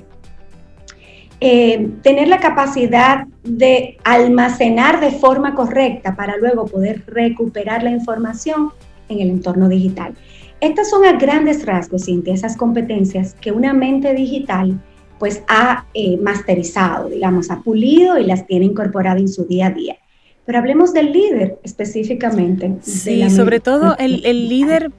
Eh, 1.46 1.90
tener 2.02 2.30
la 2.30 2.40
capacidad 2.40 3.28
de 3.44 3.98
almacenar 4.06 5.02
de 5.02 5.12
forma 5.12 5.56
correcta 5.56 6.16
para 6.16 6.38
luego 6.38 6.64
poder 6.64 7.04
recuperar 7.06 7.84
la 7.84 7.90
información 7.90 8.70
en 9.10 9.20
el 9.20 9.30
entorno 9.30 9.68
digital. 9.68 10.14
Estas 10.62 10.90
son 10.90 11.04
a 11.04 11.12
grandes 11.18 11.66
rasgos, 11.66 12.06
Cintia, 12.06 12.34
esas 12.34 12.56
competencias 12.56 13.36
que 13.42 13.52
una 13.52 13.74
mente 13.74 14.14
digital 14.14 14.82
pues 15.20 15.44
ha 15.50 15.86
eh, 15.94 16.16
masterizado, 16.16 17.10
digamos, 17.10 17.52
ha 17.52 17.60
pulido 17.60 18.18
y 18.18 18.24
las 18.24 18.48
tiene 18.48 18.64
incorporadas 18.68 19.20
en 19.20 19.28
su 19.28 19.44
día 19.44 19.68
a 19.68 19.72
día. 19.72 19.98
Pero 20.46 20.60
hablemos 20.60 20.94
del 20.94 21.12
líder 21.12 21.60
específicamente. 21.62 22.78
Sí, 22.80 23.30
sobre 23.30 23.60
todo 23.60 23.98
el, 23.98 24.26
el 24.26 24.48
líder 24.48 24.92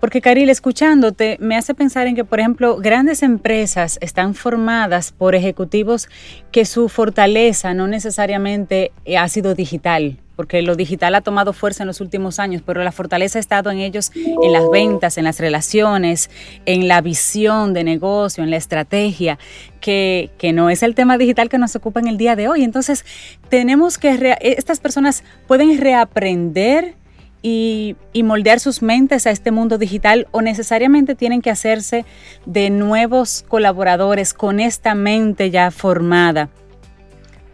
porque 0.00 0.20
Karil, 0.20 0.48
escuchándote, 0.48 1.36
me 1.40 1.56
hace 1.56 1.74
pensar 1.74 2.06
en 2.06 2.14
que, 2.14 2.24
por 2.24 2.40
ejemplo, 2.40 2.76
grandes 2.76 3.22
empresas 3.22 3.98
están 4.00 4.34
formadas 4.34 5.12
por 5.12 5.34
ejecutivos 5.34 6.08
que 6.52 6.64
su 6.64 6.88
fortaleza 6.88 7.74
no 7.74 7.88
necesariamente 7.88 8.92
ha 9.16 9.28
sido 9.28 9.54
digital, 9.54 10.18
porque 10.36 10.62
lo 10.62 10.76
digital 10.76 11.16
ha 11.16 11.20
tomado 11.20 11.52
fuerza 11.52 11.82
en 11.82 11.88
los 11.88 12.00
últimos 12.00 12.38
años, 12.38 12.62
pero 12.64 12.84
la 12.84 12.92
fortaleza 12.92 13.38
ha 13.38 13.40
estado 13.40 13.72
en 13.72 13.78
ellos 13.78 14.12
en 14.14 14.52
las 14.52 14.70
ventas, 14.70 15.18
en 15.18 15.24
las 15.24 15.40
relaciones, 15.40 16.30
en 16.64 16.86
la 16.86 17.00
visión 17.00 17.74
de 17.74 17.82
negocio, 17.82 18.44
en 18.44 18.50
la 18.50 18.56
estrategia, 18.56 19.36
que, 19.80 20.30
que 20.38 20.52
no 20.52 20.70
es 20.70 20.84
el 20.84 20.94
tema 20.94 21.18
digital 21.18 21.48
que 21.48 21.58
nos 21.58 21.74
ocupa 21.74 21.98
en 21.98 22.06
el 22.06 22.18
día 22.18 22.36
de 22.36 22.46
hoy. 22.46 22.62
Entonces, 22.62 23.04
tenemos 23.48 23.98
que, 23.98 24.36
estas 24.40 24.78
personas 24.78 25.24
pueden 25.48 25.76
reaprender 25.76 26.94
y, 27.42 27.96
moldear 28.24 28.60
sus 28.60 28.82
mentes 28.82 29.26
a 29.26 29.30
este 29.30 29.50
mundo 29.50 29.78
digital 29.78 30.26
o 30.32 30.42
necesariamente 30.42 31.14
tienen 31.14 31.40
que 31.40 31.50
hacerse 31.50 32.04
de 32.46 32.70
nuevos 32.70 33.44
colaboradores 33.48 34.34
con 34.34 34.60
esta 34.60 34.94
mente 34.94 35.50
ya 35.50 35.70
formada 35.70 36.48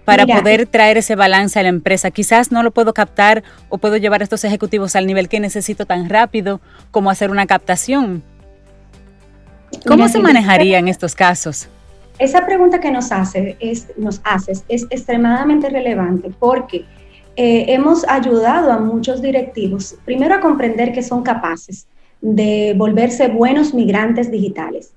para 0.04 0.26
poder 0.26 0.66
traer 0.66 0.98
ese 0.98 1.16
balance 1.16 1.58
a 1.58 1.62
la 1.62 1.68
empresa. 1.68 2.10
Quizás 2.10 2.52
no 2.52 2.62
lo 2.62 2.72
puedo 2.72 2.92
captar 2.92 3.42
o 3.68 3.78
puedo 3.78 3.96
llevar 3.96 4.20
a 4.20 4.24
estos 4.24 4.44
ejecutivos 4.44 4.96
al 4.96 5.06
nivel 5.06 5.28
que 5.28 5.40
necesito 5.40 5.86
tan 5.86 6.10
rápido 6.10 6.60
como 6.90 7.10
hacer 7.10 7.30
una 7.30 7.46
captación. 7.46 8.22
¿Cómo 9.86 10.08
se 10.08 10.20
manejaría 10.20 10.78
en 10.78 10.88
estos 10.88 11.14
casos? 11.14 11.68
Esa 12.18 12.46
pregunta 12.46 12.80
que 12.80 12.90
nos, 12.90 13.10
hace 13.12 13.56
es, 13.60 13.88
nos 13.96 14.20
haces 14.24 14.64
es 14.68 14.86
extremadamente 14.90 15.68
relevante 15.68 16.30
porque 16.38 16.84
eh, 17.36 17.66
hemos 17.68 18.06
ayudado 18.08 18.70
a 18.70 18.78
muchos 18.78 19.20
directivos, 19.20 19.96
primero 20.04 20.34
a 20.34 20.40
comprender 20.40 20.92
que 20.92 21.02
son 21.02 21.22
capaces 21.22 21.86
de 22.20 22.74
volverse 22.76 23.28
buenos 23.28 23.74
migrantes 23.74 24.30
digitales. 24.30 24.94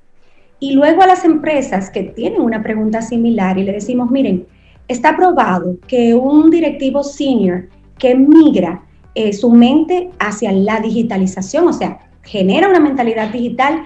Y 0.59 0.73
luego 0.73 1.01
a 1.01 1.07
las 1.07 1.25
empresas 1.25 1.89
que 1.89 2.03
tienen 2.03 2.41
una 2.41 2.63
pregunta 2.63 3.01
similar 3.01 3.57
y 3.57 3.63
le 3.63 3.73
decimos, 3.73 4.09
miren, 4.11 4.45
está 4.87 5.15
probado 5.15 5.77
que 5.87 6.13
un 6.13 6.49
directivo 6.49 7.03
senior 7.03 7.69
que 7.97 8.15
migra 8.15 8.83
eh, 9.15 9.33
su 9.33 9.51
mente 9.51 10.09
hacia 10.19 10.51
la 10.51 10.79
digitalización, 10.79 11.67
o 11.67 11.73
sea, 11.73 11.99
genera 12.23 12.69
una 12.69 12.79
mentalidad 12.79 13.29
digital, 13.29 13.83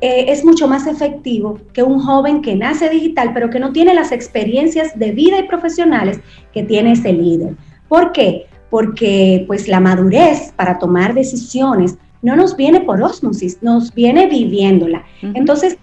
eh, 0.00 0.32
es 0.32 0.44
mucho 0.44 0.66
más 0.66 0.86
efectivo 0.86 1.60
que 1.72 1.82
un 1.82 2.00
joven 2.00 2.42
que 2.42 2.56
nace 2.56 2.88
digital, 2.88 3.32
pero 3.34 3.50
que 3.50 3.60
no 3.60 3.72
tiene 3.72 3.94
las 3.94 4.12
experiencias 4.12 4.98
de 4.98 5.12
vida 5.12 5.38
y 5.38 5.46
profesionales 5.46 6.20
que 6.52 6.62
tiene 6.62 6.92
ese 6.92 7.12
líder. 7.12 7.54
¿Por 7.92 8.12
qué? 8.12 8.46
Porque 8.70 9.44
pues 9.46 9.68
la 9.68 9.78
madurez 9.78 10.54
para 10.56 10.78
tomar 10.78 11.12
decisiones 11.12 11.98
no 12.22 12.36
nos 12.36 12.56
viene 12.56 12.80
por 12.80 13.02
osmosis, 13.02 13.58
nos 13.60 13.92
viene 13.92 14.28
viviéndola. 14.28 15.04
Entonces, 15.20 15.76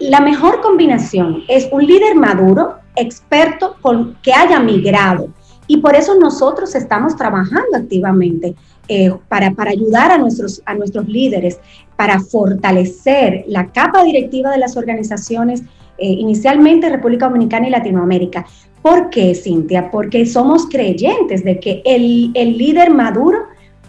la 0.00 0.18
mejor 0.18 0.60
combinación 0.60 1.44
es 1.46 1.68
un 1.70 1.86
líder 1.86 2.16
maduro, 2.16 2.78
experto, 2.96 3.76
con, 3.80 4.16
que 4.24 4.32
haya 4.32 4.58
migrado. 4.58 5.28
Y 5.68 5.76
por 5.76 5.94
eso 5.94 6.18
nosotros 6.18 6.74
estamos 6.74 7.14
trabajando 7.14 7.76
activamente 7.76 8.56
eh, 8.88 9.14
para, 9.28 9.52
para, 9.52 9.70
ayudar 9.70 10.10
a 10.10 10.18
nuestros, 10.18 10.60
a 10.66 10.74
nuestros 10.74 11.06
líderes, 11.06 11.60
para 11.94 12.18
fortalecer 12.18 13.44
la 13.46 13.70
capa 13.70 14.02
directiva 14.02 14.50
de 14.50 14.58
las 14.58 14.76
organizaciones, 14.76 15.62
eh, 15.96 16.08
inicialmente 16.08 16.88
República 16.88 17.28
Dominicana 17.28 17.68
y 17.68 17.70
Latinoamérica. 17.70 18.46
¿Por 18.82 19.10
qué, 19.10 19.34
Cintia? 19.34 19.90
Porque 19.90 20.26
somos 20.26 20.66
creyentes 20.66 21.44
de 21.44 21.60
que 21.60 21.82
el, 21.84 22.32
el 22.34 22.58
líder 22.58 22.90
maduro 22.90 23.38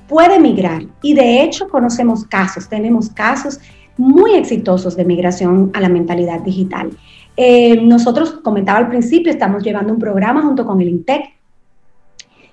puede 0.08 0.39
migrar 0.39 0.84
y 1.02 1.14
de 1.14 1.44
hecho 1.44 1.68
conocemos 1.68 2.26
casos, 2.26 2.70
tenemos 2.70 3.10
casos 3.10 3.60
muy 3.98 4.36
exitosos 4.36 4.96
de 4.96 5.06
migración 5.06 5.72
a 5.74 5.82
la 5.82 5.89
mentalidad 5.89 6.41
digital. 6.41 6.91
Eh, 7.36 7.82
nosotros, 7.82 8.39
comentaba 8.44 8.80
al 8.80 8.89
principio, 8.89 9.32
estamos 9.32 9.64
llevando 9.64 9.94
un 9.94 10.00
programa 10.00 10.41
junto 10.41 10.66
con 10.66 10.82
el 10.82 10.89
INTEC 10.89 11.34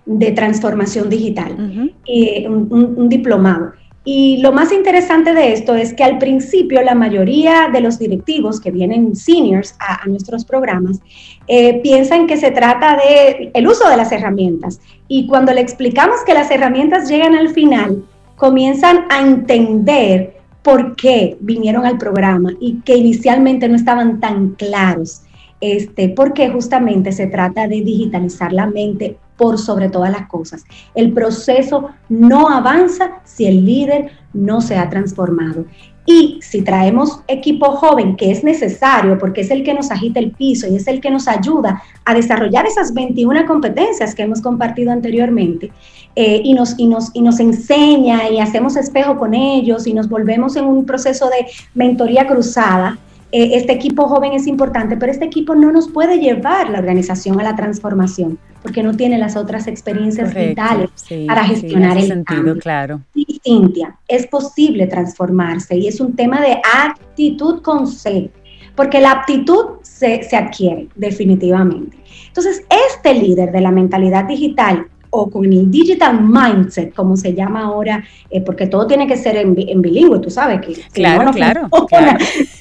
de 0.06 0.32
transformación 0.32 1.08
digital, 1.10 1.92
eh, 2.06 2.48
un, 2.48 3.08
diplomado. 3.08 3.72
Y 4.04 4.38
lo 4.38 4.52
más 4.52 4.72
interesante 4.72 5.34
de 5.34 5.52
esto 5.52 5.74
es 5.74 5.92
que 5.92 6.04
al 6.04 6.18
principio 6.18 6.80
la 6.82 6.94
mayoría 6.94 7.68
de 7.70 7.82
los 7.82 7.98
directivos 7.98 8.58
que 8.58 8.70
vienen 8.70 9.14
seniors 9.14 9.74
a, 9.78 10.06
nuestros 10.06 10.46
programas 10.46 11.00
eh, 11.46 11.80
piensan 11.82 12.26
que 12.26 12.38
se 12.38 12.50
trata 12.50 12.96
de 12.96 13.50
el 13.52 13.68
uso 13.68 13.88
de 13.88 13.98
las 13.98 14.10
herramientas. 14.10 14.80
Y 15.06 15.26
cuando 15.26 15.52
le 15.52 15.60
explicamos 15.60 16.20
que 16.24 16.32
las 16.32 16.50
herramientas 16.50 17.10
llegan 17.10 17.34
al 17.34 17.50
final, 17.50 18.02
comienzan 18.36 19.04
a 19.10 19.20
entender 19.20 20.40
por 20.62 20.96
qué 20.96 21.36
vinieron 21.40 21.84
al 21.84 21.98
programa 21.98 22.52
y 22.58 22.80
que 22.80 22.96
inicialmente 22.96 23.68
no 23.68 23.76
estaban 23.76 24.18
tan 24.18 24.50
claros, 24.52 25.22
este, 25.60 26.08
porque 26.08 26.48
justamente 26.48 27.12
se 27.12 27.26
trata 27.26 27.68
de 27.68 27.82
digitalizar 27.82 28.52
la 28.52 28.66
mente 28.66 29.18
por 29.40 29.58
sobre 29.58 29.88
todas 29.88 30.12
las 30.12 30.28
cosas. 30.28 30.64
El 30.94 31.14
proceso 31.14 31.88
no 32.10 32.50
avanza 32.50 33.22
si 33.24 33.46
el 33.46 33.64
líder 33.64 34.10
no 34.34 34.60
se 34.60 34.76
ha 34.76 34.90
transformado. 34.90 35.64
Y 36.04 36.40
si 36.42 36.60
traemos 36.60 37.20
equipo 37.26 37.70
joven, 37.72 38.16
que 38.16 38.30
es 38.30 38.44
necesario 38.44 39.16
porque 39.18 39.40
es 39.40 39.50
el 39.50 39.62
que 39.62 39.72
nos 39.72 39.90
agita 39.90 40.20
el 40.20 40.32
piso 40.32 40.66
y 40.66 40.76
es 40.76 40.86
el 40.88 41.00
que 41.00 41.10
nos 41.10 41.26
ayuda 41.26 41.82
a 42.04 42.14
desarrollar 42.14 42.66
esas 42.66 42.92
21 42.92 43.46
competencias 43.46 44.14
que 44.14 44.24
hemos 44.24 44.42
compartido 44.42 44.92
anteriormente, 44.92 45.72
eh, 46.16 46.42
y, 46.44 46.52
nos, 46.52 46.78
y, 46.78 46.86
nos, 46.86 47.10
y 47.14 47.22
nos 47.22 47.40
enseña 47.40 48.28
y 48.28 48.40
hacemos 48.40 48.76
espejo 48.76 49.16
con 49.16 49.32
ellos 49.32 49.86
y 49.86 49.94
nos 49.94 50.08
volvemos 50.08 50.56
en 50.56 50.64
un 50.66 50.84
proceso 50.84 51.26
de 51.26 51.46
mentoría 51.74 52.26
cruzada, 52.26 52.98
eh, 53.32 53.50
este 53.54 53.72
equipo 53.72 54.08
joven 54.08 54.32
es 54.32 54.46
importante, 54.46 54.96
pero 54.96 55.12
este 55.12 55.24
equipo 55.24 55.54
no 55.54 55.70
nos 55.70 55.88
puede 55.88 56.18
llevar 56.18 56.68
la 56.68 56.78
organización 56.78 57.40
a 57.40 57.44
la 57.44 57.54
transformación 57.54 58.38
porque 58.62 58.82
no 58.82 58.94
tiene 58.94 59.18
las 59.18 59.36
otras 59.36 59.66
experiencias 59.66 60.34
vitales 60.34 60.90
para 61.26 61.44
gestionar 61.44 61.96
el 61.96 62.06
sentido, 62.06 62.56
Claro. 62.58 63.00
Y 63.14 63.40
Cintia, 63.42 63.96
es 64.06 64.26
posible 64.26 64.86
transformarse 64.86 65.76
y 65.76 65.88
es 65.88 66.00
un 66.00 66.14
tema 66.14 66.40
de 66.40 66.60
actitud 66.74 67.62
con 67.62 67.86
C, 67.86 68.30
porque 68.74 69.00
la 69.00 69.12
aptitud 69.12 69.80
se, 69.82 70.22
se 70.22 70.36
adquiere 70.36 70.88
definitivamente. 70.94 71.96
Entonces, 72.26 72.64
este 72.92 73.14
líder 73.14 73.50
de 73.50 73.60
la 73.60 73.70
mentalidad 73.70 74.24
digital 74.24 74.86
o 75.10 75.28
con 75.28 75.44
el 75.44 75.70
digital 75.70 76.22
mindset, 76.22 76.94
como 76.94 77.16
se 77.16 77.34
llama 77.34 77.64
ahora, 77.64 78.02
eh, 78.30 78.40
porque 78.40 78.66
todo 78.66 78.86
tiene 78.86 79.06
que 79.06 79.16
ser 79.16 79.36
en, 79.36 79.54
bilingüe, 79.54 80.20
tú 80.20 80.30
sabes 80.30 80.60
que. 80.60 80.74
Claro, 80.92 81.30
claro. 81.32 81.68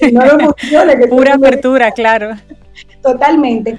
Pura 1.10 1.34
apertura, 1.34 1.92
claro. 1.92 2.30
Totalmente. 3.02 3.78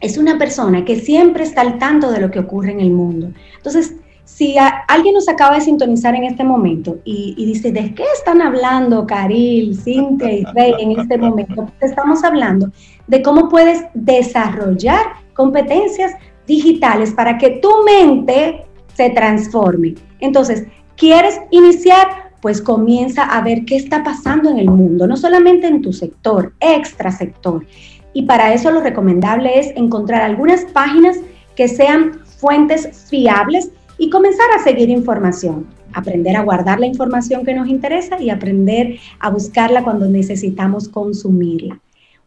Es 0.00 0.16
una 0.16 0.38
persona 0.38 0.84
que 0.84 1.00
siempre 1.00 1.42
está 1.42 1.62
al 1.62 1.78
tanto 1.78 2.12
de 2.12 2.20
lo 2.20 2.30
que 2.30 2.38
ocurre 2.38 2.70
en 2.70 2.80
el 2.80 2.90
mundo. 2.90 3.32
Entonces, 3.56 3.96
si 4.24 4.56
alguien 4.86 5.14
nos 5.14 5.28
acaba 5.28 5.56
de 5.56 5.62
sintonizar 5.62 6.14
en 6.14 6.24
este 6.24 6.44
momento 6.44 6.98
y, 7.04 7.34
y, 7.36 7.46
dice, 7.46 7.72
¿de 7.72 7.94
qué 7.94 8.04
están 8.14 8.42
hablando 8.42 9.06
Caril, 9.06 9.76
Cintia 9.76 10.30
y 10.30 10.44
Rey 10.44 10.74
en 10.78 11.00
este 11.00 11.18
momento? 11.18 11.72
Estamos 11.80 12.22
hablando 12.22 12.70
de 13.06 13.22
cómo 13.22 13.48
puedes 13.48 13.86
desarrollar 13.94 15.00
competencias 15.32 16.12
digitales 16.48 17.12
para 17.12 17.38
que 17.38 17.60
tu 17.62 17.70
mente 17.84 18.64
se 18.94 19.10
transforme. 19.10 19.94
Entonces, 20.18 20.64
¿quieres 20.96 21.40
iniciar? 21.52 22.32
Pues 22.40 22.60
comienza 22.60 23.24
a 23.24 23.40
ver 23.42 23.64
qué 23.64 23.76
está 23.76 24.02
pasando 24.02 24.50
en 24.50 24.58
el 24.58 24.70
mundo, 24.70 25.06
no 25.06 25.16
solamente 25.16 25.68
en 25.68 25.82
tu 25.82 25.92
sector, 25.92 26.52
extra 26.60 27.12
sector. 27.12 27.64
Y 28.12 28.22
para 28.22 28.52
eso 28.52 28.70
lo 28.70 28.80
recomendable 28.80 29.58
es 29.60 29.68
encontrar 29.76 30.22
algunas 30.22 30.64
páginas 30.64 31.18
que 31.54 31.68
sean 31.68 32.20
fuentes 32.24 33.06
fiables 33.08 33.70
y 33.98 34.10
comenzar 34.10 34.46
a 34.56 34.62
seguir 34.62 34.88
información, 34.88 35.66
aprender 35.92 36.36
a 36.36 36.42
guardar 36.42 36.80
la 36.80 36.86
información 36.86 37.44
que 37.44 37.54
nos 37.54 37.68
interesa 37.68 38.20
y 38.20 38.30
aprender 38.30 38.98
a 39.18 39.30
buscarla 39.30 39.82
cuando 39.82 40.06
necesitamos 40.06 40.88
consumirla. 40.88 41.80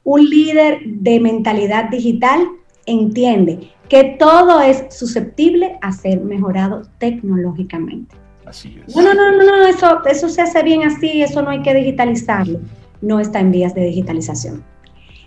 Un 0.04 0.30
líder 0.30 0.80
de 0.86 1.20
mentalidad 1.20 1.90
digital 1.90 2.42
entiende 2.86 3.72
que 3.92 4.16
todo 4.18 4.62
es 4.62 4.86
susceptible 4.90 5.78
a 5.82 5.92
ser 5.92 6.22
mejorado 6.22 6.84
tecnológicamente. 6.98 8.16
Así 8.46 8.80
es. 8.88 8.96
No, 8.96 9.02
no, 9.02 9.14
no, 9.14 9.44
no, 9.44 9.68
eso, 9.68 10.06
eso 10.06 10.30
se 10.30 10.42
hace 10.42 10.64
bien 10.64 10.84
así, 10.84 11.22
eso 11.22 11.42
no 11.42 11.50
hay 11.50 11.62
que 11.62 11.74
digitalizarlo. 11.74 12.62
No 13.02 13.20
está 13.20 13.42
en 13.42 13.52
vías 13.52 13.76
de 13.76 13.84
digitalización. 13.84 14.64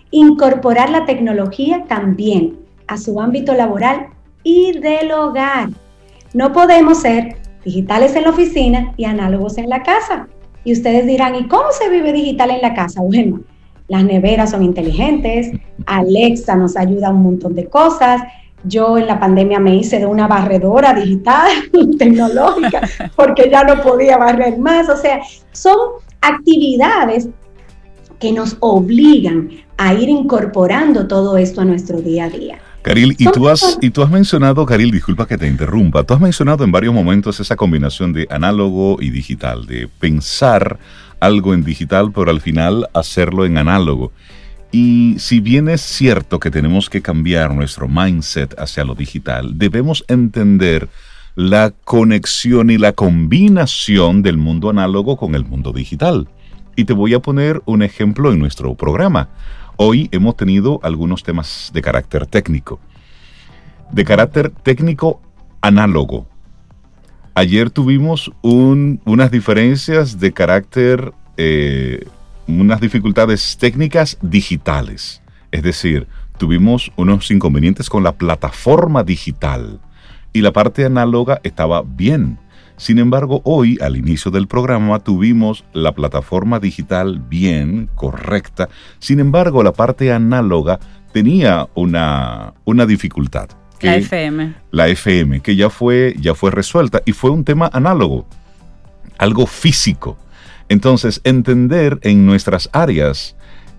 Incorporar 0.09 0.89
la 0.89 1.05
tecnología 1.05 1.85
también 1.87 2.57
a 2.87 2.97
su 2.97 3.21
ámbito 3.21 3.53
laboral 3.53 4.07
y 4.41 4.71
del 4.79 5.11
hogar. 5.11 5.69
No 6.33 6.51
podemos 6.51 7.01
ser 7.01 7.37
digitales 7.63 8.15
en 8.15 8.23
la 8.23 8.31
oficina 8.31 8.95
y 8.97 9.05
análogos 9.05 9.59
en 9.59 9.69
la 9.69 9.83
casa. 9.83 10.27
Y 10.63 10.73
ustedes 10.73 11.05
dirán, 11.05 11.35
¿y 11.35 11.47
cómo 11.47 11.65
se 11.69 11.87
vive 11.87 12.11
digital 12.11 12.49
en 12.49 12.63
la 12.63 12.73
casa? 12.73 12.99
Bueno, 13.03 13.41
las 13.89 14.03
neveras 14.03 14.49
son 14.49 14.63
inteligentes, 14.63 15.51
Alexa 15.85 16.55
nos 16.55 16.75
ayuda 16.75 17.09
a 17.09 17.11
un 17.11 17.21
montón 17.21 17.53
de 17.53 17.67
cosas, 17.67 18.23
yo 18.67 18.97
en 18.97 19.07
la 19.07 19.19
pandemia 19.19 19.59
me 19.59 19.75
hice 19.75 19.99
de 19.99 20.05
una 20.05 20.27
barredora 20.27 20.93
digital, 20.93 21.49
tecnológica, 21.99 22.81
porque 23.15 23.49
ya 23.49 23.63
no 23.63 23.81
podía 23.81 24.17
barrer 24.17 24.57
más. 24.57 24.89
O 24.89 24.97
sea, 24.97 25.19
son 25.51 25.77
actividades 26.21 27.29
que 28.19 28.31
nos 28.31 28.57
obligan 28.59 29.49
a 29.77 29.93
ir 29.93 30.09
incorporando 30.09 31.07
todo 31.07 31.37
esto 31.37 31.61
a 31.61 31.65
nuestro 31.65 32.01
día 32.01 32.25
a 32.25 32.29
día. 32.29 32.59
Caril, 32.81 33.15
y 33.17 33.25
tú, 33.25 33.49
has, 33.49 33.79
y 33.81 33.89
tú 33.89 34.03
has 34.03 34.11
mencionado, 34.11 34.63
Caril, 34.63 34.91
disculpa 34.91 35.27
que 35.27 35.39
te 35.39 35.47
interrumpa, 35.47 36.03
tú 36.03 36.13
has 36.13 36.21
mencionado 36.21 36.63
en 36.63 36.71
varios 36.71 36.93
momentos 36.93 37.39
esa 37.39 37.55
combinación 37.55 38.13
de 38.13 38.27
análogo 38.29 38.97
y 39.01 39.09
digital, 39.09 39.65
de 39.65 39.87
pensar 39.99 40.77
algo 41.19 41.55
en 41.55 41.63
digital, 41.63 42.11
pero 42.13 42.29
al 42.29 42.41
final 42.41 42.87
hacerlo 42.93 43.45
en 43.45 43.57
análogo. 43.57 44.11
Y 44.77 45.15
si 45.19 45.39
bien 45.39 45.69
es 45.69 45.79
cierto 45.79 46.37
que 46.37 46.51
tenemos 46.51 46.89
que 46.89 47.01
cambiar 47.01 47.55
nuestro 47.55 47.87
mindset 47.87 48.59
hacia 48.59 48.83
lo 48.83 48.93
digital, 48.93 49.57
debemos 49.57 50.03
entender 50.09 50.89
la 51.33 51.71
conexión 51.85 52.69
y 52.69 52.77
la 52.77 52.91
combinación 52.91 54.21
del 54.21 54.35
mundo 54.35 54.69
análogo 54.69 55.15
con 55.15 55.33
el 55.33 55.45
mundo 55.45 55.71
digital. 55.71 56.27
Y 56.75 56.83
te 56.83 56.91
voy 56.91 57.13
a 57.13 57.21
poner 57.21 57.61
un 57.63 57.83
ejemplo 57.83 58.33
en 58.33 58.39
nuestro 58.39 58.75
programa. 58.75 59.29
Hoy 59.77 60.09
hemos 60.11 60.35
tenido 60.35 60.81
algunos 60.83 61.23
temas 61.23 61.71
de 61.73 61.81
carácter 61.81 62.25
técnico. 62.25 62.81
De 63.93 64.03
carácter 64.03 64.49
técnico 64.49 65.21
análogo. 65.61 66.27
Ayer 67.33 67.69
tuvimos 67.69 68.29
unas 68.41 69.31
diferencias 69.31 70.19
de 70.19 70.33
carácter 70.33 71.13
eh, 71.37 72.05
unas 72.47 72.79
dificultades 72.81 73.57
técnicas 73.57 74.17
digitales. 74.21 75.21
Es 75.51 75.63
decir, 75.63 76.07
tuvimos 76.37 76.91
unos 76.95 77.31
inconvenientes 77.31 77.89
con 77.89 78.03
la 78.03 78.13
plataforma 78.13 79.03
digital 79.03 79.79
y 80.33 80.41
la 80.41 80.51
parte 80.51 80.85
análoga 80.85 81.39
estaba 81.43 81.81
bien. 81.81 82.37
Sin 82.77 82.99
embargo, 82.99 83.41
hoy, 83.45 83.77
al 83.81 83.95
inicio 83.95 84.31
del 84.31 84.47
programa, 84.47 84.99
tuvimos 84.99 85.63
la 85.71 85.93
plataforma 85.93 86.59
digital 86.59 87.19
bien, 87.19 87.89
correcta. 87.95 88.67
Sin 88.99 89.21
embargo, 89.21 89.63
la 89.63 89.71
parte 89.71 90.11
análoga 90.11 90.79
tenía 91.13 91.69
una, 91.73 92.53
una 92.65 92.85
dificultad. 92.85 93.47
la 93.79 93.95
FM. 93.95 94.53
La 94.71 94.89
FM, 94.89 95.39
que 95.39 95.55
ya 95.55 95.69
fue, 95.69 96.15
ya 96.19 96.35
fue 96.35 96.51
resuelta 96.51 97.01
y 97.05 97.13
fue 97.13 97.29
un 97.29 97.45
tema 97.45 97.69
análogo, 97.71 98.27
algo 99.17 99.45
físico. 99.45 100.17
Entonces, 100.69 101.21
entender 101.23 101.99
en 102.01 102.25
nuestras 102.25 102.69
áreas 102.73 103.35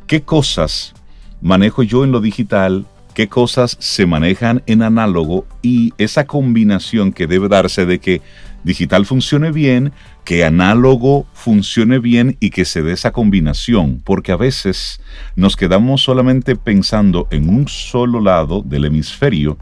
qué 0.07 0.23
cosas 0.23 0.95
manejo 1.41 1.83
yo 1.83 2.05
en 2.05 2.13
lo 2.13 2.21
digital, 2.21 2.87
qué 3.15 3.29
cosas 3.29 3.77
se 3.81 4.05
manejan 4.05 4.63
en 4.67 4.83
análogo 4.83 5.47
y 5.63 5.95
esa 5.97 6.27
combinación 6.27 7.13
que 7.13 7.27
debe 7.27 7.49
darse 7.49 7.87
de 7.87 7.99
que 7.99 8.21
digital 8.63 9.07
funcione 9.07 9.53
bien, 9.53 9.93
que 10.25 10.45
análogo 10.45 11.25
funcione 11.33 11.99
bien 11.99 12.37
y 12.41 12.51
que 12.51 12.65
se 12.65 12.83
dé 12.83 12.93
esa 12.93 13.13
combinación, 13.13 14.03
porque 14.05 14.33
a 14.33 14.37
veces 14.37 15.01
nos 15.37 15.57
quedamos 15.57 16.03
solamente 16.03 16.57
pensando 16.57 17.29
en 17.31 17.49
un 17.49 17.69
solo 17.69 18.21
lado 18.21 18.61
del 18.63 18.85
hemisferio 18.85 19.57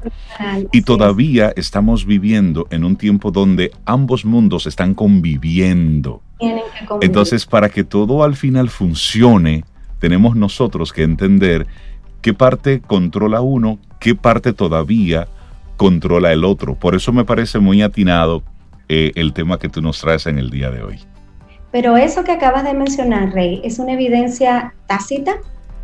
y 0.72 0.83
todavía 0.83 1.53
estamos 1.55 2.07
viviendo 2.07 2.66
en 2.70 2.83
un 2.83 2.97
tiempo 2.97 3.31
donde 3.31 3.70
ambos 3.85 4.25
mundos 4.25 4.66
están 4.66 4.95
conviviendo. 4.95 6.22
Entonces, 7.01 7.47
para 7.47 7.68
que 7.68 7.84
todo 7.84 8.22
al 8.22 8.36
final 8.36 8.68
funcione, 8.68 9.64
tenemos 9.99 10.36
nosotros 10.36 10.92
que 10.92 11.03
entender 11.03 11.66
qué 12.20 12.34
parte 12.34 12.80
controla 12.80 13.40
uno, 13.40 13.78
qué 14.01 14.14
parte 14.14 14.53
todavía 14.53 15.28
controla 15.76 16.32
el 16.32 16.45
otro. 16.45 16.74
Por 16.74 16.95
eso 16.95 17.12
me 17.12 17.24
parece 17.24 17.59
muy 17.59 17.82
atinado 17.82 18.42
eh, 18.88 19.12
el 19.14 19.32
tema 19.32 19.59
que 19.59 19.68
tú 19.68 19.82
nos 19.82 20.01
traes 20.01 20.26
en 20.26 20.38
el 20.38 20.51
día 20.51 20.70
de 20.70 20.82
hoy. 20.82 21.01
Pero 21.72 21.97
eso 21.97 22.22
que 22.22 22.32
acabas 22.32 22.64
de 22.64 22.74
mencionar, 22.74 23.32
Rey, 23.32 23.61
es 23.64 23.78
una 23.78 23.95
evidencia 23.95 24.74
tácita 24.86 25.36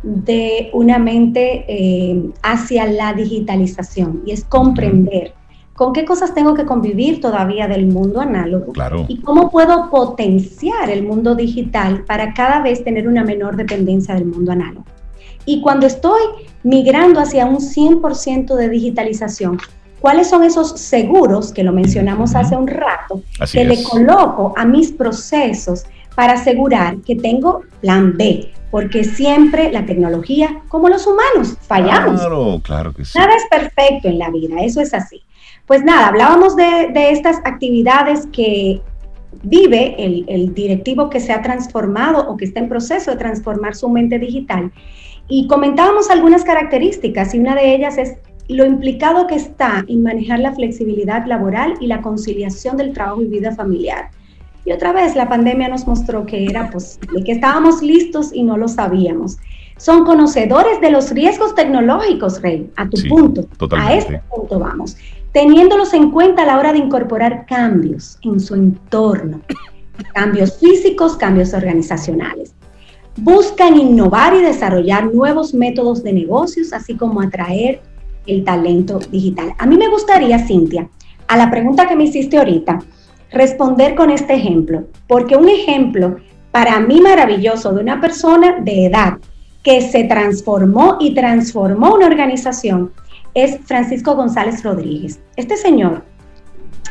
de 0.03 0.69
una 0.73 0.97
mente 0.97 1.65
eh, 1.67 2.23
hacia 2.43 2.85
la 2.85 3.13
digitalización 3.13 4.23
y 4.25 4.31
es 4.31 4.43
comprender 4.45 5.33
con 5.81 5.93
qué 5.93 6.05
cosas 6.05 6.35
tengo 6.35 6.53
que 6.53 6.63
convivir 6.63 7.19
todavía 7.19 7.67
del 7.67 7.87
mundo 7.87 8.21
análogo 8.21 8.71
y 9.07 9.19
cómo 9.21 9.49
puedo 9.49 9.89
potenciar 9.89 10.91
el 10.91 11.01
mundo 11.01 11.33
digital 11.33 12.03
para 12.03 12.35
cada 12.35 12.61
vez 12.61 12.83
tener 12.83 13.07
una 13.07 13.23
menor 13.23 13.55
dependencia 13.55 14.13
del 14.13 14.25
mundo 14.25 14.51
análogo. 14.51 14.85
Y 15.43 15.59
cuando 15.59 15.87
estoy 15.87 16.21
migrando 16.61 17.19
hacia 17.19 17.47
un 17.47 17.57
100% 17.57 18.53
de 18.53 18.69
digitalización, 18.69 19.57
¿Cuáles 19.99 20.29
son 20.29 20.43
esos 20.43 20.79
seguros 20.79 21.51
que 21.51 21.63
lo 21.63 21.73
mencionamos 21.73 22.33
hace 22.33 22.55
un 22.55 22.67
rato 22.67 23.21
que 23.51 23.63
le 23.63 23.83
coloco 23.83 24.51
a 24.57 24.65
mis 24.65 24.91
procesos 24.91 25.85
para 26.15 26.33
asegurar 26.33 26.97
que 27.05 27.15
tengo 27.15 27.61
plan 27.81 28.17
B? 28.17 28.51
Porque 28.71 29.03
siempre 29.03 29.71
la 29.71 29.85
tecnología, 29.85 30.63
como 30.69 30.89
los 30.89 31.05
humanos, 31.05 31.55
fallamos. 31.61 32.19
Claro, 32.19 32.61
claro 32.63 32.93
que 32.93 33.05
sí. 33.05 33.15
Nada 33.15 33.35
es 33.35 33.43
perfecto 33.47 34.07
en 34.07 34.17
la 34.17 34.31
vida, 34.31 34.55
eso 34.61 34.81
es 34.81 34.91
así. 34.95 35.21
Pues 35.71 35.85
nada, 35.85 36.07
hablábamos 36.09 36.57
de, 36.57 36.91
estas 36.93 37.37
actividades 37.45 38.27
que 38.33 38.81
vive 39.43 39.95
el, 39.97 40.25
el, 40.27 40.53
directivo 40.53 41.09
que 41.09 41.21
se 41.21 41.31
ha 41.31 41.41
transformado 41.41 42.29
o 42.29 42.35
que 42.35 42.43
está 42.43 42.59
en 42.59 42.67
proceso 42.67 43.11
de 43.11 43.15
transformar 43.15 43.73
su 43.73 43.87
mente 43.87 44.19
digital. 44.19 44.69
Y 45.29 45.47
comentábamos 45.47 46.09
algunas 46.09 46.43
características 46.43 47.33
y 47.33 47.39
una 47.39 47.55
de 47.55 47.73
ellas 47.73 47.97
es 47.97 48.17
lo 48.49 48.65
implicado 48.65 49.27
que 49.27 49.35
está 49.35 49.85
en 49.87 50.03
manejar 50.03 50.39
la 50.39 50.51
flexibilidad 50.51 51.25
laboral 51.25 51.75
y 51.79 51.87
la 51.87 52.01
conciliación 52.01 52.75
del 52.75 52.91
trabajo 52.91 53.21
y 53.21 53.27
vida 53.27 53.55
familiar. 53.55 54.09
Y 54.65 54.73
otra 54.73 54.91
vez 54.91 55.15
la 55.15 55.29
pandemia 55.29 55.69
nos 55.69 55.87
mostró 55.87 56.25
que 56.25 56.47
era 56.47 56.69
posible, 56.69 57.23
que 57.23 57.31
estábamos 57.31 57.81
listos 57.81 58.31
y 58.33 58.43
no 58.43 58.57
lo 58.57 58.67
sabíamos. 58.67 59.37
Son 59.77 60.03
conocedores 60.03 60.81
de 60.81 60.91
los 60.91 61.11
riesgos 61.11 61.55
tecnológicos, 61.55 62.41
Rey, 62.41 62.69
a 62.75 62.89
tu 62.89 62.97
punto. 63.07 63.47
A 63.71 63.95
este 63.95 64.21
punto 64.29 64.59
vamos. 64.59 64.97
Teniéndolos 65.33 65.93
en 65.93 66.11
cuenta 66.11 66.43
a 66.43 66.45
la 66.45 66.59
hora 66.59 66.73
de 66.73 66.79
incorporar 66.79 67.45
cambios 67.45 68.17
en 68.21 68.39
su 68.41 68.53
entorno, 68.53 69.39
cambios 70.13 70.57
físicos, 70.57 71.15
cambios 71.15 71.53
organizacionales. 71.53 72.53
Buscan 73.15 73.77
innovar 73.77 74.35
y 74.35 74.41
desarrollar 74.41 75.13
nuevos 75.13 75.53
métodos 75.53 76.03
de 76.03 76.11
negocios, 76.11 76.73
así 76.73 76.95
como 76.95 77.21
atraer 77.21 77.81
el 78.27 78.43
talento 78.43 78.99
digital. 79.09 79.53
A 79.57 79.65
mí 79.65 79.77
me 79.77 79.87
gustaría, 79.87 80.37
Cintia, 80.39 80.89
a 81.27 81.37
la 81.37 81.49
pregunta 81.49 81.87
que 81.87 81.95
me 81.95 82.03
hiciste 82.03 82.37
ahorita, 82.37 82.79
responder 83.31 83.95
con 83.95 84.09
este 84.09 84.33
ejemplo, 84.33 84.83
porque 85.07 85.37
un 85.37 85.47
ejemplo 85.47 86.17
para 86.51 86.77
mí 86.81 86.99
maravilloso 86.99 87.71
de 87.71 87.81
una 87.81 88.01
persona 88.01 88.59
de 88.59 88.87
edad 88.87 89.17
que 89.63 89.81
se 89.81 90.03
transformó 90.03 90.97
y 90.99 91.13
transformó 91.13 91.95
una 91.95 92.07
organización 92.07 92.91
es 93.33 93.59
Francisco 93.65 94.15
González 94.15 94.63
Rodríguez. 94.63 95.19
Este 95.35 95.57
señor 95.57 96.03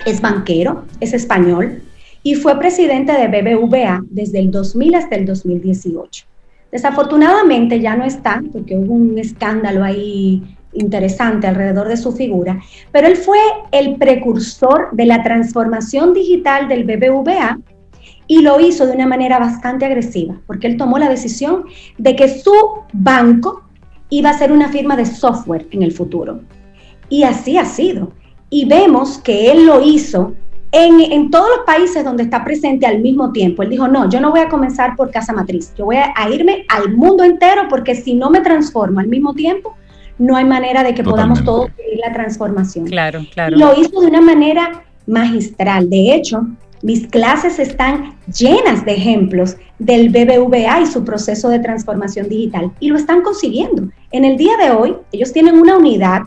es 0.06 0.20
banquero, 0.20 0.84
es 1.00 1.12
español 1.12 1.82
y 2.22 2.34
fue 2.34 2.58
presidente 2.58 3.12
de 3.12 3.28
BBVA 3.28 4.02
desde 4.10 4.38
el 4.38 4.50
2000 4.50 4.94
hasta 4.94 5.16
el 5.16 5.26
2018. 5.26 6.26
Desafortunadamente 6.72 7.80
ya 7.80 7.96
no 7.96 8.04
está 8.04 8.42
porque 8.52 8.76
hubo 8.76 8.94
un 8.94 9.18
escándalo 9.18 9.82
ahí 9.82 10.56
interesante 10.72 11.48
alrededor 11.48 11.88
de 11.88 11.96
su 11.96 12.12
figura, 12.12 12.60
pero 12.92 13.08
él 13.08 13.16
fue 13.16 13.38
el 13.72 13.96
precursor 13.96 14.88
de 14.92 15.06
la 15.06 15.22
transformación 15.22 16.14
digital 16.14 16.68
del 16.68 16.84
BBVA 16.84 17.58
y 18.28 18.42
lo 18.42 18.60
hizo 18.60 18.86
de 18.86 18.92
una 18.92 19.08
manera 19.08 19.40
bastante 19.40 19.84
agresiva, 19.84 20.40
porque 20.46 20.68
él 20.68 20.76
tomó 20.76 20.98
la 20.98 21.08
decisión 21.08 21.64
de 21.98 22.14
que 22.14 22.28
su 22.28 22.52
banco 22.92 23.64
iba 24.10 24.30
a 24.30 24.38
ser 24.38 24.52
una 24.52 24.68
firma 24.68 24.96
de 24.96 25.06
software 25.06 25.66
en 25.70 25.82
el 25.82 25.92
futuro. 25.92 26.40
Y 27.08 27.22
así 27.22 27.56
ha 27.56 27.64
sido. 27.64 28.12
Y 28.50 28.64
vemos 28.66 29.18
que 29.18 29.50
él 29.50 29.66
lo 29.66 29.80
hizo 29.80 30.34
en, 30.72 31.00
en, 31.00 31.30
todos 31.30 31.48
los 31.56 31.66
países 31.66 32.04
donde 32.04 32.24
está 32.24 32.44
presente 32.44 32.86
al 32.86 33.00
mismo 33.00 33.32
tiempo. 33.32 33.62
Él 33.62 33.70
dijo, 33.70 33.88
no, 33.88 34.08
yo 34.08 34.20
no 34.20 34.30
voy 34.30 34.40
a 34.40 34.48
comenzar 34.48 34.96
por 34.96 35.10
casa 35.10 35.32
matriz, 35.32 35.72
yo 35.76 35.86
voy 35.86 35.96
a, 35.96 36.12
a 36.14 36.28
irme 36.28 36.64
al 36.68 36.94
mundo 36.94 37.24
entero 37.24 37.62
porque 37.68 37.94
si 37.94 38.14
no 38.14 38.30
me 38.30 38.40
transformo 38.40 39.00
al 39.00 39.08
mismo 39.08 39.34
tiempo, 39.34 39.76
no 40.18 40.36
hay 40.36 40.44
manera 40.44 40.82
de 40.82 40.94
que 40.94 41.02
podamos 41.02 41.42
todos 41.44 41.70
vivir 41.76 42.00
la 42.04 42.12
transformación. 42.12 42.86
Claro, 42.86 43.24
claro. 43.32 43.56
Lo 43.56 43.80
hizo 43.80 44.00
de 44.00 44.06
una 44.06 44.20
manera 44.20 44.84
magistral. 45.06 45.88
De 45.88 46.14
hecho, 46.14 46.46
mis 46.82 47.06
clases 47.06 47.58
están 47.58 48.16
llenas 48.26 48.84
de 48.84 48.92
ejemplos 48.92 49.56
del 49.78 50.08
BBVA 50.08 50.80
y 50.80 50.86
su 50.86 51.04
proceso 51.04 51.48
de 51.48 51.58
transformación 51.58 52.28
digital 52.28 52.72
y 52.80 52.88
lo 52.88 52.96
están 52.96 53.22
consiguiendo. 53.22 53.88
En 54.12 54.24
el 54.24 54.36
día 54.36 54.56
de 54.56 54.70
hoy, 54.70 54.96
ellos 55.12 55.32
tienen 55.32 55.58
una 55.58 55.76
unidad 55.76 56.22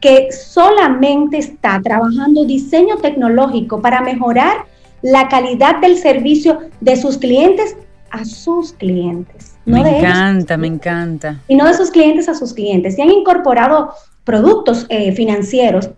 que 0.00 0.28
solamente 0.32 1.38
está 1.38 1.80
trabajando 1.82 2.44
diseño 2.44 2.96
tecnológico 2.98 3.80
para 3.80 4.02
mejorar 4.02 4.66
la 5.02 5.28
calidad 5.28 5.80
del 5.80 5.96
servicio 5.96 6.60
de 6.80 6.96
sus 6.96 7.18
clientes 7.18 7.76
a 8.10 8.24
sus 8.24 8.72
clientes 8.72 9.54
me 9.64 9.98
encanta, 9.98 10.56
me 10.56 10.66
encanta. 10.66 11.40
Y 11.48 11.56
no 11.56 11.66
de 11.66 11.74
sus 11.74 11.90
clientes 11.90 12.28
a 12.28 12.34
sus 12.34 12.52
clientes. 12.52 12.98
Y 12.98 13.02
han 13.02 13.10
incorporado 13.10 13.94
productos 14.24 14.86
eh, 14.88 15.12
financieros 15.12 15.90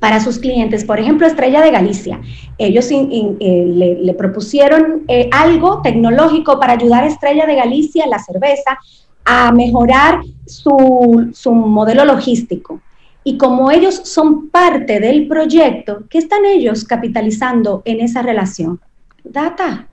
para 0.00 0.20
sus 0.20 0.38
clientes. 0.38 0.84
Por 0.84 1.00
ejemplo, 1.00 1.26
Estrella 1.26 1.62
de 1.62 1.70
Galicia. 1.70 2.20
Ellos 2.58 2.88
eh, 2.90 3.98
le, 4.02 4.14
propusieron 4.14 5.04
eh, 5.08 5.28
algo 5.32 5.82
tecnológico 5.82 6.58
para 6.60 6.74
ayudar 6.74 7.04
a 7.04 7.08
Estrella 7.08 7.46
de 7.46 7.56
Galicia, 7.56 8.06
la 8.06 8.18
cerveza, 8.18 8.78
a 9.24 9.52
mejorar 9.52 10.20
su, 10.46 11.30
su 11.32 11.52
modelo 11.52 12.04
logístico. 12.04 12.80
Y 13.24 13.38
como 13.38 13.70
ellos 13.70 14.02
son 14.04 14.50
parte 14.50 15.00
del 15.00 15.26
proyecto, 15.26 16.04
¿qué 16.08 16.18
están 16.18 16.44
ellos 16.44 16.84
capitalizando 16.84 17.82
en 17.84 18.00
esa 18.00 18.22
relación? 18.22 18.80
Data 19.24 19.88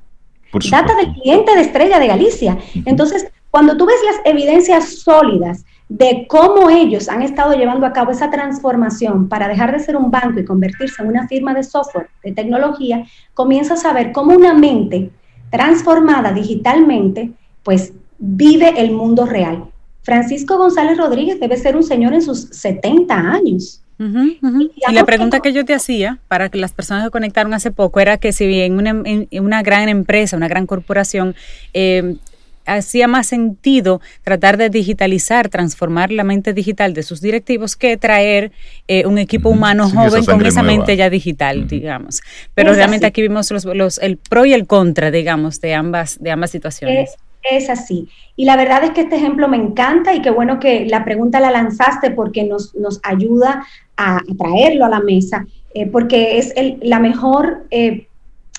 data 0.70 0.96
del 0.96 1.14
cliente 1.14 1.56
de 1.56 1.62
Estrella 1.62 2.00
de 2.00 2.08
Galicia. 2.08 2.58
Entonces, 2.86 3.28
cuando 3.50 3.78
tú 3.78 3.86
ves 3.86 3.98
las 4.06 4.22
evidencias 4.26 5.00
sólidas 5.00 5.66
de 5.90 6.26
cómo 6.28 6.70
ellos 6.70 7.10
han 7.10 7.22
estado 7.22 7.54
llevando 7.54 7.86
a 7.86 7.94
cabo 7.94 8.12
esa 8.12 8.30
transformación 8.30 9.28
para 9.30 9.48
dejar 9.48 9.72
de 9.72 9.80
ser 9.80 9.96
un 9.96 10.10
banco 10.10 10.40
y 10.40 10.46
convertirse 10.46 11.02
en 11.02 11.10
una 11.10 11.28
firma 11.28 11.54
de 11.54 11.64
software, 11.64 12.10
de 12.24 12.32
tecnología, 12.32 13.06
comienzas 13.34 13.86
a 13.86 13.94
ver 13.94 14.12
cómo 14.12 14.36
una 14.36 14.54
mente 14.54 15.12
transformada 15.52 16.32
digitalmente, 16.32 17.32
pues 17.64 17.94
vive 18.18 18.74
el 18.78 18.92
mundo 18.92 19.26
real. 19.26 19.66
Francisco 20.04 20.58
González 20.58 20.98
Rodríguez 20.98 21.40
debe 21.40 21.58
ser 21.58 21.76
un 21.76 21.84
señor 21.84 22.14
en 22.14 22.22
sus 22.22 22.48
70 22.52 23.16
años. 23.16 23.80
Y, 24.00 24.94
la 24.94 25.06
pregunta 25.06 25.40
que 25.40 25.54
yo 25.54 25.64
te 25.64 25.74
hacía 25.74 26.20
para 26.28 26.50
que 26.50 26.58
las 26.58 26.74
personas 26.74 27.06
que 27.06 27.12
conectaron 27.12 27.54
hace 27.54 27.72
poco 27.72 28.00
era 28.00 28.18
que 28.18 28.34
si 28.34 28.48
bien 28.48 28.78
una, 28.78 29.02
una 29.40 29.62
gran 29.62 29.88
empresa, 29.88 30.36
una 30.36 30.50
gran 30.50 30.66
corporación, 30.66 31.36
eh, 31.74 32.18
hacía 32.66 33.08
más 33.08 33.28
sentido 33.28 34.02
tratar 34.24 34.58
de 34.58 34.70
digitalizar, 34.70 35.50
transformar 35.50 36.12
la 36.12 36.24
mente 36.24 36.54
digital 36.54 36.94
de 36.94 37.04
sus 37.04 37.22
directivos 37.22 37.76
que 37.76 37.98
traer 37.98 38.52
eh, 38.88 39.06
un 39.06 39.18
equipo 39.18 39.50
humano 39.50 39.90
joven 39.90 40.26
con 40.26 40.46
esa 40.46 40.64
mente 40.64 40.96
ya 40.96 41.10
digital, 41.10 41.68
digamos. 41.68 42.22
Pero 42.54 42.74
realmente 42.74 43.06
aquí 43.06 43.22
vimos 43.22 43.52
los, 43.52 43.98
el 43.98 44.18
pro 44.18 44.46
y 44.46 44.54
el 44.54 44.68
contra, 44.68 45.12
digamos, 45.12 45.62
de 45.62 45.74
ambas, 45.74 46.22
de 46.22 46.32
ambas 46.32 46.52
situaciones. 46.52 47.16
Es, 47.52 47.70
así. 47.70 48.08
Y 48.38 48.46
la 48.46 48.56
verdad 48.56 48.86
es 48.86 48.92
que 48.92 49.02
este 49.02 49.18
ejemplo 49.18 49.50
me 49.50 49.58
encanta 49.58 50.14
y 50.16 50.22
qué 50.22 50.30
bueno 50.30 50.62
que 50.62 50.86
la 50.86 51.04
pregunta 51.04 51.42
la 51.42 51.52
lanzaste 51.52 52.12
porque 52.12 52.46
nos, 52.46 52.74
nos 52.74 53.02
ayuda 53.04 53.66
a, 53.98 54.22
traerlo 54.38 54.86
a 54.86 54.90
la 54.90 55.02
mesa, 55.02 55.46
eh, 55.74 55.88
porque 55.88 56.38
es 56.38 56.54
la 56.82 57.00
mejor, 57.00 57.66
eh, 57.70 58.08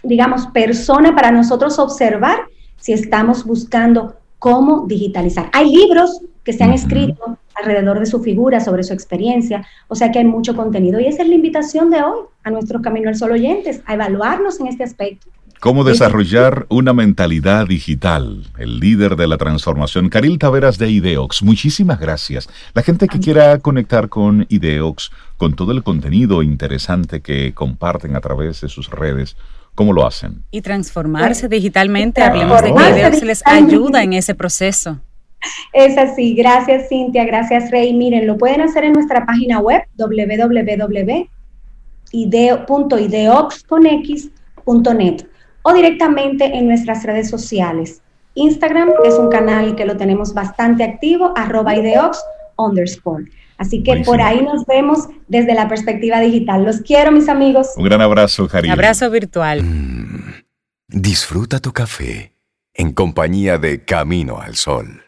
digamos, 0.03 0.49
persona 0.49 1.15
para 1.15 1.31
nosotros 1.31 1.79
observar 1.79 2.41
si 2.85 2.93
estamos 2.93 3.47
buscando 3.47 4.17
cómo 4.39 4.85
digitalizar. 4.87 5.49
Hay 5.55 5.75
libros 5.75 6.21
que 6.43 6.53
se 6.53 6.65
han 6.65 6.75
escrito 6.75 7.39
alrededor 7.55 7.99
de 7.99 8.05
su 8.05 8.23
figura, 8.23 8.61
sobre 8.61 8.83
su 8.83 8.93
experiencia, 8.93 9.67
o 9.89 9.95
sea 9.95 10.13
que 10.13 10.19
hay 10.19 10.27
mucho 10.27 10.55
contenido. 10.55 11.01
Y 11.01 11.07
esa 11.07 11.23
es 11.23 11.31
la 11.31 11.35
invitación 11.35 11.89
de 11.89 12.03
hoy 12.03 12.19
a 12.43 12.51
nuestros 12.51 12.83
Camino 12.83 13.09
al 13.09 13.17
Sol 13.17 13.33
oyentes, 13.33 13.81
a 13.87 13.95
evaluarnos 13.95 14.61
en 14.61 14.67
este 14.67 14.85
aspecto. 14.85 15.31
¿Cómo 15.61 15.83
desarrollar 15.83 16.67
una 16.69 16.93
mentalidad 16.93 17.67
digital? 17.67 18.43
El 18.59 18.81
líder 18.81 19.17
de 19.17 19.29
la 19.29 19.39
transformación, 19.39 20.11
Caril 20.11 20.39
Taveras 20.39 20.77
de 20.77 20.91
Ideox. 20.91 21.43
Muchísimas 21.43 21.99
gracias. 21.99 22.51
La 22.75 22.83
gente 22.83 23.09
que 23.09 23.19
quiera 23.19 23.59
conectar 23.61 24.11
con 24.11 24.45
Ideox, 24.51 25.11
con 25.39 25.55
todo 25.55 25.73
el 25.73 25.83
contenido 25.83 26.43
interesante 26.43 27.23
que 27.23 27.55
comparten 27.55 28.15
a 28.15 28.21
través 28.21 28.61
de 28.61 28.69
sus 28.69 28.91
redes, 28.91 29.39
¿Cómo 29.75 29.93
lo 29.93 30.07
hacen? 30.07 30.45
Y 30.51 30.63
transformarse 30.63 31.49
digitalmente, 31.49 32.23
hablemos 32.23 32.63
de 32.63 32.73
que 32.73 32.91
Ideox 32.91 33.23
les 33.23 33.47
ayuda 33.47 34.03
en 34.03 34.13
ese 34.13 34.35
proceso. 34.35 35.01
Es 35.73 35.99
así, 35.99 36.35
gracias 36.35 36.89
Cintia, 36.89 37.25
gracias 37.25 37.71
Rey. 37.71 37.93
Miren, 37.93 38.27
lo 38.27 38.39
pueden 38.39 38.61
hacer 38.61 38.85
en 38.85 38.93
nuestra 38.93 39.27
página 39.27 39.61
web 39.61 39.83
www.ideox.net 39.97 41.27
o 45.63 45.73
directamente 45.73 46.45
en 46.45 46.69
nuestras 46.69 47.03
redes 47.05 47.29
sociales. 47.29 48.01
Instagram 48.35 48.91
es 49.05 49.15
un 49.15 49.29
canal 49.29 49.77
que 49.77 49.85
lo 49.85 49.97
tenemos 49.97 50.35
bastante 50.35 50.85
activo, 50.85 51.33
arroba 51.37 51.77
ideox 51.77 52.23
underscore. 52.57 53.25
Así 53.57 53.83
que 53.83 54.03
por 54.05 54.21
ahí 54.21 54.43
nos 54.43 54.67
vemos 54.67 55.09
desde 55.29 55.55
la 55.55 55.69
perspectiva 55.69 56.21
digital. 56.21 56.65
Los 56.65 56.81
quiero, 56.81 57.13
mis 57.13 57.29
amigos. 57.29 57.69
Un 57.77 57.85
gran 57.85 58.01
abrazo, 58.01 58.49
Karim. 58.49 58.73
Abrazo 58.73 59.11
virtual. 59.11 59.63
Mm, 59.63 60.43
disfruta 60.89 61.61
tu 61.61 61.73
café 61.73 62.35
en 62.75 62.93
compañía 62.93 63.59
de 63.59 63.85
Camino 63.85 64.41
al 64.41 64.57
Sol. 64.57 65.04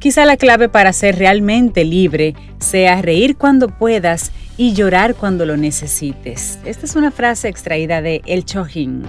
Quizá 0.00 0.24
la 0.24 0.38
clave 0.38 0.70
para 0.70 0.94
ser 0.94 1.18
realmente 1.18 1.84
libre 1.84 2.34
sea 2.58 3.02
reír 3.02 3.36
cuando 3.36 3.68
puedas 3.68 4.32
y 4.56 4.72
llorar 4.72 5.14
cuando 5.14 5.44
lo 5.44 5.58
necesites. 5.58 6.58
Esta 6.64 6.86
es 6.86 6.96
una 6.96 7.10
frase 7.10 7.48
extraída 7.48 8.00
de 8.00 8.22
El 8.24 8.46
Chojín. 8.46 9.02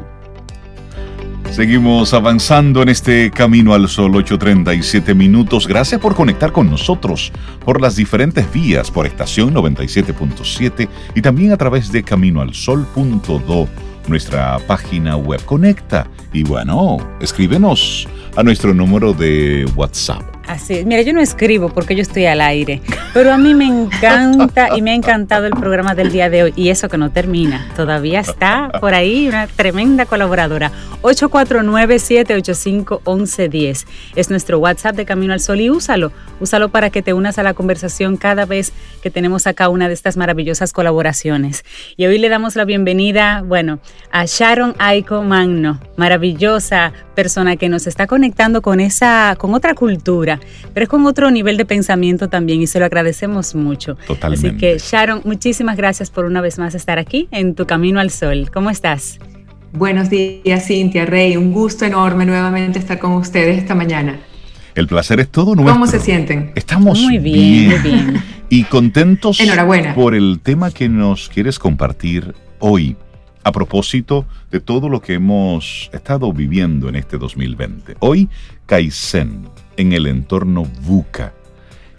Seguimos 1.49 2.13
avanzando 2.13 2.81
en 2.81 2.89
este 2.89 3.31
camino 3.31 3.73
al 3.73 3.87
sol 3.87 4.11
8.37 4.11 5.15
minutos. 5.15 5.65
Gracias 5.65 6.01
por 6.01 6.13
conectar 6.13 6.51
con 6.51 6.69
nosotros 6.69 7.31
por 7.63 7.79
las 7.79 7.95
diferentes 7.95 8.51
vías, 8.51 8.91
por 8.91 9.07
estación 9.07 9.53
97.7 9.53 10.89
y 11.15 11.21
también 11.21 11.53
a 11.53 11.57
través 11.57 11.89
de 11.93 12.03
caminoalsol.do, 12.03 13.67
nuestra 14.09 14.59
página 14.67 15.15
web. 15.15 15.41
Conecta 15.45 16.07
y 16.33 16.43
bueno, 16.43 16.97
escríbenos 17.21 18.09
a 18.35 18.43
nuestro 18.43 18.73
número 18.73 19.13
de 19.13 19.65
WhatsApp 19.75 20.40
Así 20.51 20.83
Mira, 20.85 21.01
yo 21.01 21.13
no 21.13 21.21
escribo 21.21 21.69
porque 21.69 21.95
yo 21.95 22.01
estoy 22.01 22.25
al 22.25 22.41
aire, 22.41 22.81
pero 23.13 23.31
a 23.31 23.37
mí 23.37 23.55
me 23.55 23.67
encanta 23.67 24.75
y 24.75 24.81
me 24.81 24.91
ha 24.91 24.95
encantado 24.95 25.45
el 25.45 25.53
programa 25.53 25.95
del 25.95 26.11
día 26.11 26.29
de 26.29 26.43
hoy 26.43 26.51
y 26.57 26.67
eso 26.67 26.89
que 26.89 26.97
no 26.97 27.09
termina. 27.09 27.69
Todavía 27.77 28.19
está 28.19 28.69
por 28.81 28.93
ahí 28.93 29.29
una 29.29 29.47
tremenda 29.47 30.05
colaboradora. 30.05 30.73
849-785-1110 31.03 33.85
es 34.17 34.29
nuestro 34.29 34.59
WhatsApp 34.59 34.97
de 34.97 35.05
Camino 35.05 35.31
al 35.31 35.39
Sol 35.39 35.61
y 35.61 35.69
úsalo. 35.69 36.11
Úsalo 36.41 36.67
para 36.67 36.89
que 36.89 37.01
te 37.01 37.13
unas 37.13 37.39
a 37.39 37.43
la 37.43 37.53
conversación 37.53 38.17
cada 38.17 38.45
vez 38.45 38.73
que 39.01 39.09
tenemos 39.09 39.47
acá 39.47 39.69
una 39.69 39.87
de 39.87 39.93
estas 39.93 40.17
maravillosas 40.17 40.73
colaboraciones. 40.73 41.63
Y 41.95 42.07
hoy 42.07 42.17
le 42.17 42.27
damos 42.27 42.57
la 42.57 42.65
bienvenida, 42.65 43.41
bueno, 43.45 43.79
a 44.11 44.25
Sharon 44.25 44.75
Aiko 44.79 45.23
Magno, 45.23 45.79
maravillosa 45.95 46.91
persona 47.15 47.55
que 47.55 47.69
nos 47.69 47.87
está 47.87 48.05
conectando 48.05 48.61
con 48.61 48.81
esa, 48.81 49.37
con 49.37 49.53
otra 49.53 49.75
cultura 49.75 50.40
pero 50.73 50.83
es 50.83 50.89
con 50.89 51.05
otro 51.05 51.31
nivel 51.31 51.57
de 51.57 51.65
pensamiento 51.65 52.29
también 52.29 52.61
y 52.61 52.67
se 52.67 52.79
lo 52.79 52.85
agradecemos 52.85 53.55
mucho. 53.55 53.95
Totalmente. 54.07 54.47
Así 54.47 54.57
que 54.57 54.77
Sharon, 54.77 55.21
muchísimas 55.25 55.77
gracias 55.77 56.09
por 56.09 56.25
una 56.25 56.41
vez 56.41 56.57
más 56.59 56.75
estar 56.75 56.99
aquí 56.99 57.27
en 57.31 57.55
Tu 57.55 57.65
Camino 57.65 57.99
al 57.99 58.09
Sol. 58.09 58.49
¿Cómo 58.53 58.69
estás? 58.69 59.19
Buenos 59.73 60.09
días, 60.09 60.65
Cintia 60.65 61.05
Rey. 61.05 61.37
Un 61.37 61.53
gusto 61.53 61.85
enorme 61.85 62.25
nuevamente 62.25 62.77
estar 62.77 62.99
con 62.99 63.13
ustedes 63.13 63.57
esta 63.57 63.73
mañana. 63.73 64.19
El 64.75 64.87
placer 64.87 65.19
es 65.19 65.29
todo 65.29 65.55
nuestro. 65.55 65.73
¿Cómo 65.73 65.87
se 65.87 65.99
sienten? 65.99 66.51
Estamos 66.55 66.99
muy 66.99 67.17
bien, 67.17 67.69
muy 67.69 67.79
bien. 67.79 68.23
Y 68.49 68.63
contentos 68.65 69.39
Enhorabuena. 69.39 69.95
por 69.95 70.13
el 70.13 70.39
tema 70.43 70.71
que 70.71 70.89
nos 70.89 71.29
quieres 71.29 71.57
compartir 71.57 72.35
hoy 72.59 72.97
a 73.43 73.51
propósito 73.51 74.25
de 74.51 74.59
todo 74.59 74.89
lo 74.89 75.01
que 75.01 75.13
hemos 75.13 75.89
estado 75.93 76.31
viviendo 76.33 76.89
en 76.89 76.95
este 76.95 77.17
2020. 77.17 77.95
Hoy, 77.99 78.29
Kaizen, 78.65 79.47
en 79.81 79.93
el 79.93 80.07
entorno 80.07 80.63
VUCA. 80.83 81.33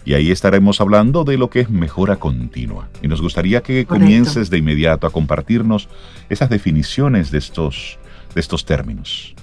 Y 0.05 0.15
ahí 0.15 0.31
estaremos 0.31 0.81
hablando 0.81 1.23
de 1.23 1.37
lo 1.37 1.49
que 1.49 1.61
es 1.61 1.69
mejora 1.69 2.17
continua. 2.17 2.89
Y 3.01 3.07
nos 3.07 3.21
gustaría 3.21 3.61
que 3.61 3.85
comiences 3.85 4.49
de 4.49 4.57
inmediato 4.57 5.07
a 5.07 5.11
compartirnos 5.11 5.87
esas 6.29 6.49
definiciones 6.49 7.31
de 7.31 7.37
estos, 7.37 7.99
de 8.33 8.41
estos 8.41 8.65
términos. 8.65 9.33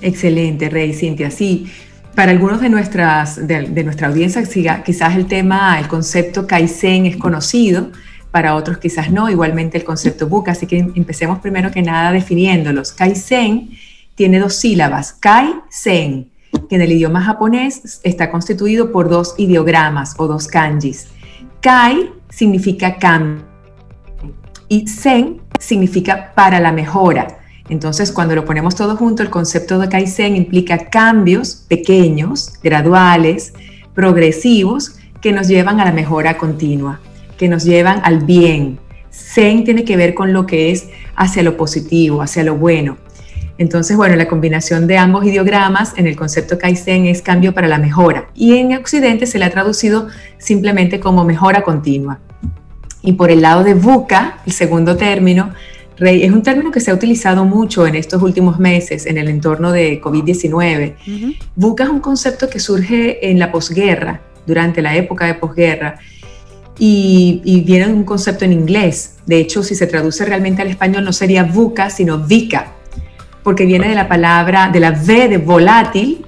Excelente, 0.00 0.68
Rey 0.68 0.92
Cintia. 0.92 1.30
Sí, 1.30 1.66
para 2.16 2.32
algunos 2.32 2.60
de, 2.60 2.68
nuestras, 2.68 3.46
de, 3.46 3.62
de 3.62 3.84
nuestra 3.84 4.08
audiencia 4.08 4.42
quizás 4.82 5.14
el 5.14 5.26
tema, 5.26 5.78
el 5.78 5.86
concepto 5.86 6.46
Kaizen 6.46 7.06
es 7.06 7.16
conocido, 7.16 7.92
para 8.32 8.56
otros 8.56 8.78
quizás 8.78 9.10
no, 9.10 9.30
igualmente 9.30 9.78
el 9.78 9.84
concepto 9.84 10.26
VUCA. 10.26 10.52
Así 10.52 10.66
que 10.66 10.78
empecemos 10.78 11.38
primero 11.38 11.70
que 11.70 11.82
nada 11.82 12.10
definiéndolos. 12.10 12.92
Kaizen 12.92 13.70
tiene 14.14 14.40
dos 14.40 14.56
sílabas, 14.56 15.12
Kai-sen, 15.12 16.31
que 16.68 16.76
en 16.76 16.82
el 16.82 16.92
idioma 16.92 17.22
japonés 17.22 18.00
está 18.02 18.30
constituido 18.30 18.92
por 18.92 19.08
dos 19.08 19.34
ideogramas 19.38 20.14
o 20.18 20.26
dos 20.26 20.46
kanjis. 20.48 21.08
Kai 21.60 22.10
significa 22.28 22.98
cambio 22.98 23.44
y 24.68 24.88
Zen 24.88 25.42
significa 25.60 26.32
para 26.34 26.58
la 26.58 26.72
mejora. 26.72 27.40
Entonces, 27.68 28.10
cuando 28.10 28.34
lo 28.34 28.44
ponemos 28.44 28.74
todo 28.74 28.96
junto, 28.96 29.22
el 29.22 29.30
concepto 29.30 29.78
de 29.78 29.88
Kaizen 29.88 30.34
implica 30.34 30.90
cambios 30.90 31.64
pequeños, 31.68 32.54
graduales, 32.62 33.52
progresivos, 33.94 34.96
que 35.20 35.32
nos 35.32 35.46
llevan 35.46 35.78
a 35.78 35.84
la 35.84 35.92
mejora 35.92 36.38
continua, 36.38 37.00
que 37.36 37.48
nos 37.48 37.64
llevan 37.64 38.00
al 38.02 38.24
bien. 38.24 38.78
Zen 39.10 39.64
tiene 39.64 39.84
que 39.84 39.96
ver 39.96 40.14
con 40.14 40.32
lo 40.32 40.46
que 40.46 40.70
es 40.70 40.88
hacia 41.16 41.42
lo 41.42 41.56
positivo, 41.56 42.22
hacia 42.22 42.42
lo 42.42 42.56
bueno. 42.56 42.96
Entonces, 43.62 43.96
bueno, 43.96 44.16
la 44.16 44.26
combinación 44.26 44.88
de 44.88 44.98
ambos 44.98 45.24
ideogramas 45.24 45.92
en 45.96 46.08
el 46.08 46.16
concepto 46.16 46.58
Kaizen 46.58 47.06
es 47.06 47.22
cambio 47.22 47.54
para 47.54 47.68
la 47.68 47.78
mejora 47.78 48.26
y 48.34 48.56
en 48.56 48.76
Occidente 48.76 49.24
se 49.24 49.38
le 49.38 49.44
ha 49.44 49.50
traducido 49.50 50.08
simplemente 50.36 50.98
como 50.98 51.24
mejora 51.24 51.62
continua. 51.62 52.18
Y 53.02 53.12
por 53.12 53.30
el 53.30 53.40
lado 53.40 53.62
de 53.62 53.74
VUCA, 53.74 54.38
el 54.46 54.52
segundo 54.52 54.96
término, 54.96 55.52
Rey, 55.96 56.24
es 56.24 56.32
un 56.32 56.42
término 56.42 56.72
que 56.72 56.80
se 56.80 56.90
ha 56.90 56.94
utilizado 56.94 57.44
mucho 57.44 57.86
en 57.86 57.94
estos 57.94 58.20
últimos 58.20 58.58
meses 58.58 59.06
en 59.06 59.16
el 59.16 59.28
entorno 59.28 59.70
de 59.70 60.00
COVID-19. 60.00 61.36
VUCA 61.54 61.84
es 61.84 61.90
un 61.90 62.00
concepto 62.00 62.50
que 62.50 62.58
surge 62.58 63.30
en 63.30 63.38
la 63.38 63.52
posguerra, 63.52 64.22
durante 64.44 64.82
la 64.82 64.96
época 64.96 65.26
de 65.26 65.34
posguerra, 65.34 66.00
y, 66.80 67.40
y, 67.44 67.60
viene 67.60 67.86
un 67.92 68.02
concepto 68.02 68.44
en 68.44 68.52
inglés. 68.52 69.18
De 69.24 69.38
hecho, 69.38 69.62
si 69.62 69.76
se 69.76 69.86
traduce 69.86 70.24
realmente 70.24 70.62
al 70.62 70.68
español 70.68 71.04
no 71.04 71.12
sería 71.12 71.44
VUCA, 71.44 71.90
sino 71.90 72.18
VICA, 72.18 72.72
porque 73.42 73.66
viene 73.66 73.88
de 73.88 73.94
la 73.94 74.08
palabra, 74.08 74.68
de 74.68 74.80
la 74.80 74.90
V 74.90 75.28
de 75.28 75.38
volátil, 75.38 76.24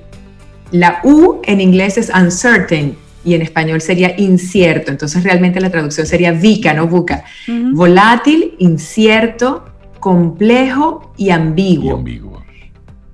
la 0.70 1.00
U 1.04 1.40
en 1.44 1.60
inglés 1.60 1.98
es 1.98 2.10
uncertain 2.10 2.96
y 3.24 3.34
en 3.34 3.42
español 3.42 3.80
sería 3.80 4.14
incierto, 4.18 4.90
entonces 4.90 5.22
realmente 5.24 5.60
la 5.60 5.70
traducción 5.70 6.06
sería 6.06 6.32
VICA, 6.32 6.74
no 6.74 6.86
VUCA. 6.86 7.24
Volátil, 7.72 8.54
incierto, 8.58 9.64
complejo 9.98 11.12
y 11.16 11.30
ambiguo. 11.30 12.04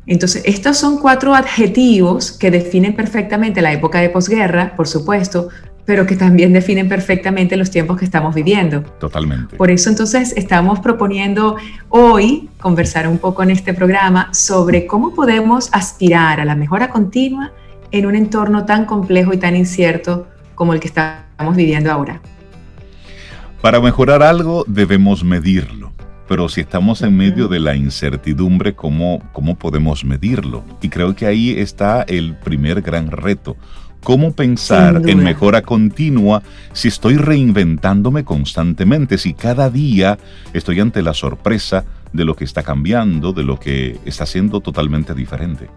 Entonces, 0.06 0.42
estos 0.44 0.76
son 0.76 0.98
cuatro 0.98 1.34
adjetivos 1.36 2.32
que 2.32 2.50
definen 2.50 2.96
perfectamente 2.96 3.62
la 3.62 3.72
época 3.72 4.00
de 4.00 4.08
posguerra, 4.08 4.74
por 4.74 4.88
supuesto, 4.88 5.50
pero 5.84 6.06
que 6.06 6.16
también 6.16 6.52
definen 6.52 6.88
perfectamente 6.88 7.56
los 7.56 7.70
tiempos 7.70 7.98
que 7.98 8.04
estamos 8.04 8.34
viviendo. 8.34 8.82
Totalmente. 8.98 9.56
Por 9.56 9.70
eso 9.70 9.90
entonces 9.90 10.32
estamos 10.36 10.80
proponiendo 10.80 11.56
hoy 11.88 12.48
conversar 12.60 13.08
un 13.08 13.18
poco 13.18 13.42
en 13.42 13.50
este 13.50 13.74
programa 13.74 14.32
sobre 14.32 14.86
cómo 14.86 15.14
podemos 15.14 15.68
aspirar 15.72 16.40
a 16.40 16.44
la 16.44 16.54
mejora 16.54 16.90
continua 16.90 17.52
en 17.90 18.06
un 18.06 18.14
entorno 18.14 18.64
tan 18.64 18.84
complejo 18.84 19.32
y 19.32 19.38
tan 19.38 19.56
incierto 19.56 20.28
como 20.54 20.74
el 20.74 20.80
que 20.80 20.88
estamos 20.88 21.56
viviendo 21.56 21.90
ahora. 21.90 22.20
Para 23.60 23.80
mejorar 23.80 24.22
algo 24.22 24.64
debemos 24.66 25.22
medirlo, 25.22 25.92
pero 26.28 26.48
si 26.48 26.62
estamos 26.62 27.02
en 27.02 27.16
medio 27.16 27.48
de 27.48 27.60
la 27.60 27.76
incertidumbre, 27.76 28.74
¿cómo, 28.74 29.22
¿cómo 29.32 29.56
podemos 29.56 30.04
medirlo? 30.04 30.64
Y 30.80 30.88
creo 30.88 31.14
que 31.14 31.26
ahí 31.26 31.50
está 31.58 32.02
el 32.02 32.36
primer 32.36 32.80
gran 32.80 33.10
reto. 33.10 33.56
¿Cómo 34.02 34.32
pensar 34.32 35.02
en 35.06 35.22
mejora 35.22 35.62
continua 35.62 36.42
si 36.72 36.88
estoy 36.88 37.16
reinventándome 37.16 38.24
constantemente, 38.24 39.18
si 39.18 39.34
cada 39.34 39.68
día 39.68 40.18
estoy 40.54 40.80
ante 40.80 41.02
la 41.02 41.12
sorpresa 41.12 41.84
de 42.12 42.24
lo 42.24 42.34
que 42.34 42.44
está 42.44 42.62
cambiando, 42.62 43.32
de 43.32 43.42
lo 43.42 43.60
que 43.60 43.98
está 44.06 44.24
siendo 44.24 44.60
totalmente 44.60 45.14
diferente? 45.14 45.68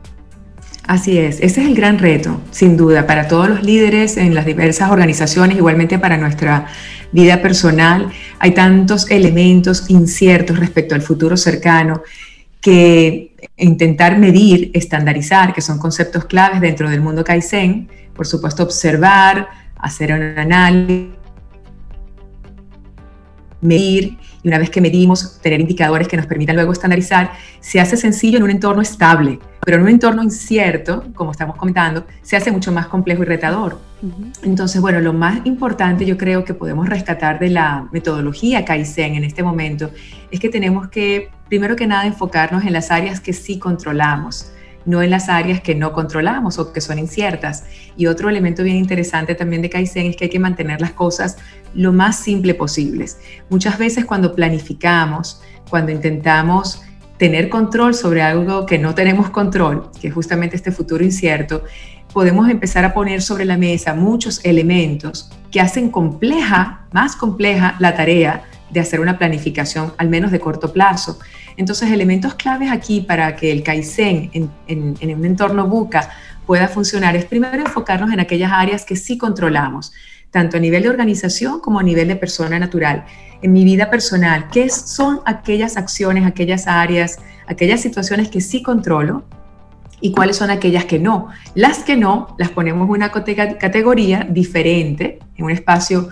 Así 0.86 1.18
es, 1.18 1.40
ese 1.40 1.62
es 1.62 1.68
el 1.68 1.76
gran 1.76 1.98
reto, 1.98 2.42
sin 2.52 2.76
duda, 2.76 3.08
para 3.08 3.28
todos 3.28 3.48
los 3.50 3.64
líderes 3.64 4.18
en 4.18 4.36
las 4.36 4.46
diversas 4.46 4.92
organizaciones, 4.92 5.58
igualmente 5.58 5.98
para 5.98 6.18
nuestra 6.18 6.68
vida 7.14 7.42
personal. 7.42 8.10
Hay 8.40 8.52
tantos 8.52 9.10
elementos 9.10 9.90
inciertos 9.90 10.60
respecto 10.60 10.94
al 10.94 11.02
futuro 11.02 11.38
cercano 11.38 12.04
que 12.60 13.34
intentar 13.58 14.18
medir, 14.18 14.72
estandarizar, 14.74 15.54
que 15.54 15.62
son 15.62 15.78
conceptos 15.78 16.26
claves 16.26 16.60
dentro 16.60 16.90
del 16.90 17.02
mundo 17.02 17.24
Kaizen, 17.24 17.90
por 18.16 18.28
supuesto 18.28 18.64
observar, 18.64 19.50
hacer 19.78 20.14
un 20.14 20.38
análisis, 20.40 21.14
medir 23.64 24.18
y 24.44 24.48
una 24.50 24.60
vez 24.60 24.70
que 24.70 24.82
medimos, 24.82 25.40
tener 25.42 25.62
indicadores 25.62 26.08
que 26.08 26.18
nos 26.18 26.26
permitan 26.26 26.56
luego 26.56 26.74
estandarizar, 26.74 27.32
se 27.62 27.80
hace 27.80 27.96
sencillo 27.96 28.38
en 28.38 28.44
un 28.44 28.52
entorno 28.52 28.82
estable, 28.82 29.40
pero 29.62 29.78
en 29.78 29.84
un 29.84 29.90
entorno 29.90 30.22
incierto, 30.22 31.06
como 31.16 31.32
estamos 31.32 31.56
comentando, 31.56 32.06
se 32.22 32.36
hace 32.36 32.52
mucho 32.52 32.72
más 32.72 32.88
complejo 32.88 33.24
y 33.24 33.26
retador. 33.26 33.80
Entonces, 34.44 34.82
bueno, 34.82 35.00
lo 35.00 35.14
más 35.14 35.46
importante 35.46 36.06
yo 36.06 36.18
creo 36.18 36.44
que 36.44 36.54
podemos 36.54 36.90
rescatar 36.90 37.40
de 37.40 37.50
la 37.50 37.88
metodología 37.94 38.66
Kaizen 38.66 39.16
en 39.16 39.24
este 39.24 39.44
momento 39.44 39.92
es 40.30 40.42
que 40.42 40.50
tenemos 40.50 40.90
que, 40.90 41.30
primero 41.48 41.78
que 41.78 41.88
nada, 41.88 42.06
enfocarnos 42.06 42.66
en 42.66 42.74
las 42.74 42.92
áreas 42.92 43.22
que 43.22 43.32
sí 43.32 43.60
controlamos 43.60 44.52
no 44.86 45.02
en 45.02 45.10
las 45.10 45.30
áreas 45.30 45.62
que 45.62 45.76
no 45.76 45.94
controlamos 45.94 46.60
o 46.60 46.74
que 46.74 46.82
son 46.82 47.00
inciertas. 47.00 47.66
Y 47.96 48.08
otro 48.08 48.30
elemento 48.30 48.64
bien 48.64 48.78
interesante 48.78 49.36
también 49.36 49.62
de 49.62 49.70
Kaizen 49.70 50.08
es 50.08 50.16
que 50.16 50.26
hay 50.26 50.30
que 50.30 50.40
mantener 50.40 50.82
las 50.82 50.92
cosas 50.92 51.38
lo 51.74 51.94
más 51.94 52.20
simple 52.20 52.54
posibles. 52.54 53.20
Muchas 53.50 53.78
veces 53.78 54.06
cuando 54.06 54.36
planificamos, 54.36 55.42
cuando 55.70 55.92
intentamos 55.92 56.84
tener 57.18 57.50
control 57.50 57.94
sobre 57.94 58.22
algo 58.22 58.66
que 58.66 58.78
no 58.80 58.96
tenemos 58.96 59.30
control, 59.30 59.90
que 60.00 60.10
es 60.10 60.14
justamente 60.14 60.56
este 60.56 60.72
futuro 60.72 61.04
incierto, 61.04 61.64
podemos 62.12 62.50
empezar 62.50 62.86
a 62.86 62.94
poner 62.94 63.22
sobre 63.22 63.46
la 63.46 63.58
mesa 63.58 63.94
muchos 63.94 64.44
elementos 64.44 65.32
que 65.52 65.62
hacen 65.62 65.90
compleja, 65.90 66.86
más 66.92 67.16
compleja 67.16 67.76
la 67.80 67.96
tarea 67.96 68.44
de 68.74 68.80
hacer 68.80 69.00
una 69.00 69.18
planificación, 69.18 69.94
al 69.98 70.10
menos 70.10 70.32
de 70.32 70.40
corto 70.40 70.74
plazo. 70.74 71.20
Entonces, 71.56 71.92
elementos 71.92 72.34
claves 72.34 72.72
aquí 72.72 73.02
para 73.02 73.36
que 73.36 73.52
el 73.52 73.62
Kaizen 73.62 74.32
en, 74.34 74.50
en, 75.00 75.16
un 75.16 75.26
entorno 75.26 75.68
buca 75.68 76.10
pueda 76.48 76.68
funcionar 76.68 77.16
es 77.16 77.26
primero 77.26 77.60
enfocarnos 77.60 78.12
en 78.12 78.20
aquellas 78.20 78.52
áreas 78.52 78.84
que 78.84 78.96
sí 78.96 79.18
controlamos, 79.18 79.94
tanto 80.32 80.58
a 80.58 80.60
nivel 80.60 80.84
de 80.84 80.90
organización 80.90 81.60
como 81.60 81.80
a 81.80 81.84
nivel 81.84 82.08
de 82.08 82.16
persona 82.16 82.58
natural. 82.60 83.06
En 83.42 83.54
mi 83.54 83.64
vida 83.64 83.90
personal, 83.90 84.48
¿qué 84.52 84.70
son 84.70 85.22
aquellas 85.26 85.78
acciones, 85.78 86.26
aquellas 86.26 86.66
áreas, 86.68 87.20
aquellas 87.48 87.80
situaciones 87.82 88.30
que 88.30 88.42
sí 88.42 88.64
controlo? 88.64 89.24
y 90.04 90.12
cuáles 90.12 90.36
son 90.36 90.50
aquellas 90.52 90.84
que 90.84 91.00
no. 91.00 91.30
Las 91.56 91.80
que 91.80 91.96
no, 91.96 92.36
las 92.38 92.50
ponemos 92.50 92.88
en 92.88 92.92
una 92.92 93.10
categoría 93.10 94.28
diferente, 94.30 95.20
en 95.38 95.46
un 95.46 95.52
espacio 95.52 96.10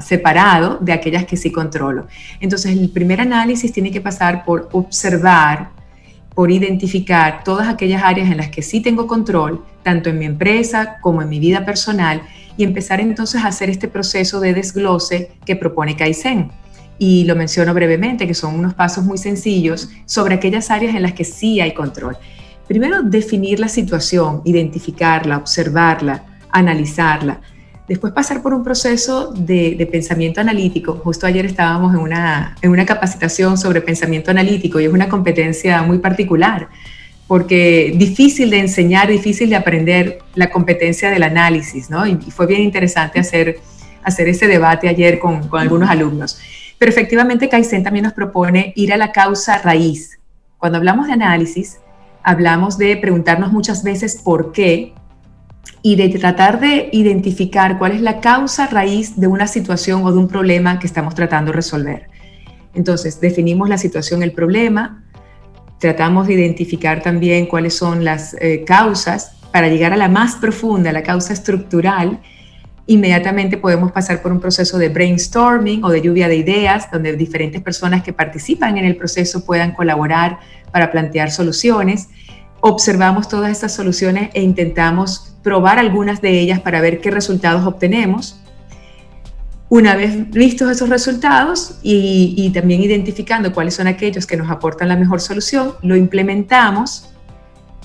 separado 0.00 0.78
de 0.80 0.92
aquellas 0.92 1.24
que 1.26 1.36
sí 1.36 1.52
controlo. 1.52 2.06
Entonces, 2.40 2.72
el 2.72 2.88
primer 2.90 3.20
análisis 3.20 3.72
tiene 3.72 3.90
que 3.90 4.00
pasar 4.00 4.44
por 4.44 4.68
observar, 4.72 5.70
por 6.34 6.50
identificar 6.50 7.44
todas 7.44 7.68
aquellas 7.68 8.02
áreas 8.02 8.30
en 8.30 8.38
las 8.38 8.48
que 8.48 8.62
sí 8.62 8.80
tengo 8.80 9.06
control, 9.06 9.62
tanto 9.82 10.08
en 10.08 10.18
mi 10.18 10.24
empresa 10.24 10.98
como 11.00 11.20
en 11.20 11.28
mi 11.28 11.38
vida 11.38 11.64
personal, 11.66 12.22
y 12.56 12.64
empezar 12.64 13.00
entonces 13.00 13.42
a 13.42 13.48
hacer 13.48 13.68
este 13.68 13.88
proceso 13.88 14.40
de 14.40 14.54
desglose 14.54 15.32
que 15.44 15.56
propone 15.56 15.96
Kaizen. 15.96 16.50
Y 16.98 17.24
lo 17.24 17.36
menciono 17.36 17.74
brevemente, 17.74 18.26
que 18.26 18.34
son 18.34 18.58
unos 18.58 18.74
pasos 18.74 19.04
muy 19.04 19.18
sencillos 19.18 19.90
sobre 20.06 20.34
aquellas 20.34 20.70
áreas 20.70 20.94
en 20.94 21.02
las 21.02 21.12
que 21.12 21.24
sí 21.24 21.60
hay 21.60 21.72
control. 21.74 22.16
Primero, 22.66 23.02
definir 23.02 23.58
la 23.58 23.68
situación, 23.68 24.42
identificarla, 24.44 25.38
observarla, 25.38 26.24
analizarla 26.50 27.40
Después 27.90 28.12
pasar 28.12 28.40
por 28.40 28.54
un 28.54 28.62
proceso 28.62 29.32
de, 29.32 29.88
pensamiento 29.90 30.40
analítico. 30.40 31.00
Justo 31.02 31.26
ayer 31.26 31.44
estábamos 31.44 31.92
en 31.92 31.98
una, 31.98 32.54
en 32.62 32.70
una 32.70 32.86
capacitación 32.86 33.58
sobre 33.58 33.80
pensamiento 33.80 34.30
analítico 34.30 34.78
y 34.78 34.84
es 34.84 34.92
una 34.92 35.08
competencia 35.08 35.82
muy 35.82 35.98
particular 35.98 36.68
porque 37.26 37.92
difícil 37.96 38.48
de 38.50 38.60
enseñar, 38.60 39.08
difícil 39.08 39.50
de 39.50 39.56
aprender 39.56 40.20
la 40.36 40.50
competencia 40.50 41.10
del 41.10 41.24
análisis, 41.24 41.90
¿no? 41.90 42.06
Y, 42.06 42.14
fue 42.30 42.46
bien 42.46 42.60
interesante 42.60 43.18
hacer, 43.18 43.58
hacer 44.04 44.28
ese 44.28 44.46
debate 44.46 44.88
ayer 44.88 45.18
con, 45.18 45.48
con 45.48 45.60
algunos 45.60 45.90
alumnos. 45.90 46.38
Pero 46.78 46.92
efectivamente 46.92 47.48
Kaizen 47.48 47.82
también 47.82 48.04
nos 48.04 48.12
propone 48.12 48.72
ir 48.76 48.92
a 48.92 48.98
la 48.98 49.10
causa 49.10 49.58
raíz. 49.58 50.20
Cuando 50.58 50.78
hablamos 50.78 51.08
de 51.08 51.14
análisis, 51.14 51.78
hablamos 52.22 52.78
de 52.78 52.96
preguntarnos 52.98 53.50
muchas 53.50 53.82
veces 53.82 54.20
por 54.22 54.52
qué 54.52 54.94
y 55.82 55.96
de 55.96 56.08
tratar 56.10 56.60
de 56.60 56.90
identificar 56.92 57.78
cuál 57.78 57.92
es 57.92 58.00
la 58.00 58.20
causa 58.20 58.66
raíz 58.66 59.18
de 59.18 59.26
una 59.26 59.46
situación 59.46 60.04
o 60.04 60.12
de 60.12 60.18
un 60.18 60.28
problema 60.28 60.78
que 60.78 60.86
estamos 60.86 61.14
tratando 61.14 61.52
de 61.52 61.56
resolver. 61.56 62.08
Entonces, 62.74 63.20
definimos 63.20 63.68
la 63.68 63.78
situación, 63.78 64.22
el 64.22 64.32
problema, 64.32 65.04
tratamos 65.78 66.26
de 66.26 66.34
identificar 66.34 67.02
también 67.02 67.46
cuáles 67.46 67.74
son 67.74 68.04
las 68.04 68.34
eh, 68.34 68.64
causas 68.66 69.32
para 69.50 69.68
llegar 69.68 69.92
a 69.92 69.96
la 69.96 70.08
más 70.08 70.36
profunda, 70.36 70.92
la 70.92 71.02
causa 71.02 71.32
estructural. 71.32 72.20
Inmediatamente 72.86 73.56
podemos 73.56 73.90
pasar 73.90 74.20
por 74.22 74.30
un 74.30 74.40
proceso 74.40 74.78
de 74.78 74.90
brainstorming 74.90 75.82
o 75.82 75.90
de 75.90 76.02
lluvia 76.02 76.28
de 76.28 76.36
ideas, 76.36 76.90
donde 76.92 77.16
diferentes 77.16 77.62
personas 77.62 78.02
que 78.02 78.12
participan 78.12 78.76
en 78.78 78.84
el 78.84 78.96
proceso 78.96 79.44
puedan 79.44 79.72
colaborar 79.72 80.38
para 80.70 80.92
plantear 80.92 81.30
soluciones. 81.30 82.08
Observamos 82.60 83.28
todas 83.28 83.50
estas 83.50 83.74
soluciones 83.74 84.30
e 84.34 84.42
intentamos 84.42 85.34
probar 85.42 85.78
algunas 85.78 86.20
de 86.20 86.38
ellas 86.40 86.60
para 86.60 86.80
ver 86.80 87.00
qué 87.00 87.10
resultados 87.10 87.66
obtenemos. 87.66 88.40
Una 89.70 89.94
vez 89.94 90.30
vistos 90.30 90.70
esos 90.70 90.88
resultados 90.88 91.78
y, 91.82 92.50
también 92.52 92.82
identificando 92.82 93.52
cuáles 93.52 93.74
son 93.74 93.86
aquellos 93.86 94.26
que 94.26 94.36
nos 94.36 94.50
aportan 94.50 94.88
la 94.88 94.96
mejor 94.96 95.20
solución, 95.20 95.74
lo 95.82 95.96
implementamos, 95.96 97.10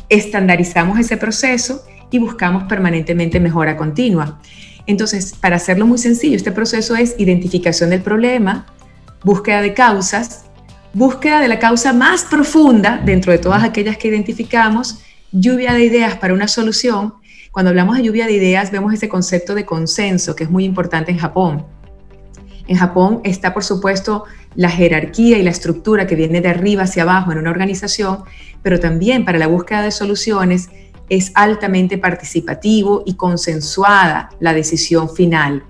estandarizamos 0.09 0.99
ese 0.99 1.15
proceso 1.15 1.83
y 2.09 2.17
buscamos 2.17 2.63
permanentemente 2.63 3.39
mejora 3.39 3.77
continua. 3.77 4.39
Entonces, 4.87 5.33
para 5.39 5.57
hacerlo 5.57 5.85
muy 5.85 5.99
sencillo, 5.99 6.35
este 6.35 6.51
proceso 6.51 6.95
es 6.95 7.15
identificación 7.17 7.91
del 7.91 8.01
problema, 8.01 8.65
búsqueda 9.23 9.61
de 9.61 9.73
causas, 9.73 10.44
búsqueda 10.95 11.39
de 11.39 11.47
la 11.47 11.59
causa 11.59 11.93
más 11.93 12.23
profunda 12.23 12.99
dentro 13.05 13.31
de 13.31 13.37
todas 13.37 13.63
aquellas 13.63 13.97
que 13.97 14.07
identificamos, 14.07 15.03
lluvia 15.31 15.73
de 15.73 15.85
ideas 15.85 16.15
para 16.15 16.33
una 16.33 16.47
solución 16.47 17.13
cuando 17.55 17.69
hablamos 17.69 17.95
de 17.95 18.03
lluvia 18.03 18.25
de 18.25 18.33
ideas, 18.33 18.69
vemos 18.69 18.93
ese 18.93 19.07
concepto 19.07 19.55
de 19.55 19.65
consenso 19.65 20.35
que 20.35 20.43
es 20.43 20.49
muy 20.49 20.65
importante 20.65 21.09
en 21.11 21.17
Japón. 21.17 21.65
En 22.67 22.75
Japón 22.75 23.21
está, 23.23 23.53
por 23.53 23.63
supuesto, 23.63 24.25
la 24.55 24.69
jerarquía 24.69 25.37
y 25.37 25.41
la 25.41 25.51
estructura 25.51 26.05
que 26.05 26.15
viene 26.15 26.41
de 26.41 26.49
arriba 26.49 26.83
hacia 26.83 27.03
abajo 27.03 27.31
en 27.31 27.37
una 27.37 27.51
organización, 27.51 28.25
pero 28.61 28.81
también 28.81 29.23
para 29.23 29.39
la 29.39 29.47
búsqueda 29.47 29.83
de 29.83 29.91
soluciones 29.91 30.67
es 31.07 31.31
altamente 31.33 31.97
participativo 31.97 33.03
y 33.05 33.13
consensuada 33.13 34.31
la 34.41 34.53
decisión 34.53 35.09
final. 35.09 35.63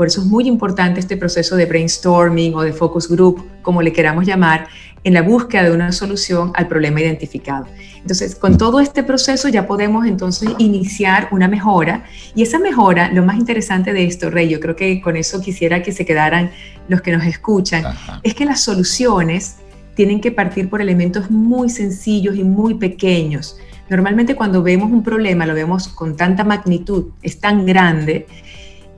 Por 0.00 0.06
eso 0.06 0.22
es 0.22 0.26
muy 0.28 0.48
importante 0.48 0.98
este 0.98 1.18
proceso 1.18 1.56
de 1.56 1.66
brainstorming 1.66 2.54
o 2.54 2.62
de 2.62 2.72
focus 2.72 3.06
group, 3.06 3.46
como 3.60 3.82
le 3.82 3.92
queramos 3.92 4.24
llamar, 4.24 4.66
en 5.04 5.12
la 5.12 5.20
búsqueda 5.20 5.64
de 5.64 5.72
una 5.72 5.92
solución 5.92 6.52
al 6.54 6.68
problema 6.68 7.02
identificado. 7.02 7.66
Entonces, 7.96 8.34
con 8.34 8.56
todo 8.56 8.80
este 8.80 9.02
proceso 9.02 9.50
ya 9.50 9.66
podemos 9.66 10.06
entonces 10.06 10.48
iniciar 10.56 11.28
una 11.32 11.48
mejora 11.48 12.04
y 12.34 12.42
esa 12.42 12.58
mejora, 12.58 13.12
lo 13.12 13.26
más 13.26 13.36
interesante 13.36 13.92
de 13.92 14.04
esto, 14.04 14.30
Rey, 14.30 14.48
yo 14.48 14.58
creo 14.58 14.74
que 14.74 15.02
con 15.02 15.18
eso 15.18 15.42
quisiera 15.42 15.82
que 15.82 15.92
se 15.92 16.06
quedaran 16.06 16.50
los 16.88 17.02
que 17.02 17.12
nos 17.12 17.26
escuchan, 17.26 17.84
es 18.22 18.34
que 18.34 18.46
las 18.46 18.62
soluciones 18.62 19.56
tienen 19.96 20.22
que 20.22 20.32
partir 20.32 20.70
por 20.70 20.80
elementos 20.80 21.30
muy 21.30 21.68
sencillos 21.68 22.36
y 22.36 22.42
muy 22.42 22.72
pequeños. 22.72 23.58
Normalmente 23.90 24.34
cuando 24.34 24.62
vemos 24.62 24.90
un 24.90 25.02
problema 25.02 25.44
lo 25.44 25.52
vemos 25.52 25.88
con 25.88 26.16
tanta 26.16 26.42
magnitud, 26.42 27.08
es 27.20 27.38
tan 27.38 27.66
grande, 27.66 28.26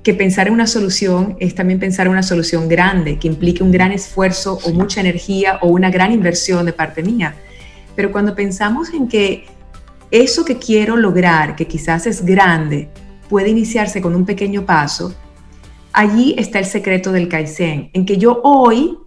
que 0.03 0.15
pensar 0.15 0.49
en 0.49 0.55
una 0.55 0.67
solución 0.67 1.37
es 1.39 1.55
también 1.55 1.79
pensar 1.79 2.07
en 2.07 2.13
una 2.13 2.23
solución 2.23 2.69
grande, 2.69 3.19
que 3.19 3.29
implique 3.29 3.63
un 3.63 3.71
gran 3.71 3.93
esfuerzo 3.93 4.59
o 4.65 4.73
mucha 4.73 5.01
energía 5.01 5.59
o 5.63 5.69
una 5.69 5.91
gran 5.91 6.13
inversión 6.13 6.67
de 6.67 6.73
parte 6.73 7.03
mía. 7.03 7.37
Pero 7.95 8.11
cuando 8.11 8.35
pensamos 8.35 8.93
en 8.93 9.07
que 9.07 9.45
eso 10.11 10.45
que 10.45 10.59
quiero 10.59 10.97
lograr, 10.97 11.55
que 11.55 11.67
quizás 11.67 12.07
es 12.07 12.25
grande, 12.25 12.91
puede 13.29 13.49
iniciarse 13.49 14.03
con 14.03 14.15
un 14.15 14.27
pequeño 14.27 14.67
paso, 14.67 15.15
allí 15.93 16.35
está 16.37 16.59
el 16.59 16.67
secreto 16.67 17.13
del 17.13 17.29
Kaizen, 17.29 17.91
en 17.93 18.05
que 18.05 18.19
yo 18.19 18.41
hoy, 18.43 18.99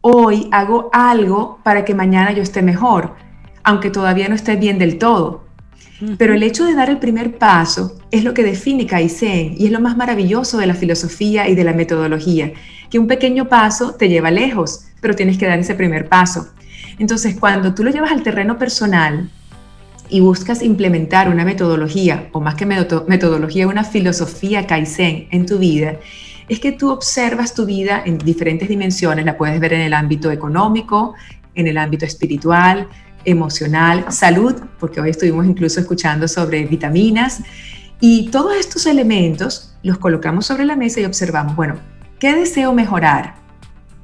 hoy 0.00 0.48
hago 0.50 0.90
algo 0.92 1.60
para 1.62 1.84
que 1.84 1.94
mañana 1.94 2.32
yo 2.32 2.42
esté 2.42 2.62
mejor, 2.62 3.14
aunque 3.62 3.90
todavía 3.90 4.28
no 4.28 4.34
esté 4.34 4.56
bien 4.56 4.78
del 4.78 4.98
todo. 4.98 5.44
Pero 6.18 6.34
el 6.34 6.42
hecho 6.42 6.64
de 6.64 6.74
dar 6.74 6.90
el 6.90 6.98
primer 6.98 7.38
paso 7.38 7.96
es 8.10 8.24
lo 8.24 8.34
que 8.34 8.42
define 8.42 8.86
Kaizen 8.86 9.54
y 9.56 9.66
es 9.66 9.72
lo 9.72 9.80
más 9.80 9.96
maravilloso 9.96 10.58
de 10.58 10.66
la 10.66 10.74
filosofía 10.74 11.48
y 11.48 11.54
de 11.54 11.64
la 11.64 11.72
metodología, 11.72 12.52
que 12.90 12.98
un 12.98 13.06
pequeño 13.06 13.48
paso 13.48 13.94
te 13.94 14.08
lleva 14.08 14.30
lejos, 14.30 14.86
pero 15.00 15.14
tienes 15.14 15.38
que 15.38 15.46
dar 15.46 15.58
ese 15.58 15.74
primer 15.74 16.08
paso. 16.08 16.48
Entonces, 16.98 17.36
cuando 17.38 17.72
tú 17.74 17.84
lo 17.84 17.90
llevas 17.90 18.10
al 18.10 18.22
terreno 18.22 18.58
personal 18.58 19.30
y 20.08 20.20
buscas 20.20 20.62
implementar 20.62 21.28
una 21.28 21.44
metodología, 21.44 22.28
o 22.32 22.40
más 22.40 22.56
que 22.56 22.66
metodología, 22.66 23.68
una 23.68 23.84
filosofía 23.84 24.66
Kaizen 24.66 25.28
en 25.30 25.46
tu 25.46 25.58
vida, 25.58 25.96
es 26.48 26.58
que 26.58 26.72
tú 26.72 26.90
observas 26.90 27.54
tu 27.54 27.64
vida 27.64 28.02
en 28.04 28.18
diferentes 28.18 28.68
dimensiones, 28.68 29.24
la 29.24 29.38
puedes 29.38 29.58
ver 29.60 29.72
en 29.74 29.82
el 29.82 29.94
ámbito 29.94 30.30
económico, 30.32 31.14
en 31.54 31.68
el 31.68 31.78
ámbito 31.78 32.04
espiritual, 32.04 32.88
emocional, 33.24 34.06
salud, 34.10 34.54
porque 34.78 35.00
hoy 35.00 35.10
estuvimos 35.10 35.46
incluso 35.46 35.80
escuchando 35.80 36.28
sobre 36.28 36.64
vitaminas, 36.64 37.40
y 38.00 38.30
todos 38.30 38.56
estos 38.56 38.86
elementos 38.86 39.76
los 39.82 39.98
colocamos 39.98 40.46
sobre 40.46 40.64
la 40.64 40.76
mesa 40.76 41.00
y 41.00 41.04
observamos, 41.04 41.54
bueno, 41.54 41.76
¿qué 42.18 42.34
deseo 42.34 42.72
mejorar? 42.72 43.36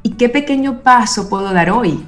¿Y 0.02 0.10
qué 0.10 0.28
pequeño 0.28 0.82
paso 0.82 1.28
puedo 1.28 1.52
dar 1.52 1.70
hoy? 1.70 2.04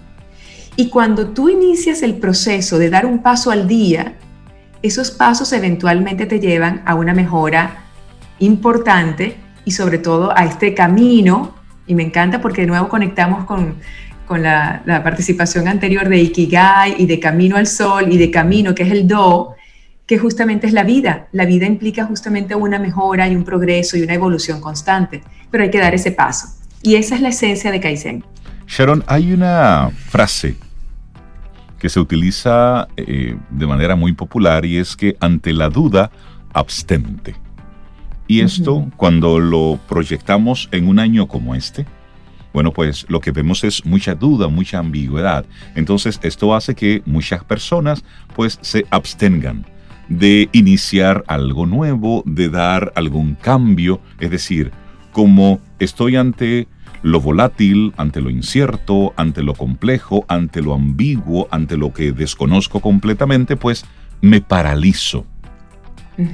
Y 0.77 0.89
cuando 0.89 1.29
tú 1.29 1.49
inicias 1.49 2.03
el 2.03 2.15
proceso 2.15 2.79
de 2.79 2.91
dar 2.91 3.07
un 3.07 3.23
paso 3.23 3.51
al 3.51 3.67
día, 3.67 4.15
esos 4.83 5.11
pasos 5.11 5.53
eventualmente 5.53 6.27
te 6.27 6.39
llevan 6.39 6.83
a 6.87 6.95
una 6.95 7.13
mejora 7.13 7.85
importante 8.39 9.37
y 9.65 9.73
sobre 9.73 9.99
todo 9.99 10.37
a 10.37 10.45
este 10.45 10.75
camino, 10.75 11.55
y 11.87 11.95
me 11.95 12.05
encanta 12.05 12.41
porque 12.41 12.61
de 12.61 12.69
nuevo 12.69 12.89
conectamos 12.89 13.45
con, 13.45 13.75
con 14.31 14.45
la, 14.45 15.01
participación 15.03 15.67
anterior 15.67 16.09
de 16.09 16.19
Ikigai 16.19 16.95
y 17.03 17.07
de 17.07 17.19
Camino 17.19 17.57
al 17.57 17.67
Sol 17.67 18.13
y 18.13 18.17
de 18.17 18.31
Camino, 18.31 18.77
que 18.77 18.85
es 18.85 18.93
el 18.93 19.09
Do, 19.09 19.57
que 20.07 20.19
justamente 20.19 20.69
es 20.69 20.73
la 20.73 20.85
vida. 20.85 21.27
La 21.33 21.47
vida 21.47 21.67
implica 21.67 22.05
justamente 22.05 22.55
una 22.55 22.79
mejora 22.79 23.27
y 23.29 23.35
un 23.35 23.43
progreso 23.43 23.97
y 23.97 24.03
una 24.03 24.15
evolución 24.15 24.61
constante, 24.61 25.21
pero 25.51 25.65
hay 25.65 25.71
que 25.73 25.81
dar 25.81 25.97
ese 25.97 26.13
paso. 26.13 26.47
Y 26.81 26.95
esa 26.95 27.17
es 27.17 27.23
la 27.23 27.31
esencia 27.31 27.73
de 27.73 27.81
Kaizen. 27.81 28.25
Sharon, 28.69 29.03
hay 29.09 29.33
una 29.33 29.91
frase 29.91 30.55
que 31.81 31.89
se 31.89 31.99
utiliza 31.99 32.87
eh, 32.97 33.37
de 33.51 33.67
manera 33.67 33.97
muy 33.97 34.13
popular 34.13 34.65
y 34.65 34.77
es 34.77 34.95
que 34.95 35.17
ante 35.19 35.53
la 35.53 35.69
duda, 35.71 36.13
abstente. 36.53 37.35
Y 38.29 38.43
esto, 38.43 38.89
cuando 38.97 39.41
lo 39.41 39.81
proyectamos 39.89 40.69
en 40.71 40.87
un 40.87 41.01
año 41.01 41.27
como 41.27 41.57
este, 41.57 41.85
bueno, 42.53 42.73
pues 42.73 43.07
lo 43.09 43.21
que 43.21 43.31
vemos 43.31 43.65
es 43.65 43.85
mucha 43.85 44.15
duda, 44.15 44.49
mucha 44.49 44.79
ambigüedad. 44.79 45.45
Entonces 45.75 46.19
esto 46.23 46.55
hace 46.55 46.75
que 46.75 47.03
muchas 47.07 47.45
personas 47.45 48.05
pues 48.35 48.59
se 48.63 48.87
abstengan 48.91 49.67
de 50.09 50.49
iniciar 50.53 51.25
algo 51.29 51.67
nuevo, 51.67 52.23
de 52.27 52.49
dar 52.49 52.93
algún 52.97 53.35
cambio. 53.37 54.01
Es 54.19 54.31
decir, 54.31 54.73
como 55.13 55.61
estoy 55.79 56.17
ante 56.17 56.67
lo 57.03 57.21
volátil, 57.21 57.95
ante 57.97 58.21
lo 58.21 58.29
incierto, 58.29 59.15
ante 59.17 59.43
lo 59.43 59.55
complejo, 59.55 60.25
ante 60.29 60.61
lo 60.61 60.75
ambiguo, 60.75 61.49
ante 61.51 61.77
lo 61.77 61.93
que 61.93 62.13
desconozco 62.13 62.81
completamente, 62.81 63.57
pues 63.57 63.85
me 64.21 64.41
paralizo. 64.41 65.25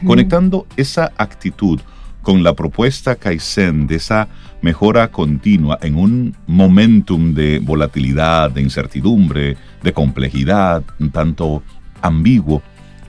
Conectando 0.04 0.66
esa 0.76 1.12
actitud 1.16 1.80
con 2.26 2.42
la 2.42 2.54
propuesta 2.54 3.14
Kaizen 3.14 3.86
de 3.86 3.94
esa 3.94 4.26
mejora 4.60 5.12
continua 5.12 5.78
en 5.80 5.94
un 5.94 6.36
momentum 6.48 7.32
de 7.32 7.60
volatilidad, 7.60 8.50
de 8.50 8.62
incertidumbre, 8.62 9.56
de 9.80 9.92
complejidad, 9.92 10.82
un 10.98 11.12
tanto 11.12 11.62
ambiguo, 12.02 12.62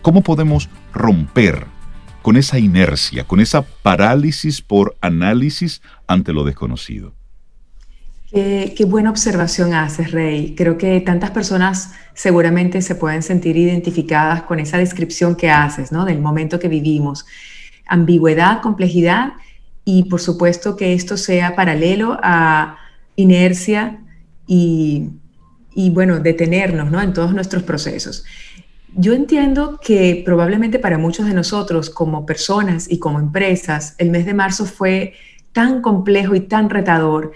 ¿cómo 0.04 0.22
podemos 0.22 0.70
romper 0.94 1.66
con 2.22 2.38
esa 2.38 2.60
inercia, 2.60 3.24
con 3.24 3.40
esa 3.40 3.64
parálisis 3.64 4.62
por 4.62 4.96
análisis 5.02 5.82
ante 6.06 6.32
lo 6.32 6.44
desconocido? 6.44 7.16
Qué, 8.30 8.86
buena 8.88 9.10
observación 9.10 9.74
haces, 9.74 10.12
Rey. 10.12 10.54
Creo 10.56 10.78
que 10.78 11.02
tantas 11.02 11.32
personas 11.32 11.94
seguramente 12.14 12.84
se 12.84 12.94
pueden 12.94 13.24
sentir 13.24 13.58
identificadas 13.58 14.44
con 14.44 14.60
esa 14.60 14.78
descripción 14.78 15.36
que 15.36 15.50
haces, 15.50 15.92
¿no? 15.92 16.06
Del 16.06 16.22
momento 16.22 16.60
que 16.60 16.68
vivimos 16.68 17.26
ambigüedad, 17.88 18.62
complejidad 18.62 19.34
y 19.90 20.04
por 20.04 20.20
supuesto 20.20 20.76
que 20.76 20.94
esto 20.94 21.16
sea 21.16 21.56
paralelo 21.56 22.18
a 22.22 22.78
inercia 23.16 24.00
y, 24.46 25.12
bueno, 25.92 26.20
detenernos 26.20 26.92
¿no? 26.92 27.02
en 27.02 27.14
todos 27.14 27.34
nuestros 27.34 27.64
procesos. 27.64 28.26
Yo 28.96 29.14
entiendo 29.14 29.80
que 29.82 30.24
probablemente 30.26 30.80
para 30.80 30.98
muchos 30.98 31.26
de 31.26 31.34
nosotros 31.34 31.90
como 31.90 32.26
personas 32.26 32.92
y 32.92 33.00
como 33.00 33.20
empresas, 33.20 33.96
el 33.98 34.10
mes 34.10 34.26
de 34.26 34.34
marzo 34.34 34.66
fue 34.66 35.14
tan 35.54 35.82
complejo 35.82 36.36
y 36.36 36.42
tan 36.42 36.70
retador 36.70 37.32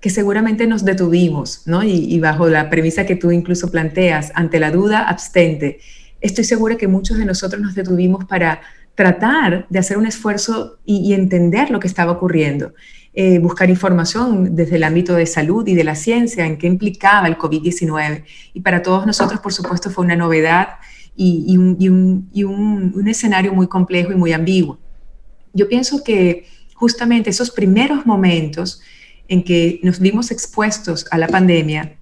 que 0.00 0.10
seguramente 0.10 0.66
nos 0.66 0.84
detuvimos, 0.84 1.62
¿no? 1.64 1.82
Y, 1.82 1.92
y, 1.92 2.20
bajo 2.20 2.48
la 2.48 2.68
premisa 2.68 3.06
que 3.06 3.16
tú 3.16 3.30
incluso 3.30 3.70
planteas, 3.70 4.32
ante 4.34 4.60
la 4.60 4.70
duda, 4.70 5.08
abstente. 5.08 5.80
Estoy 6.20 6.44
segura 6.44 6.76
que 6.76 6.88
muchos 6.88 7.16
de 7.16 7.24
nosotros 7.24 7.62
nos 7.62 7.74
detuvimos 7.74 8.26
para 8.26 8.60
tratar 8.94 9.66
de 9.68 9.78
hacer 9.78 9.98
un 9.98 10.06
esfuerzo 10.06 10.78
y, 10.84 11.12
entender 11.12 11.70
lo 11.70 11.80
que 11.80 11.88
estaba 11.88 12.12
ocurriendo. 12.12 12.74
Eh, 13.12 13.38
buscar 13.38 13.70
información 13.70 14.56
desde 14.56 14.76
el 14.76 14.82
ámbito 14.82 15.14
de 15.14 15.26
salud 15.26 15.66
y 15.66 15.74
de 15.74 15.84
la 15.84 15.94
ciencia 15.94 16.46
en 16.46 16.58
qué 16.58 16.66
implicaba 16.66 17.28
el 17.28 17.38
COVID-19. 17.38 18.24
Y 18.54 18.60
para 18.60 18.82
todos 18.82 19.06
nosotros, 19.06 19.40
por 19.40 19.52
supuesto, 19.52 19.90
fue 19.90 20.04
una 20.04 20.16
novedad 20.16 20.68
y, 21.16 21.56
un, 21.56 23.04
escenario 23.06 23.52
muy 23.52 23.68
complejo 23.68 24.12
y 24.12 24.16
muy 24.16 24.32
ambiguo. 24.32 24.78
Yo 25.52 25.68
pienso 25.68 26.02
que 26.02 26.46
justamente 26.74 27.30
esos 27.30 27.50
primeros 27.50 28.04
momentos 28.06 28.80
en 29.28 29.42
que 29.42 29.80
nos 29.82 30.00
vimos 30.00 30.30
expuestos 30.30 31.06
a 31.10 31.18
la 31.18 31.28
pandemia 31.28 31.96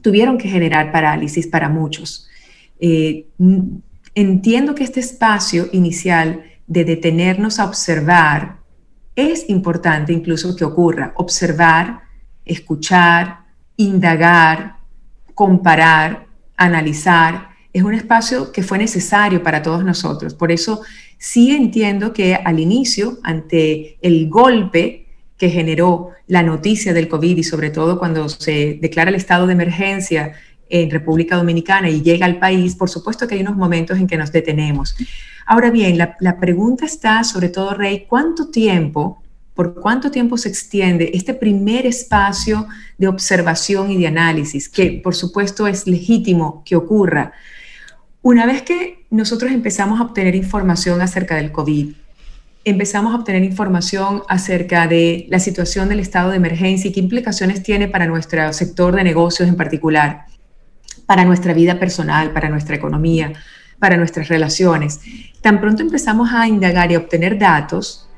tuvieron 0.00 0.38
que 0.38 0.48
generar 0.48 0.92
parálisis 0.92 1.46
para 1.46 1.68
muchos. 1.68 2.28
Eh, 2.80 3.26
entiendo 4.20 4.74
que 4.74 4.82
este 4.82 4.98
espacio 4.98 5.68
inicial 5.70 6.42
de 6.66 6.84
detenernos 6.84 7.60
a 7.60 7.66
observar 7.66 8.58
es 9.14 9.48
importante 9.48 10.12
incluso 10.12 10.56
que 10.56 10.64
ocurra. 10.64 11.12
Observar, 11.14 12.00
escuchar, 12.44 13.44
indagar, 13.76 14.78
comparar, 15.34 16.26
analizar. 16.56 17.50
Es 17.72 17.84
un 17.84 17.94
espacio 17.94 18.50
que 18.50 18.64
fue 18.64 18.78
necesario 18.78 19.40
para 19.40 19.62
todos 19.62 19.84
nosotros. 19.84 20.34
Por 20.34 20.50
eso 20.50 20.82
sí 21.16 21.52
entiendo 21.52 22.12
que 22.12 22.34
al 22.34 22.58
inicio, 22.58 23.18
ante 23.22 23.98
el 24.02 24.28
golpe 24.28 25.06
que 25.36 25.48
generó 25.48 26.10
la 26.26 26.42
noticia 26.42 26.92
del 26.92 27.08
COVID 27.08 27.36
y 27.36 27.44
sobre 27.44 27.70
todo 27.70 28.00
cuando 28.00 28.28
se 28.28 28.78
declara 28.82 29.10
el 29.10 29.16
estado 29.16 29.46
de 29.46 29.52
emergencia 29.52 30.32
en 30.70 30.90
República 30.90 31.36
Dominicana 31.36 31.88
y 31.88 32.02
llega 32.02 32.26
al 32.26 32.38
país, 32.38 32.74
por 32.74 32.90
supuesto 32.90 33.26
que 33.26 33.34
hay 33.36 33.40
unos 33.40 33.56
momentos 33.56 33.98
en 33.98 34.06
que 34.06 34.16
nos 34.16 34.32
detenemos. 34.32 34.94
Ahora 35.46 35.70
bien, 35.70 35.96
la, 35.96 36.38
pregunta 36.38 36.84
está, 36.84 37.24
sobre 37.24 37.48
todo, 37.48 37.74
Rey, 37.74 38.04
¿cuánto 38.08 38.48
tiempo, 38.48 39.22
por 39.54 39.74
cuánto 39.80 40.10
tiempo 40.10 40.36
se 40.36 40.50
extiende 40.50 41.10
este 41.14 41.32
primer 41.32 41.86
espacio 41.86 42.66
de 42.98 43.08
observación 43.08 43.90
y 43.90 43.96
de 43.96 44.08
análisis, 44.08 44.68
que 44.68 45.00
por 45.02 45.14
supuesto 45.14 45.66
es 45.66 45.86
legítimo 45.86 46.62
que 46.66 46.76
ocurra? 46.76 47.32
Una 48.20 48.44
vez 48.44 48.62
que 48.62 49.06
nosotros 49.10 49.50
empezamos 49.52 50.00
a 50.00 50.02
obtener 50.02 50.34
información 50.34 51.00
acerca 51.00 51.36
del 51.36 51.50
COVID, 51.50 51.94
empezamos 52.64 53.14
a 53.14 53.16
obtener 53.16 53.42
información 53.42 54.22
acerca 54.28 54.86
de 54.86 55.26
la 55.30 55.38
situación 55.38 55.88
del 55.88 56.00
estado 56.00 56.30
de 56.30 56.36
emergencia 56.36 56.90
y 56.90 56.92
qué 56.92 57.00
implicaciones 57.00 57.62
tiene 57.62 57.88
para 57.88 58.06
nuestro 58.06 58.52
sector 58.52 58.94
de 58.94 59.04
negocios 59.04 59.48
en 59.48 59.56
particular 59.56 60.26
para 61.08 61.24
nuestra 61.24 61.54
vida 61.54 61.80
personal, 61.80 62.32
para 62.32 62.50
nuestra 62.50 62.76
economía, 62.76 63.32
para 63.78 63.96
nuestras 63.96 64.28
relaciones. 64.28 65.00
Tan 65.40 65.58
pronto 65.58 65.80
empezamos 65.80 66.30
a 66.34 66.46
indagar 66.46 66.92
y 66.92 66.96
a 66.96 66.98
obtener 66.98 67.38
datos, 67.38 68.10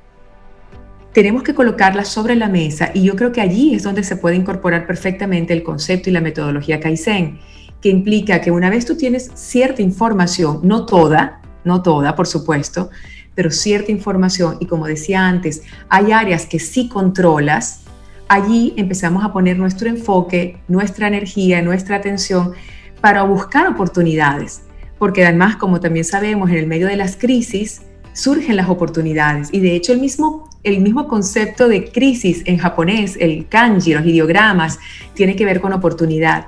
tenemos 1.12 1.44
que 1.44 1.54
colocarlas 1.54 2.08
sobre 2.08 2.34
la 2.34 2.48
mesa 2.48 2.90
y 2.92 3.04
yo 3.04 3.14
creo 3.14 3.30
que 3.30 3.40
allí 3.40 3.76
es 3.76 3.84
donde 3.84 4.02
se 4.02 4.16
puede 4.16 4.34
incorporar 4.34 4.88
perfectamente 4.88 5.52
el 5.52 5.62
concepto 5.62 6.10
y 6.10 6.12
la 6.12 6.20
metodología 6.20 6.80
Kaizen, 6.80 7.38
que 7.80 7.90
implica 7.90 8.40
que 8.40 8.50
una 8.50 8.70
vez 8.70 8.86
tú 8.86 8.96
tienes 8.96 9.30
cierta 9.34 9.82
información, 9.82 10.58
no 10.64 10.84
toda, 10.84 11.42
no 11.62 11.82
toda, 11.82 12.16
por 12.16 12.26
supuesto, 12.26 12.90
pero 13.36 13.52
cierta 13.52 13.92
información 13.92 14.56
y 14.58 14.66
como 14.66 14.88
decía 14.88 15.28
antes, 15.28 15.62
hay 15.88 16.10
áreas 16.10 16.44
que 16.44 16.58
sí 16.58 16.88
controlas, 16.88 17.82
allí 18.26 18.74
empezamos 18.76 19.24
a 19.24 19.32
poner 19.32 19.56
nuestro 19.58 19.88
enfoque, 19.88 20.60
nuestra 20.66 21.06
energía, 21.06 21.62
nuestra 21.62 21.96
atención 21.96 22.54
para 23.00 23.22
buscar 23.22 23.66
oportunidades, 23.66 24.62
porque 24.98 25.24
además, 25.24 25.56
como 25.56 25.80
también 25.80 26.04
sabemos, 26.04 26.50
en 26.50 26.56
el 26.56 26.66
medio 26.66 26.86
de 26.86 26.96
las 26.96 27.16
crisis 27.16 27.82
surgen 28.12 28.56
las 28.56 28.68
oportunidades 28.68 29.48
y 29.52 29.60
de 29.60 29.74
hecho 29.74 29.92
el 29.92 30.00
mismo, 30.00 30.48
el 30.62 30.80
mismo 30.80 31.08
concepto 31.08 31.68
de 31.68 31.90
crisis 31.90 32.42
en 32.44 32.58
japonés, 32.58 33.16
el 33.20 33.46
kanji, 33.48 33.94
los 33.94 34.04
ideogramas, 34.04 34.78
tiene 35.14 35.36
que 35.36 35.44
ver 35.44 35.60
con 35.60 35.72
oportunidad. 35.72 36.46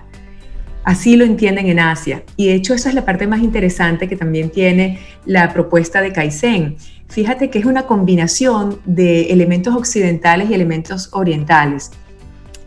Así 0.85 1.17
lo 1.17 1.25
entienden 1.25 1.67
en 1.67 1.79
Asia. 1.79 2.25
Y 2.37 2.49
de 2.49 2.55
hecho 2.55 2.75
esa 2.75 2.89
es 2.89 2.95
la 2.95 3.05
parte 3.05 3.27
más 3.27 3.41
interesante 3.41 4.09
que 4.09 4.17
también 4.17 4.51
tiene 4.51 4.99
la 5.25 5.53
propuesta 5.53 6.03
de 6.03 6.13
Kaizen. 6.13 6.77
Fíjate 7.09 7.51
que 7.51 7.59
es 7.59 7.67
una 7.67 7.87
combinación 7.87 8.81
de 8.85 9.33
elementos 9.33 9.77
occidentales 9.77 10.51
y 10.51 10.55
elementos 10.55 11.11
orientales. 11.13 11.93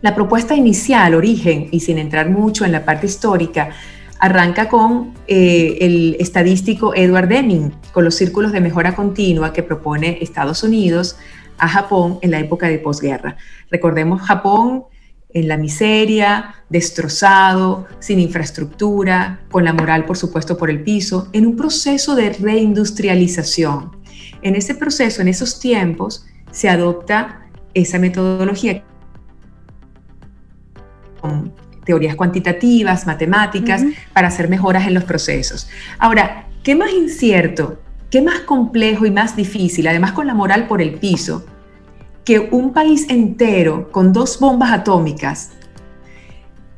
La 0.02 0.14
propuesta 0.14 0.54
inicial, 0.54 1.14
origen, 1.14 1.68
y 1.70 1.80
sin 1.80 1.98
entrar 1.98 2.30
mucho 2.30 2.64
en 2.64 2.72
la 2.72 2.84
parte 2.84 3.06
histórica, 3.06 3.70
arranca 4.18 4.68
con 4.68 5.14
eh, 5.26 5.78
el 5.80 6.16
estadístico 6.20 6.94
Edward 6.94 7.28
Deming, 7.28 7.72
con 7.92 8.04
los 8.04 8.14
círculos 8.14 8.52
de 8.52 8.60
mejora 8.60 8.94
continua 8.94 9.52
que 9.52 9.62
propone 9.62 10.18
Estados 10.20 10.62
Unidos 10.62 11.16
a 11.58 11.68
Japón 11.68 12.18
en 12.22 12.30
la 12.30 12.38
época 12.38 12.68
de 12.68 12.78
posguerra. 12.78 13.36
Recordemos 13.70 14.22
Japón 14.22 14.84
en 15.30 15.48
la 15.48 15.56
miseria, 15.56 16.54
destrozado, 16.70 17.86
sin 17.98 18.20
infraestructura, 18.20 19.40
con 19.50 19.64
la 19.64 19.72
moral, 19.72 20.04
por 20.06 20.16
supuesto, 20.16 20.56
por 20.56 20.70
el 20.70 20.82
piso, 20.82 21.28
en 21.32 21.46
un 21.46 21.56
proceso 21.56 22.14
de 22.14 22.30
reindustrialización. 22.30 23.96
En 24.40 24.54
ese 24.54 24.74
proceso, 24.74 25.20
en 25.20 25.28
esos 25.28 25.60
tiempos, 25.60 26.24
se 26.52 26.68
adopta 26.68 27.48
esa 27.74 27.98
metodología 27.98 28.82
con 31.20 31.52
teorías 31.84 32.16
cuantitativas, 32.16 33.06
matemáticas, 33.06 33.82
para 34.12 34.28
hacer 34.28 34.48
mejoras 34.48 34.86
en 34.86 34.94
los 34.94 35.04
procesos. 35.04 35.68
Ahora, 35.98 36.46
¿qué 36.62 36.74
más 36.74 36.92
incierto, 36.92 37.80
qué 38.10 38.20
más 38.20 38.40
complejo 38.40 39.06
y 39.06 39.10
más 39.10 39.36
difícil, 39.36 39.86
además 39.86 40.12
con 40.12 40.26
la 40.26 40.34
moral 40.34 40.66
por 40.66 40.82
el 40.82 40.94
piso, 40.94 41.46
que 42.24 42.40
un 42.40 42.72
país 42.72 43.06
entero 43.08 43.90
con 43.92 44.12
dos 44.12 44.40
bombas 44.40 44.72
atómicas, 44.72 45.52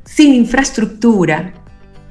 sin 0.05 0.35
infraestructura, 0.35 1.53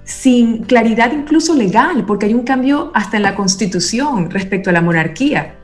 sin 0.03 0.65
claridad 0.65 1.13
incluso 1.13 1.55
legal, 1.55 2.05
porque 2.05 2.27
hay 2.27 2.35
un 2.35 2.43
cambio 2.43 2.91
hasta 2.95 3.17
en 3.17 3.23
la 3.23 3.35
constitución 3.35 4.31
respecto 4.31 4.71
a 4.71 4.73
la 4.73 4.81
monarquía, 4.81 5.55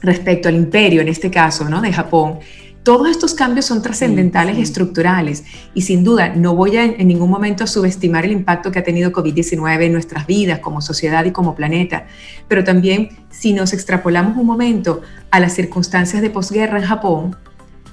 respecto 0.00 0.48
al 0.48 0.54
imperio, 0.54 1.02
en 1.02 1.08
este 1.08 1.30
caso, 1.30 1.68
¿no? 1.68 1.80
de 1.80 1.92
Japón. 1.92 2.38
Todos 2.84 3.08
estos 3.08 3.32
cambios 3.32 3.64
son 3.64 3.80
trascendentales 3.80 4.58
y 4.58 4.60
estructurales 4.60 5.44
y 5.72 5.80
sin 5.82 6.04
duda 6.04 6.34
no 6.36 6.54
voy 6.54 6.76
a 6.76 6.84
en 6.84 7.08
ningún 7.08 7.30
momento 7.30 7.66
subestimar 7.66 8.26
el 8.26 8.32
impacto 8.32 8.70
que 8.70 8.78
ha 8.78 8.84
tenido 8.84 9.10
COVID-19 9.10 9.84
en 9.84 9.92
nuestras 9.92 10.26
vidas 10.26 10.58
como 10.58 10.82
sociedad 10.82 11.24
y 11.24 11.30
como 11.30 11.54
planeta, 11.54 12.06
pero 12.46 12.62
también 12.62 13.08
si 13.30 13.54
nos 13.54 13.72
extrapolamos 13.72 14.36
un 14.36 14.46
momento 14.46 15.00
a 15.30 15.40
las 15.40 15.54
circunstancias 15.54 16.20
de 16.20 16.28
posguerra 16.28 16.78
en 16.78 16.84
Japón, 16.84 17.36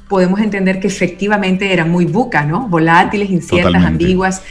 podemos 0.09 0.41
entender 0.41 0.81
que 0.81 0.87
efectivamente 0.87 1.71
eran 1.71 1.89
muy 1.89 2.03
buca, 2.03 2.43
¿no? 2.43 2.67
Volátiles, 2.67 3.29
inciertas, 3.29 3.85
ambiguas. 3.85 4.43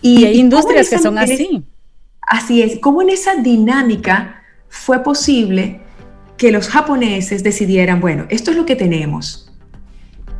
Y, 0.00 0.24
hay 0.24 0.38
industrias 0.38 0.88
que 0.88 1.00
son 1.00 1.18
así. 1.18 1.64
Así 2.20 2.62
es. 2.62 2.78
¿Cómo 2.78 3.02
en 3.02 3.10
esa 3.10 3.34
dinámica 3.34 4.42
fue 4.68 5.02
posible 5.02 5.80
que 6.36 6.52
los 6.52 6.68
japoneses 6.68 7.42
decidieran, 7.42 8.00
bueno, 8.00 8.26
esto 8.28 8.52
es 8.52 8.56
lo 8.56 8.64
que 8.64 8.76
tenemos, 8.76 9.51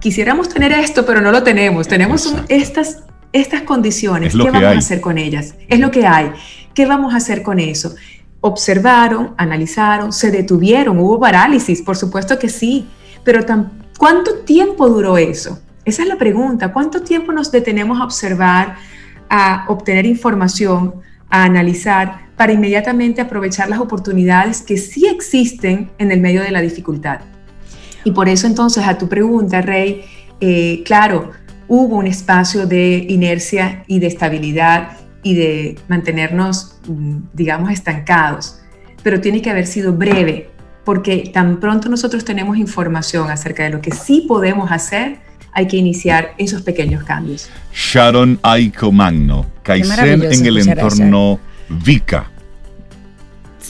quisiéramos 0.03 0.49
tener 0.49 0.73
esto, 0.73 1.07
pero 1.07 1.21
no 1.21 1.31
lo 1.31 1.43
tenemos. 1.43 1.87
Tenemos 1.89 2.35
estas, 2.49 3.05
estas 3.33 3.63
condiciones. 3.63 4.35
¿Qué 4.35 4.51
vamos 4.51 4.75
a 4.75 4.79
hacer 4.79 5.01
con 5.01 5.17
ellas? 5.17 5.55
Es 5.69 5.79
lo 5.79 5.91
que 5.91 6.07
hay. 6.07 6.33
¿Qué 6.75 6.85
vamos 6.87 7.15
a 7.15 7.19
hacer 7.19 7.43
con 7.43 7.61
eso? 7.61 7.95
Observaron, 8.41 9.35
analizaron, 9.39 10.13
se 10.13 10.33
detuvieron, 10.33 10.99
hubo 10.99 11.21
parálisis, 11.21 11.81
por 11.81 11.97
supuesto 11.97 12.39
que 12.39 12.49
sí, 12.49 12.89
pero 13.23 13.47
¿cuánto 13.97 14.41
tiempo 14.41 14.89
duró 14.89 15.17
eso? 15.17 15.61
Esa 15.85 16.03
es 16.03 16.09
la 16.09 16.17
pregunta. 16.17 16.73
¿Cuánto 16.73 17.03
tiempo 17.03 17.31
nos 17.31 17.53
detenemos 17.53 18.01
a 18.01 18.05
observar, 18.05 18.77
a 19.31 19.67
obtener 19.69 20.07
información, 20.07 20.95
a 21.31 21.45
analizar, 21.45 22.27
para 22.37 22.53
inmediatamente 22.53 23.21
aprovechar 23.21 23.69
las 23.69 23.79
oportunidades 23.79 24.63
que 24.63 24.77
sí 24.77 25.07
existen 25.07 25.93
en 25.99 26.11
el 26.11 26.21
medio 26.21 26.43
de 26.43 26.51
la 26.51 26.61
dificultad? 26.61 27.21
Y 28.05 28.13
por 28.13 28.29
eso 28.29 28.47
entonces 28.47 28.85
a 28.87 28.99
tu 28.99 29.09
pregunta, 29.09 29.61
Rey, 29.61 30.05
eh, 30.41 30.83
claro, 30.85 31.31
hubo 31.69 31.97
un 31.97 32.07
espacio 32.07 32.67
de 32.67 33.07
inercia 33.09 33.85
y 33.87 33.99
de 34.01 34.07
estabilidad 34.09 34.97
y 35.23 35.35
de 35.35 35.77
mantenernos, 35.89 36.77
mm, 36.89 37.17
digamos, 37.33 37.71
estancados, 37.71 38.59
pero 39.03 39.21
tiene 39.21 39.41
que 39.41 39.51
haber 39.51 39.67
sido 39.67 39.93
breve, 39.93 40.51
porque 40.85 41.31
tan 41.33 41.61
pronto 41.61 41.89
nosotros 41.89 42.25
tenemos 42.25 42.57
información 42.57 43.31
acerca 43.31 43.63
de 43.63 43.71
lo 43.71 43.81
que 43.81 43.93
sí 43.93 44.25
podemos 44.27 44.73
hacer, 44.73 45.19
hay 45.53 45.69
que 45.69 45.77
iniciar 45.77 46.35
esos 46.39 46.63
pequeños 46.63 47.05
cambios. 47.05 47.49
Sharon 47.73 48.39
Aiko 48.43 48.91
Magno, 48.91 49.47
Kaizen 49.63 50.25
en 50.25 50.47
el 50.47 50.59
entorno 50.59 51.39
VICA. 51.69 52.32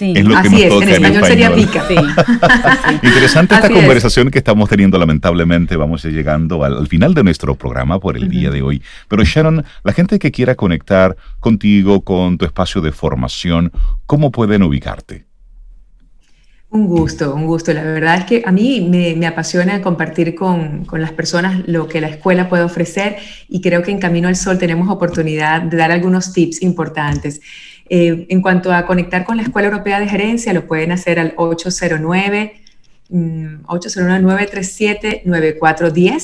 Es 0.01 0.25
lo 0.25 0.31
que 0.31 0.49
Así 0.49 0.63
es, 0.63 0.73
en 0.73 0.89
español, 0.89 1.25
sería 1.25 1.55
pica. 1.55 1.87
Interesante 3.03 3.55
esta 3.55 3.69
conversación 3.69 4.31
que 4.31 4.39
estamos 4.39 4.69
teniendo, 4.69 4.99
lamentablemente 4.99 5.77
vamos 5.77 6.03
llegando 6.05 6.65
al, 6.65 6.87
final 6.89 7.15
de 7.15 7.23
nuestro 7.23 7.55
programa 7.55 8.01
por 8.01 8.17
el 8.17 8.29
día 8.29 8.51
de 8.51 8.63
hoy. 8.63 8.83
Pero 9.09 9.23
Sharon, 9.23 9.65
la 9.85 9.93
gente 9.93 10.19
que 10.19 10.33
quiera 10.33 10.55
conectar 10.55 11.17
contigo, 11.41 12.03
con 12.03 12.39
tu 12.39 12.47
espacio 12.47 12.81
de 12.81 12.93
formación, 12.93 13.71
¿cómo 14.07 14.31
pueden 14.31 14.63
ubicarte? 14.63 15.27
Un 16.71 16.87
gusto, 16.87 17.35
un 17.35 17.47
gusto. 17.47 17.75
La 17.75 17.83
verdad 17.83 18.17
es 18.17 18.25
que 18.25 18.43
a 18.47 18.51
mí 18.51 18.81
me, 18.81 19.27
apasiona 19.27 19.83
compartir 19.83 20.35
con, 20.35 20.87
con, 20.87 21.03
las 21.03 21.13
personas 21.13 21.69
lo 21.69 21.87
que 21.87 22.01
la 22.01 22.09
escuela 22.09 22.49
puede 22.49 22.63
ofrecer 22.63 23.17
y 23.47 23.61
creo 23.61 23.83
que 23.83 23.91
en 23.91 23.99
Camino 23.99 24.27
al 24.27 24.37
Sol 24.37 24.57
tenemos 24.57 24.89
oportunidad 24.89 25.61
de 25.61 25.77
dar 25.77 25.93
algunos 25.93 26.33
tips 26.33 26.63
importantes. 26.63 27.43
Eh, 27.95 28.25
en 28.31 28.41
cuanto 28.41 28.73
a 28.73 28.87
conectar 28.87 29.27
con 29.27 29.37
la 29.37 29.43
Escuela 29.43 29.69
Europea 29.69 30.01
de 30.01 30.09
Gerencia, 30.09 30.55
lo 30.55 30.67
pueden 30.67 30.93
hacer 30.93 31.21
al 31.21 31.35
809 31.37 32.63
809-937-9410 33.11 35.93
mm, 35.93 36.17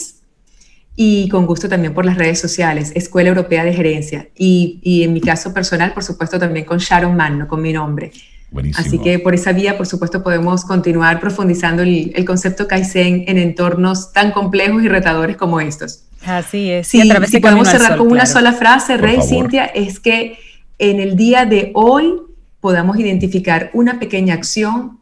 y 0.97 1.29
con 1.29 1.45
gusto 1.45 1.69
también 1.69 1.93
por 1.93 2.07
las 2.07 2.17
redes 2.17 2.41
sociales, 2.41 2.93
Escuela 2.95 3.29
Europea 3.29 3.65
de 3.65 3.75
Gerencia. 3.75 4.31
Y, 4.35 4.81
y 4.83 5.03
en 5.03 5.13
mi 5.13 5.21
caso 5.21 5.53
personal, 5.53 5.93
por 5.93 6.05
supuesto, 6.05 6.39
también 6.39 6.65
con 6.65 6.79
Sharon 6.79 7.15
Mann, 7.15 7.47
con 7.47 7.61
mi 7.61 7.75
nombre. 7.75 8.13
Buenísimo. 8.51 8.87
Así 8.87 8.99
que 8.99 9.19
por 9.19 9.35
esa 9.35 9.53
vía, 9.53 9.77
por 9.77 9.87
supuesto, 9.87 10.23
podemos 10.23 10.65
continuar 10.65 11.21
profundizando 11.21 11.83
el, 11.83 12.13
el, 12.15 12.25
concepto 12.25 12.67
Kaizen 12.67 13.25
en 13.29 13.37
entornos 13.37 14.15
tan 14.15 14.33
complejos 14.33 14.83
y 14.83 14.89
retadores 14.89 15.37
como 15.37 15.61
estos. 15.61 16.05
Así 16.25 16.71
es. 16.71 16.89
Sí, 16.89 17.03
si 17.27 17.41
podemos 17.41 17.69
cerrar 17.69 17.99
con 17.99 18.11
una 18.11 18.25
sola 18.25 18.55
frase, 18.55 18.97
Rey, 18.97 19.21
Cintia, 19.21 19.67
es 19.67 20.01
que 20.01 20.39
en 20.79 21.01
el 21.01 21.17
día 21.17 21.45
de 21.45 21.73
hoy 21.75 22.15
podamos 22.61 22.99
identificar 22.99 23.71
una 23.73 23.99
pequeña 23.99 24.35
acción 24.35 24.99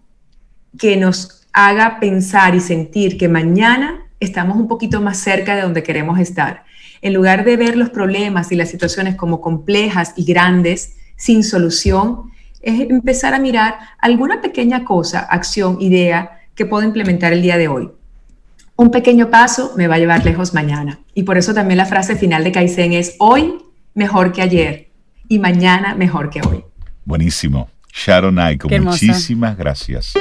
que 0.78 0.96
nos 0.96 1.46
haga 1.52 2.00
pensar 2.00 2.54
y 2.54 2.60
sentir 2.60 3.16
que 3.18 3.28
mañana 3.28 4.06
estamos 4.20 4.56
un 4.56 4.68
poquito 4.68 5.00
más 5.00 5.18
cerca 5.18 5.54
de 5.54 5.62
donde 5.62 5.82
queremos 5.82 6.18
estar. 6.18 6.64
En 7.02 7.12
lugar 7.12 7.44
de 7.44 7.56
ver 7.56 7.76
los 7.76 7.90
problemas 7.90 8.52
y 8.52 8.56
las 8.56 8.70
situaciones 8.70 9.16
como 9.16 9.40
complejas 9.40 10.14
y 10.16 10.24
grandes, 10.24 10.96
sin 11.16 11.44
solución, 11.44 12.30
es 12.62 12.80
empezar 12.80 13.34
a 13.34 13.38
mirar 13.38 13.76
alguna 13.98 14.40
pequeña 14.40 14.84
cosa, 14.84 15.20
acción, 15.20 15.78
idea 15.80 16.40
que 16.54 16.66
puedo 16.66 16.84
implementar 16.84 17.32
el 17.32 17.42
día 17.42 17.58
de 17.58 17.68
hoy. 17.68 17.90
Un 18.76 18.90
pequeño 18.90 19.30
paso 19.30 19.72
me 19.76 19.88
va 19.88 19.94
a 19.94 19.98
llevar 19.98 20.24
lejos 20.24 20.52
mañana. 20.52 21.00
Y 21.14 21.22
por 21.22 21.38
eso 21.38 21.54
también 21.54 21.78
la 21.78 21.86
frase 21.86 22.16
final 22.16 22.44
de 22.44 22.52
Kaizen 22.52 22.92
es 22.92 23.14
hoy 23.18 23.58
mejor 23.94 24.32
que 24.32 24.42
ayer 24.42 24.85
y 25.28 25.38
mañana 25.38 25.94
mejor 25.94 26.30
que 26.30 26.40
hoy. 26.40 26.64
Buenísimo. 27.04 27.68
Sharon 27.92 28.38
Aiko, 28.38 28.68
muchísimas 28.68 29.56
gracias. 29.56 30.12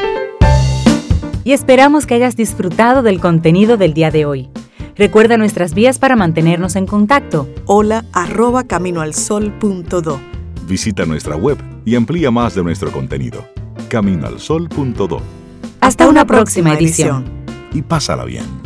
Y 1.43 1.51
esperamos 1.51 2.05
que 2.05 2.15
hayas 2.15 2.35
disfrutado 2.35 3.03
del 3.03 3.19
contenido 3.19 3.77
del 3.77 3.93
día 3.93 4.11
de 4.11 4.25
hoy. 4.25 4.49
Recuerda 4.95 5.37
nuestras 5.37 5.73
vías 5.73 5.99
para 5.99 6.15
mantenernos 6.15 6.75
en 6.75 6.85
contacto. 6.85 7.49
Hola 7.65 8.05
arroba 8.13 8.63
caminoalsol.do. 8.63 10.19
Visita 10.67 11.05
nuestra 11.05 11.35
web 11.35 11.57
y 11.85 11.95
amplía 11.95 12.31
más 12.31 12.55
de 12.55 12.63
nuestro 12.63 12.91
contenido. 12.91 13.45
Caminoalsol.do. 13.89 15.21
Hasta, 15.81 16.07
una, 16.07 16.25
próxima, 16.25 16.73
edición. 16.73 17.25
y 17.73 17.81
pásala 17.83 18.25
bien. 18.25 18.64